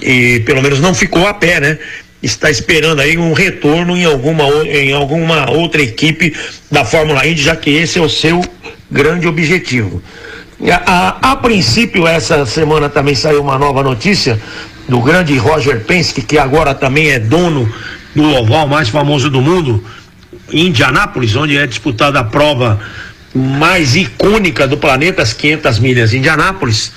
e 0.02 0.40
pelo 0.40 0.60
menos 0.60 0.78
não 0.78 0.92
ficou 0.92 1.26
a 1.26 1.32
pé, 1.32 1.60
né? 1.60 1.78
Está 2.22 2.50
esperando 2.50 3.00
aí 3.00 3.16
um 3.16 3.32
retorno 3.32 3.96
em 3.96 4.04
alguma, 4.04 4.44
em 4.66 4.92
alguma 4.92 5.50
outra 5.50 5.80
equipe 5.80 6.34
da 6.70 6.84
Fórmula 6.84 7.26
Indy, 7.26 7.42
já 7.42 7.56
que 7.56 7.70
esse 7.70 7.98
é 7.98 8.02
o 8.02 8.08
seu 8.08 8.44
grande 8.90 9.26
objetivo. 9.26 10.02
A, 10.70 11.30
a, 11.30 11.32
a, 11.32 11.36
princípio, 11.36 12.06
essa 12.06 12.44
semana 12.44 12.90
também 12.90 13.14
saiu 13.14 13.40
uma 13.40 13.58
nova 13.58 13.82
notícia 13.82 14.38
do 14.86 15.00
grande 15.00 15.36
Roger 15.38 15.84
Penske, 15.84 16.20
que 16.20 16.36
agora 16.36 16.74
também 16.74 17.10
é 17.10 17.18
dono 17.18 17.72
do 18.14 18.24
oval 18.34 18.66
mais 18.66 18.88
famoso 18.90 19.30
do 19.30 19.40
mundo, 19.40 19.82
em 20.52 20.66
Indianápolis, 20.66 21.34
onde 21.36 21.56
é 21.56 21.66
disputada 21.66 22.20
a 22.20 22.24
prova 22.24 22.80
mais 23.34 23.94
icônica 23.94 24.66
do 24.66 24.76
planeta, 24.76 25.22
as 25.22 25.32
500 25.32 25.78
milhas 25.78 26.10
de 26.10 26.18
Indianápolis. 26.18 26.92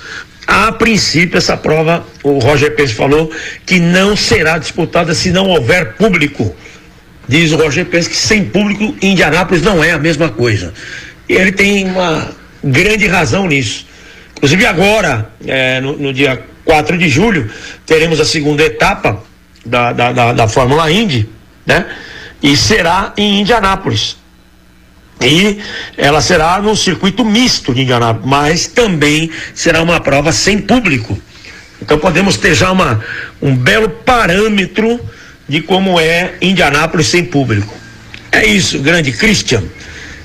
A 0.46 0.72
princípio, 0.72 1.38
essa 1.38 1.56
prova, 1.56 2.04
o 2.22 2.38
Roger 2.38 2.74
Penske 2.74 2.96
falou 2.96 3.30
que 3.64 3.78
não 3.78 4.16
será 4.16 4.58
disputada 4.58 5.14
se 5.14 5.30
não 5.30 5.46
houver 5.46 5.94
público. 5.94 6.54
Diz 7.28 7.52
o 7.52 7.56
Roger 7.56 7.86
Penske 7.86 8.14
que 8.14 8.18
sem 8.18 8.44
público, 8.44 8.96
Indianápolis 9.00 9.62
não 9.62 9.84
é 9.84 9.92
a 9.92 9.98
mesma 9.98 10.28
coisa. 10.28 10.72
E 11.28 11.34
ele 11.34 11.52
tem 11.52 11.84
uma 11.84 12.32
grande 12.64 13.06
razão 13.06 13.46
nisso. 13.46 13.86
Inclusive 14.36 14.66
agora, 14.66 15.30
é, 15.46 15.80
no, 15.80 15.96
no, 15.96 16.12
dia 16.12 16.42
4 16.64 16.96
de 16.96 17.08
julho, 17.08 17.50
teremos 17.86 18.18
a 18.18 18.24
segunda 18.24 18.64
etapa 18.64 19.22
da, 19.64 19.92
da, 19.92 20.12
da, 20.12 20.32
da 20.32 20.48
Fórmula 20.48 20.90
Indy, 20.90 21.28
né? 21.66 21.86
E 22.42 22.56
será 22.56 23.12
em 23.16 23.40
Indianápolis. 23.40 24.16
E 25.20 25.58
ela 25.98 26.22
será 26.22 26.60
no 26.62 26.74
circuito 26.74 27.24
misto 27.24 27.74
de 27.74 27.82
Indianápolis, 27.82 28.26
mas 28.28 28.66
também 28.66 29.30
será 29.54 29.82
uma 29.82 30.00
prova 30.00 30.32
sem 30.32 30.58
público. 30.58 31.20
Então 31.82 31.98
podemos 31.98 32.36
ter 32.36 32.54
já 32.54 32.72
uma, 32.72 33.04
um 33.40 33.54
belo 33.54 33.88
parâmetro 33.88 35.00
de 35.48 35.60
como 35.60 36.00
é 36.00 36.34
Indianápolis 36.40 37.08
sem 37.08 37.24
público. 37.24 37.74
É 38.32 38.46
isso, 38.46 38.78
grande 38.78 39.12
Christian. 39.12 39.62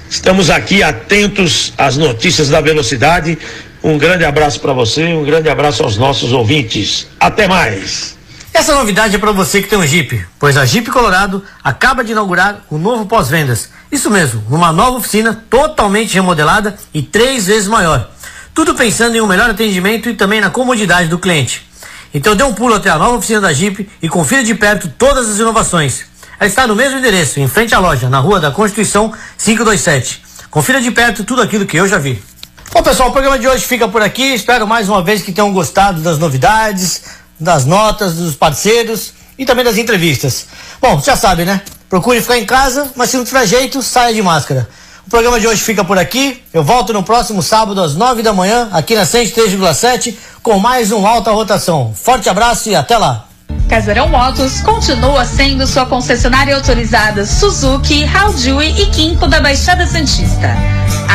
Estamos 0.10 0.50
aqui 0.50 0.84
atentos 0.84 1.74
às 1.78 1.98
notícias 1.98 2.50
da 2.50 2.62
velocidade. 2.62 3.38
Um 3.84 3.98
grande 3.98 4.24
abraço 4.24 4.60
para 4.60 4.72
você, 4.72 5.04
um 5.06 5.24
grande 5.26 5.50
abraço 5.50 5.84
aos 5.84 5.98
nossos 5.98 6.32
ouvintes. 6.32 7.08
Até 7.20 7.48
mais. 7.48 8.16
Essa 8.56 8.74
novidade 8.74 9.14
é 9.14 9.20
para 9.20 9.34
você 9.34 9.62
que 9.62 9.68
tem 9.68 9.78
um 9.78 9.86
Jeep, 9.86 10.26
pois 10.40 10.56
a 10.56 10.64
Jeep 10.66 10.90
Colorado 10.90 11.44
acaba 11.62 12.06
de 12.06 12.14
inaugurar 12.14 12.62
o 12.70 12.78
novo 12.78 13.06
pós-vendas. 13.06 13.70
Isso 13.92 14.10
mesmo, 14.10 14.42
uma 14.50 14.72
nova 14.72 14.98
oficina 14.98 15.44
totalmente 15.50 16.14
remodelada 16.14 16.74
e 16.94 17.02
três 17.02 17.48
vezes 17.48 17.68
maior. 17.68 18.10
Tudo 18.54 18.74
pensando 18.74 19.14
em 19.18 19.20
um 19.20 19.28
melhor 19.28 19.50
atendimento 19.50 20.10
e 20.10 20.14
também 20.14 20.40
na 20.40 20.50
comodidade 20.50 21.10
do 21.10 21.20
cliente. 21.20 21.68
Então 22.14 22.34
dê 22.34 22.46
um 22.46 22.54
pulo 22.54 22.76
até 22.76 22.90
a 22.90 22.98
nova 22.98 23.18
oficina 23.18 23.42
da 23.42 23.52
Jeep 23.52 23.90
e 24.02 24.08
confira 24.08 24.42
de 24.42 24.56
perto 24.56 24.88
todas 24.88 25.30
as 25.30 25.38
inovações. 25.38 26.06
Ela 26.40 26.48
está 26.48 26.66
no 26.66 26.78
mesmo 26.78 26.98
endereço, 26.98 27.42
em 27.42 27.50
frente 27.50 27.76
à 27.76 27.80
loja, 27.80 28.08
na 28.08 28.20
Rua 28.20 28.40
da 28.40 28.52
Constituição 28.52 29.12
527. 29.38 30.24
Confira 30.50 30.80
de 30.80 30.92
perto 30.92 31.26
tudo 31.26 31.42
aquilo 31.42 31.66
que 31.66 31.76
eu 31.76 31.90
já 31.90 31.98
vi. 31.98 32.24
Bom, 32.72 32.82
pessoal, 32.82 33.10
o 33.10 33.12
programa 33.12 33.38
de 33.38 33.50
hoje 33.50 33.66
fica 33.66 33.86
por 33.90 34.02
aqui. 34.02 34.34
Espero 34.34 34.66
mais 34.66 34.88
uma 34.88 35.04
vez 35.04 35.22
que 35.22 35.34
tenham 35.34 35.52
gostado 35.52 36.02
das 36.02 36.18
novidades, 36.18 37.04
das 37.40 37.66
notas, 37.66 38.16
dos 38.16 38.36
parceiros 38.36 39.14
e 39.38 39.46
também 39.46 39.66
das 39.66 39.78
entrevistas. 39.78 40.48
Bom, 40.82 41.02
já 41.02 41.16
sabe, 41.16 41.46
né? 41.46 41.62
Procure 41.90 42.22
ficar 42.22 42.38
em 42.38 42.46
casa, 42.46 42.90
mas 42.96 43.10
se 43.10 43.18
não 43.18 43.24
tiver 43.24 43.46
jeito, 43.46 43.82
saia 43.82 44.14
de 44.14 44.22
máscara. 44.22 44.68
O 45.06 45.10
programa 45.10 45.40
de 45.40 45.48
hoje 45.48 45.62
fica 45.62 45.84
por 45.84 46.00
aqui. 46.00 46.42
Eu 46.52 46.64
volto 46.64 46.92
no 46.92 47.04
próximo 47.04 47.44
sábado 47.44 47.80
às 47.82 47.96
9 47.96 48.24
da 48.24 48.34
manhã, 48.34 48.70
aqui 48.72 48.96
na 48.96 49.04
103,7, 49.04 50.16
com 50.42 50.58
mais 50.58 50.92
um 50.92 51.06
Alta 51.06 51.32
Rotação. 51.32 51.94
Forte 51.96 52.28
abraço 52.28 52.70
e 52.70 52.76
até 52.76 52.98
lá! 52.98 53.28
Casarão 53.70 54.10
Motos 54.10 54.62
continua 54.62 55.26
sendo 55.26 55.66
sua 55.68 55.86
concessionária 55.86 56.56
autorizada 56.56 57.26
Suzuki, 57.26 58.04
Haldui 58.06 58.82
e 58.82 58.86
Quimpo 58.88 59.28
da 59.28 59.40
Baixada 59.40 59.86
Santista. 59.86 60.56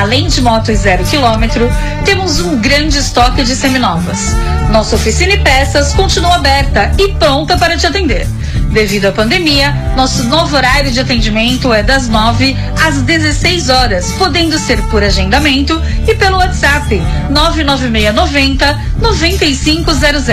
Além 0.01 0.29
de 0.29 0.41
motos 0.41 0.79
zero 0.79 1.05
quilômetro, 1.05 1.69
temos 2.07 2.41
um 2.41 2.59
grande 2.59 2.97
estoque 2.97 3.45
de 3.45 3.55
seminovas. 3.55 4.35
Nossa 4.71 4.97
oficina 4.97 5.35
e 5.35 5.39
peças 5.41 5.93
continua 5.93 6.37
aberta 6.37 6.91
e 6.99 7.13
pronta 7.17 7.59
para 7.59 7.77
te 7.77 7.87
atender. 7.87 8.27
Devido 8.73 9.09
à 9.09 9.13
pandemia, 9.13 9.71
nosso 9.99 10.25
novo 10.25 10.57
horário 10.57 10.91
de 10.91 11.01
atendimento 11.01 11.71
é 11.71 11.83
das 11.83 12.09
9 12.09 12.57
às 12.83 13.03
16 13.03 13.69
horas, 13.69 14.11
podendo 14.13 14.59
ser 14.59 14.81
por 14.85 15.03
agendamento 15.03 15.79
e 16.09 16.15
pelo 16.15 16.39
WhatsApp 16.39 16.99
99690 17.29 18.81
9500. 19.03 20.29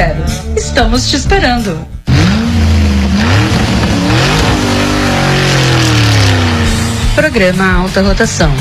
Estamos 0.55 1.09
te 1.09 1.17
esperando. 1.17 1.85
Programa 7.15 7.81
Alta 7.81 8.01
Rotação. 8.01 8.53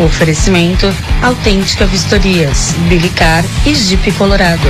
Oferecimento 0.00 0.94
Autêntica 1.22 1.84
Vistorias, 1.86 2.72
Bilicar 2.88 3.44
e 3.66 3.74
Jeep 3.74 4.12
Colorado. 4.12 4.68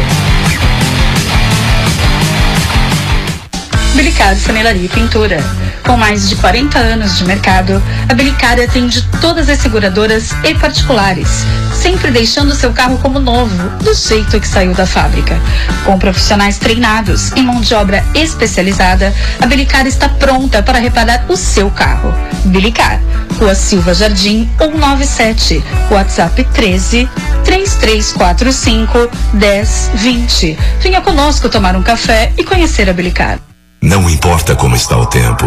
Bilicar 3.98 4.36
Funilaria 4.36 4.84
e 4.84 4.88
Pintura. 4.88 5.38
Com 5.84 5.96
mais 5.96 6.28
de 6.28 6.36
40 6.36 6.78
anos 6.78 7.18
de 7.18 7.24
mercado, 7.24 7.82
a 8.08 8.14
Bilicar 8.14 8.56
atende 8.60 9.02
todas 9.20 9.48
as 9.48 9.58
seguradoras 9.58 10.30
e 10.44 10.54
particulares, 10.54 11.44
sempre 11.74 12.12
deixando 12.12 12.54
seu 12.54 12.72
carro 12.72 12.96
como 12.98 13.18
novo, 13.18 13.68
do 13.82 13.92
jeito 13.92 14.38
que 14.38 14.46
saiu 14.46 14.72
da 14.72 14.86
fábrica. 14.86 15.36
Com 15.84 15.98
profissionais 15.98 16.58
treinados 16.58 17.32
e 17.34 17.42
mão 17.42 17.60
de 17.60 17.74
obra 17.74 18.04
especializada, 18.14 19.12
a 19.40 19.46
Bilicar 19.46 19.84
está 19.84 20.08
pronta 20.08 20.62
para 20.62 20.78
reparar 20.78 21.24
o 21.28 21.36
seu 21.36 21.68
carro. 21.68 22.14
Bilicar, 22.44 23.00
Rua 23.36 23.56
Silva 23.56 23.94
Jardim 23.94 24.48
197, 24.58 25.60
WhatsApp 25.90 26.44
13 26.54 27.10
3345 27.42 29.10
1020. 29.34 30.56
Venha 30.78 31.00
conosco 31.00 31.48
tomar 31.48 31.74
um 31.74 31.82
café 31.82 32.32
e 32.36 32.44
conhecer 32.44 32.88
a 32.88 32.92
Bilicar. 32.92 33.47
Não 33.88 34.10
importa 34.10 34.54
como 34.54 34.76
está 34.76 34.98
o 34.98 35.06
tempo. 35.06 35.46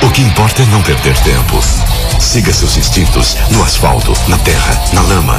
O 0.00 0.10
que 0.10 0.22
importa 0.22 0.62
é 0.62 0.66
não 0.66 0.80
perder 0.80 1.18
tempo. 1.22 1.60
Siga 2.20 2.52
seus 2.52 2.76
instintos 2.76 3.36
no 3.50 3.64
asfalto, 3.64 4.16
na 4.28 4.38
terra, 4.38 4.80
na 4.92 5.02
lama. 5.02 5.36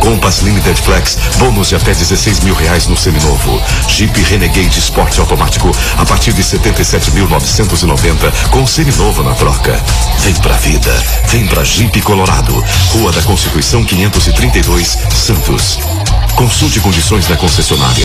Compass 0.00 0.40
Limited 0.40 0.78
Flex, 0.82 1.16
bônus 1.38 1.70
de 1.70 1.76
até 1.76 1.94
16 1.94 2.40
mil 2.40 2.54
reais 2.54 2.86
no 2.88 2.94
seminovo. 2.94 3.58
Jeep 3.88 4.20
Renegade 4.24 4.78
Sport 4.78 5.18
automático 5.18 5.74
a 5.96 6.04
partir 6.04 6.34
de 6.34 6.42
77.990 6.42 8.50
com 8.50 8.66
seminovo 8.66 9.22
na 9.22 9.32
troca. 9.32 9.82
Vem 10.18 10.34
pra 10.34 10.58
vida, 10.58 10.92
vem 11.28 11.46
pra 11.46 11.64
Jeep 11.64 12.02
Colorado, 12.02 12.62
Rua 12.90 13.10
da 13.10 13.22
Constituição 13.22 13.82
532, 13.82 14.98
Santos. 15.14 15.78
Consulte 16.34 16.80
condições 16.80 17.26
da 17.26 17.36
concessionária. 17.36 18.02